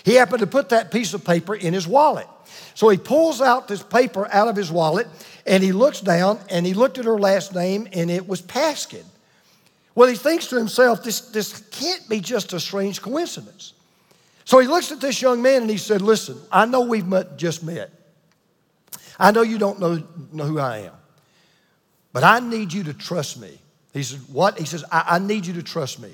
He 0.03 0.13
happened 0.15 0.41
to 0.41 0.47
put 0.47 0.69
that 0.69 0.91
piece 0.91 1.13
of 1.13 1.25
paper 1.25 1.55
in 1.55 1.73
his 1.73 1.87
wallet. 1.87 2.27
So 2.75 2.89
he 2.89 2.97
pulls 2.97 3.41
out 3.41 3.67
this 3.67 3.81
paper 3.81 4.27
out 4.31 4.47
of 4.47 4.55
his 4.55 4.71
wallet 4.71 5.07
and 5.45 5.63
he 5.63 5.71
looks 5.71 6.01
down 6.01 6.39
and 6.49 6.65
he 6.65 6.73
looked 6.73 6.97
at 6.97 7.05
her 7.05 7.19
last 7.19 7.53
name 7.53 7.87
and 7.93 8.09
it 8.09 8.27
was 8.27 8.41
Paskin. 8.41 9.03
Well, 9.95 10.09
he 10.09 10.15
thinks 10.15 10.47
to 10.47 10.57
himself, 10.57 11.03
this, 11.03 11.19
this 11.31 11.59
can't 11.69 12.07
be 12.09 12.19
just 12.19 12.53
a 12.53 12.59
strange 12.59 13.01
coincidence. 13.01 13.73
So 14.45 14.59
he 14.59 14.67
looks 14.67 14.91
at 14.91 14.99
this 14.99 15.21
young 15.21 15.41
man 15.41 15.61
and 15.61 15.71
he 15.71 15.77
said, 15.77 16.01
Listen, 16.01 16.37
I 16.51 16.65
know 16.65 16.81
we've 16.81 17.07
met, 17.07 17.37
just 17.37 17.63
met. 17.63 17.91
I 19.19 19.31
know 19.31 19.41
you 19.41 19.57
don't 19.57 19.79
know, 19.79 20.03
know 20.31 20.45
who 20.45 20.59
I 20.59 20.79
am, 20.79 20.93
but 22.11 22.23
I 22.23 22.39
need 22.39 22.73
you 22.73 22.83
to 22.85 22.93
trust 22.93 23.39
me. 23.39 23.59
He 23.93 24.03
said, 24.03 24.19
What? 24.31 24.57
He 24.57 24.65
says, 24.65 24.83
I, 24.91 25.03
I 25.07 25.19
need 25.19 25.45
you 25.45 25.53
to 25.53 25.63
trust 25.63 25.99
me. 25.99 26.11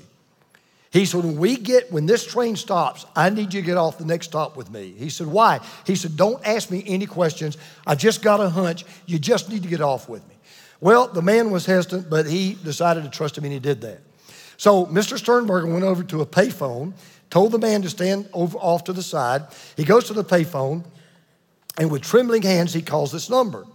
He 0.90 1.04
said, 1.06 1.24
When 1.24 1.36
we 1.36 1.56
get, 1.56 1.92
when 1.92 2.06
this 2.06 2.26
train 2.26 2.56
stops, 2.56 3.06
I 3.14 3.30
need 3.30 3.54
you 3.54 3.60
to 3.60 3.66
get 3.66 3.76
off 3.76 3.98
the 3.98 4.04
next 4.04 4.26
stop 4.26 4.56
with 4.56 4.70
me. 4.70 4.94
He 4.96 5.08
said, 5.10 5.26
Why? 5.26 5.60
He 5.86 5.96
said, 5.96 6.16
Don't 6.16 6.44
ask 6.46 6.70
me 6.70 6.82
any 6.86 7.06
questions. 7.06 7.56
I 7.86 7.94
just 7.94 8.22
got 8.22 8.40
a 8.40 8.48
hunch. 8.48 8.84
You 9.06 9.18
just 9.18 9.48
need 9.48 9.62
to 9.62 9.68
get 9.68 9.80
off 9.80 10.08
with 10.08 10.26
me. 10.28 10.34
Well, 10.80 11.08
the 11.08 11.22
man 11.22 11.50
was 11.50 11.66
hesitant, 11.66 12.08
but 12.08 12.26
he 12.26 12.54
decided 12.64 13.04
to 13.04 13.10
trust 13.10 13.36
him 13.36 13.44
and 13.44 13.52
he 13.52 13.58
did 13.58 13.82
that. 13.82 14.00
So 14.56 14.86
Mr. 14.86 15.18
Sternberger 15.18 15.66
went 15.66 15.84
over 15.84 16.02
to 16.04 16.20
a 16.20 16.26
payphone 16.26 16.94
told 17.30 17.52
the 17.52 17.58
man 17.58 17.82
to 17.82 17.88
stand 17.88 18.28
over, 18.32 18.58
off 18.58 18.84
to 18.84 18.92
the 18.92 19.02
side. 19.02 19.42
He 19.76 19.84
goes 19.84 20.04
to 20.08 20.12
the 20.12 20.24
payphone, 20.24 20.84
and 21.78 21.90
with 21.90 22.02
trembling 22.02 22.42
hands, 22.42 22.74
he 22.74 22.82
calls 22.82 23.12
this 23.12 23.30
number. 23.30 23.66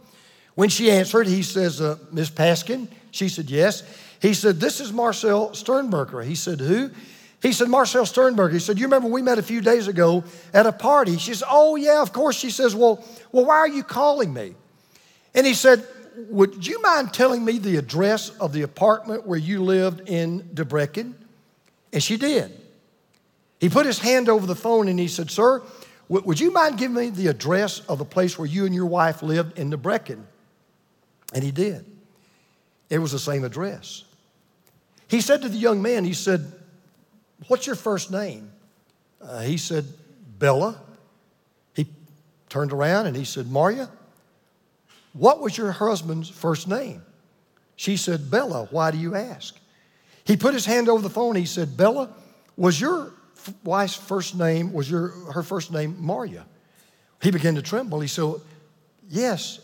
When 0.53 0.69
she 0.69 0.91
answered, 0.91 1.27
he 1.27 1.41
says, 1.41 1.81
uh, 1.81 1.97
Miss 2.11 2.29
Paskin? 2.29 2.87
She 3.11 3.29
said, 3.29 3.49
Yes. 3.49 3.83
He 4.25 4.33
said, 4.33 4.59
This 4.59 4.79
is 4.79 4.91
Marcel 4.91 5.53
Sternberger. 5.53 6.23
He 6.23 6.33
said, 6.33 6.59
Who? 6.59 6.89
He 7.43 7.51
said, 7.51 7.69
Marcel 7.69 8.07
Sternberger. 8.07 8.53
He 8.53 8.59
said, 8.59 8.79
You 8.79 8.85
remember 8.85 9.07
we 9.07 9.21
met 9.21 9.37
a 9.37 9.43
few 9.43 9.61
days 9.61 9.87
ago 9.87 10.23
at 10.51 10.65
a 10.65 10.71
party? 10.71 11.17
She 11.17 11.35
said, 11.35 11.47
Oh, 11.47 11.75
yeah, 11.75 12.01
of 12.01 12.11
course. 12.11 12.35
She 12.35 12.49
says, 12.49 12.75
Well, 12.75 13.05
well 13.31 13.45
why 13.45 13.57
are 13.57 13.67
you 13.67 13.83
calling 13.83 14.33
me? 14.33 14.55
And 15.35 15.45
he 15.45 15.53
said, 15.53 15.85
Would 16.29 16.65
you 16.65 16.81
mind 16.81 17.13
telling 17.13 17.45
me 17.45 17.59
the 17.59 17.77
address 17.77 18.29
of 18.29 18.51
the 18.51 18.63
apartment 18.63 19.27
where 19.27 19.37
you 19.37 19.63
lived 19.63 20.09
in 20.09 20.41
Debrecen? 20.55 21.13
And 21.93 22.01
she 22.01 22.17
did. 22.17 22.51
He 23.59 23.69
put 23.69 23.85
his 23.85 23.99
hand 23.99 24.27
over 24.27 24.47
the 24.47 24.55
phone 24.55 24.87
and 24.87 24.99
he 24.99 25.07
said, 25.07 25.29
Sir, 25.29 25.61
would 26.09 26.39
you 26.39 26.51
mind 26.51 26.79
giving 26.79 26.95
me 26.95 27.11
the 27.11 27.27
address 27.27 27.81
of 27.81 27.99
the 27.99 28.05
place 28.05 28.39
where 28.39 28.47
you 28.47 28.65
and 28.65 28.73
your 28.73 28.87
wife 28.87 29.21
lived 29.21 29.59
in 29.59 29.69
Debrecen? 29.69 30.23
And 31.31 31.43
he 31.43 31.51
did. 31.51 31.85
It 32.89 32.97
was 32.97 33.11
the 33.11 33.19
same 33.19 33.43
address. 33.43 34.04
He 35.07 35.21
said 35.21 35.41
to 35.41 35.49
the 35.49 35.57
young 35.57 35.81
man, 35.81 36.03
he 36.03 36.13
said, 36.13 36.51
What's 37.47 37.67
your 37.67 37.75
first 37.75 38.11
name? 38.11 38.51
Uh, 39.21 39.41
he 39.41 39.57
said, 39.57 39.85
Bella. 40.39 40.79
He 41.73 41.87
turned 42.49 42.71
around 42.71 43.07
and 43.07 43.15
he 43.15 43.25
said, 43.25 43.47
Maria, 43.47 43.89
what 45.13 45.41
was 45.41 45.57
your 45.57 45.71
husband's 45.71 46.29
first 46.29 46.67
name? 46.67 47.01
She 47.75 47.97
said, 47.97 48.31
Bella. 48.31 48.67
Why 48.71 48.91
do 48.91 48.97
you 48.97 49.15
ask? 49.15 49.57
He 50.23 50.37
put 50.37 50.53
his 50.53 50.65
hand 50.65 50.89
over 50.89 51.01
the 51.01 51.09
phone. 51.09 51.35
He 51.35 51.45
said, 51.45 51.77
Bella, 51.77 52.09
was 52.57 52.79
your 52.79 53.11
wife's 53.63 53.95
first 53.95 54.35
name 54.35 54.73
was 54.73 54.89
your, 54.89 55.09
her 55.31 55.43
first 55.43 55.71
name 55.71 55.95
Maria. 55.99 56.45
He 57.21 57.31
began 57.31 57.55
to 57.55 57.61
tremble. 57.61 57.99
He 57.99 58.07
said, 58.07 58.35
Yes. 59.07 59.59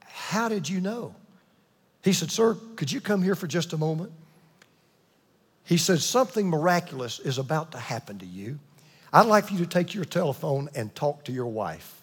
How 0.00 0.48
did 0.48 0.68
you 0.68 0.80
know? 0.80 1.14
He 2.02 2.12
said, 2.12 2.30
Sir, 2.30 2.56
could 2.76 2.90
you 2.90 3.00
come 3.00 3.22
here 3.22 3.34
for 3.34 3.46
just 3.46 3.72
a 3.72 3.78
moment? 3.78 4.12
He 5.72 5.78
said, 5.78 6.02
Something 6.02 6.50
miraculous 6.50 7.18
is 7.18 7.38
about 7.38 7.72
to 7.72 7.78
happen 7.78 8.18
to 8.18 8.26
you. 8.26 8.58
I'd 9.10 9.24
like 9.24 9.46
for 9.46 9.54
you 9.54 9.60
to 9.60 9.66
take 9.66 9.94
your 9.94 10.04
telephone 10.04 10.68
and 10.74 10.94
talk 10.94 11.24
to 11.24 11.32
your 11.32 11.46
wife. 11.46 12.02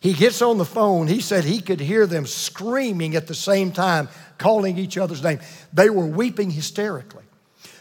He 0.00 0.14
gets 0.14 0.40
on 0.40 0.56
the 0.56 0.64
phone. 0.64 1.06
He 1.06 1.20
said 1.20 1.44
he 1.44 1.60
could 1.60 1.80
hear 1.80 2.06
them 2.06 2.24
screaming 2.24 3.14
at 3.14 3.26
the 3.26 3.34
same 3.34 3.72
time, 3.72 4.08
calling 4.38 4.78
each 4.78 4.96
other's 4.96 5.22
name. 5.22 5.40
They 5.74 5.90
were 5.90 6.06
weeping 6.06 6.50
hysterically. 6.50 7.24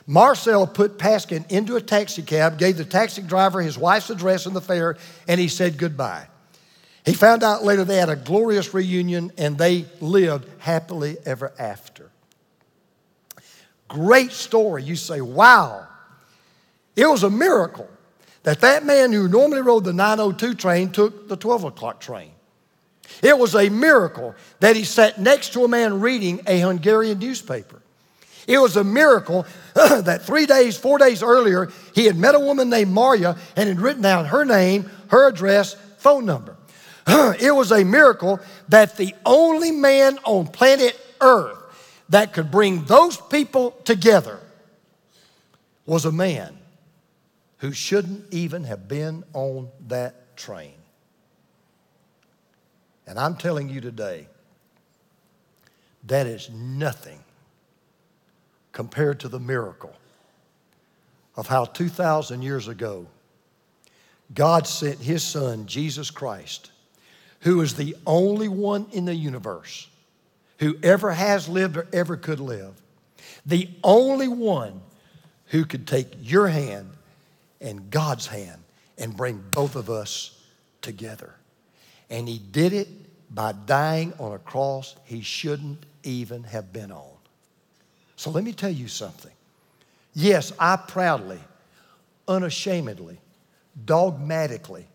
Marcel 0.08 0.68
put 0.68 0.98
Paskin 0.98 1.50
into 1.50 1.78
a 1.78 1.82
taxi 1.82 2.22
cab, 2.22 2.60
gave 2.60 2.76
the 2.76 2.84
taxi 2.84 3.22
driver 3.22 3.62
his 3.62 3.78
wife's 3.78 4.10
address 4.10 4.46
and 4.46 4.54
the 4.54 4.60
fare, 4.60 4.98
and 5.26 5.40
he 5.40 5.48
said 5.48 5.78
goodbye. 5.78 6.28
He 7.06 7.14
found 7.14 7.44
out 7.44 7.64
later 7.64 7.86
they 7.86 7.96
had 7.96 8.10
a 8.10 8.18
glorious 8.18 8.74
reunion 8.74 9.32
and 9.38 9.58
they 9.58 9.86
lived 10.02 10.50
happily 10.60 11.16
ever 11.26 11.54
after. 11.58 12.12
Great 13.88 14.32
story. 14.32 14.84
You 14.84 14.96
say, 14.96 15.22
wow. 15.22 15.88
It 16.96 17.08
was 17.08 17.24
a 17.24 17.30
miracle 17.30 17.90
that 18.44 18.62
that 18.62 18.86
man 18.86 19.12
who 19.12 19.28
normally 19.28 19.62
rode 19.62 19.84
the 19.84 19.94
902 19.94 20.54
train 20.54 20.92
took 20.92 21.28
the 21.28 21.36
12 21.36 21.66
o'clock 21.66 22.00
train. 22.00 22.32
It 23.22 23.38
was 23.38 23.56
a 23.56 23.70
miracle 23.70 24.36
that 24.60 24.76
he 24.76 24.84
sat 24.84 25.20
next 25.20 25.54
to 25.54 25.64
a 25.64 25.68
man 25.68 26.00
reading 26.00 26.42
a 26.48 26.60
Hungarian 26.60 27.20
newspaper. 27.20 27.82
It 28.48 28.60
was 28.60 28.76
a 28.76 28.84
miracle 28.84 29.46
that 29.74 30.22
three 30.24 30.46
days, 30.46 30.78
four 30.78 30.98
days 30.98 31.24
earlier, 31.24 31.72
he 31.94 32.06
had 32.06 32.18
met 32.18 32.36
a 32.36 32.40
woman 32.40 32.70
named 32.70 32.92
Maria 32.92 33.36
and 33.56 33.68
had 33.68 33.80
written 33.80 34.02
down 34.02 34.26
her 34.26 34.46
name, 34.46 34.90
her 35.08 35.28
address, 35.28 35.76
phone 35.98 36.26
number. 36.26 36.56
it 37.08 37.54
was 37.54 37.72
a 37.72 37.84
miracle 37.84 38.40
that 38.70 38.98
the 38.98 39.14
only 39.26 39.72
man 39.72 40.18
on 40.24 40.48
planet 40.48 41.00
Earth 41.22 41.58
that 42.10 42.34
could 42.34 42.52
bring 42.52 42.86
those 42.86 43.18
people 43.18 43.72
together 43.84 44.40
was 45.86 46.06
a 46.06 46.12
man 46.12 46.58
who 47.60 47.72
shouldn't 47.72 48.34
even 48.34 48.64
have 48.64 48.88
been 48.88 49.24
on 49.34 49.70
that 49.88 50.36
train. 50.38 50.74
And 53.08 53.20
I'm 53.20 53.36
telling 53.36 53.70
you 53.70 53.82
today, 53.82 54.28
that 56.06 56.28
is 56.28 56.50
nothing 56.50 57.20
compared 58.72 59.20
to 59.22 59.30
the 59.30 59.40
miracle 59.40 59.94
of 61.36 61.48
how 61.48 61.66
2,000 61.66 62.42
years 62.42 62.68
ago 62.68 63.08
God 64.34 64.68
sent 64.68 65.00
His 65.00 65.24
Son, 65.24 65.66
Jesus 65.68 66.10
Christ, 66.10 66.72
who 67.42 67.62
is 67.62 67.76
the 67.76 67.96
only 68.06 68.48
one 68.48 68.88
in 68.92 69.06
the 69.06 69.14
universe 69.14 69.88
who 70.60 70.78
ever 70.84 71.12
has 71.12 71.48
lived 71.48 71.78
or 71.78 71.88
ever 71.92 72.18
could 72.18 72.40
live, 72.40 72.74
the 73.46 73.70
only 73.84 74.28
one 74.28 74.82
who 75.48 75.66
could 75.66 75.88
take 75.88 76.08
your 76.22 76.48
hand 76.48 76.90
and 77.62 77.90
God's 77.90 78.28
hand 78.28 78.62
and 78.98 79.16
bring 79.16 79.44
both 79.52 79.76
of 79.76 79.90
us 79.90 80.42
together. 80.82 81.34
And 82.10 82.28
He 82.28 82.40
did 82.40 82.74
it 82.74 82.88
by 83.34 83.54
dying 83.66 84.14
on 84.20 84.34
a 84.34 84.40
cross 84.40 84.96
He 85.06 85.22
shouldn't 85.22 85.86
even 86.04 86.44
have 86.44 86.72
been 86.72 86.92
on. 86.92 87.04
So 88.16 88.30
let 88.30 88.44
me 88.44 88.54
tell 88.54 88.70
you 88.70 88.88
something. 88.88 89.32
Yes, 90.14 90.54
I 90.58 90.78
proudly, 90.78 91.40
unashamedly, 92.28 93.18
dogmatically, 93.86 94.86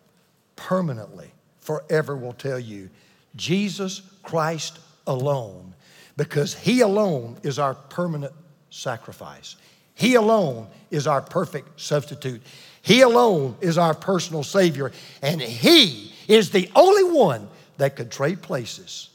permanently, 0.56 1.30
forever 1.60 2.16
will 2.16 2.32
tell 2.32 2.58
you 2.58 2.88
Jesus 3.36 4.00
Christ 4.22 4.78
alone, 5.06 5.74
because 6.16 6.54
He 6.54 6.80
alone 6.80 7.38
is 7.42 7.58
our 7.58 7.74
permanent 7.74 8.32
sacrifice. 8.70 9.56
He 9.94 10.14
alone 10.14 10.68
is 10.90 11.06
our 11.06 11.20
perfect 11.20 11.80
substitute. 11.80 12.42
He 12.82 13.02
alone 13.02 13.56
is 13.60 13.78
our 13.78 13.94
personal 13.94 14.42
Savior. 14.42 14.92
And 15.22 15.40
He 15.40 16.12
is 16.28 16.50
the 16.50 16.70
only 16.74 17.04
one 17.04 17.48
that 17.76 17.96
could 17.96 18.10
trade 18.10 18.42
places 18.42 19.10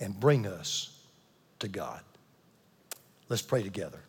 and 0.00 0.18
bring 0.18 0.46
us 0.46 0.98
to 1.58 1.68
God. 1.68 2.00
Let's 3.28 3.42
pray 3.42 3.62
together. 3.62 4.03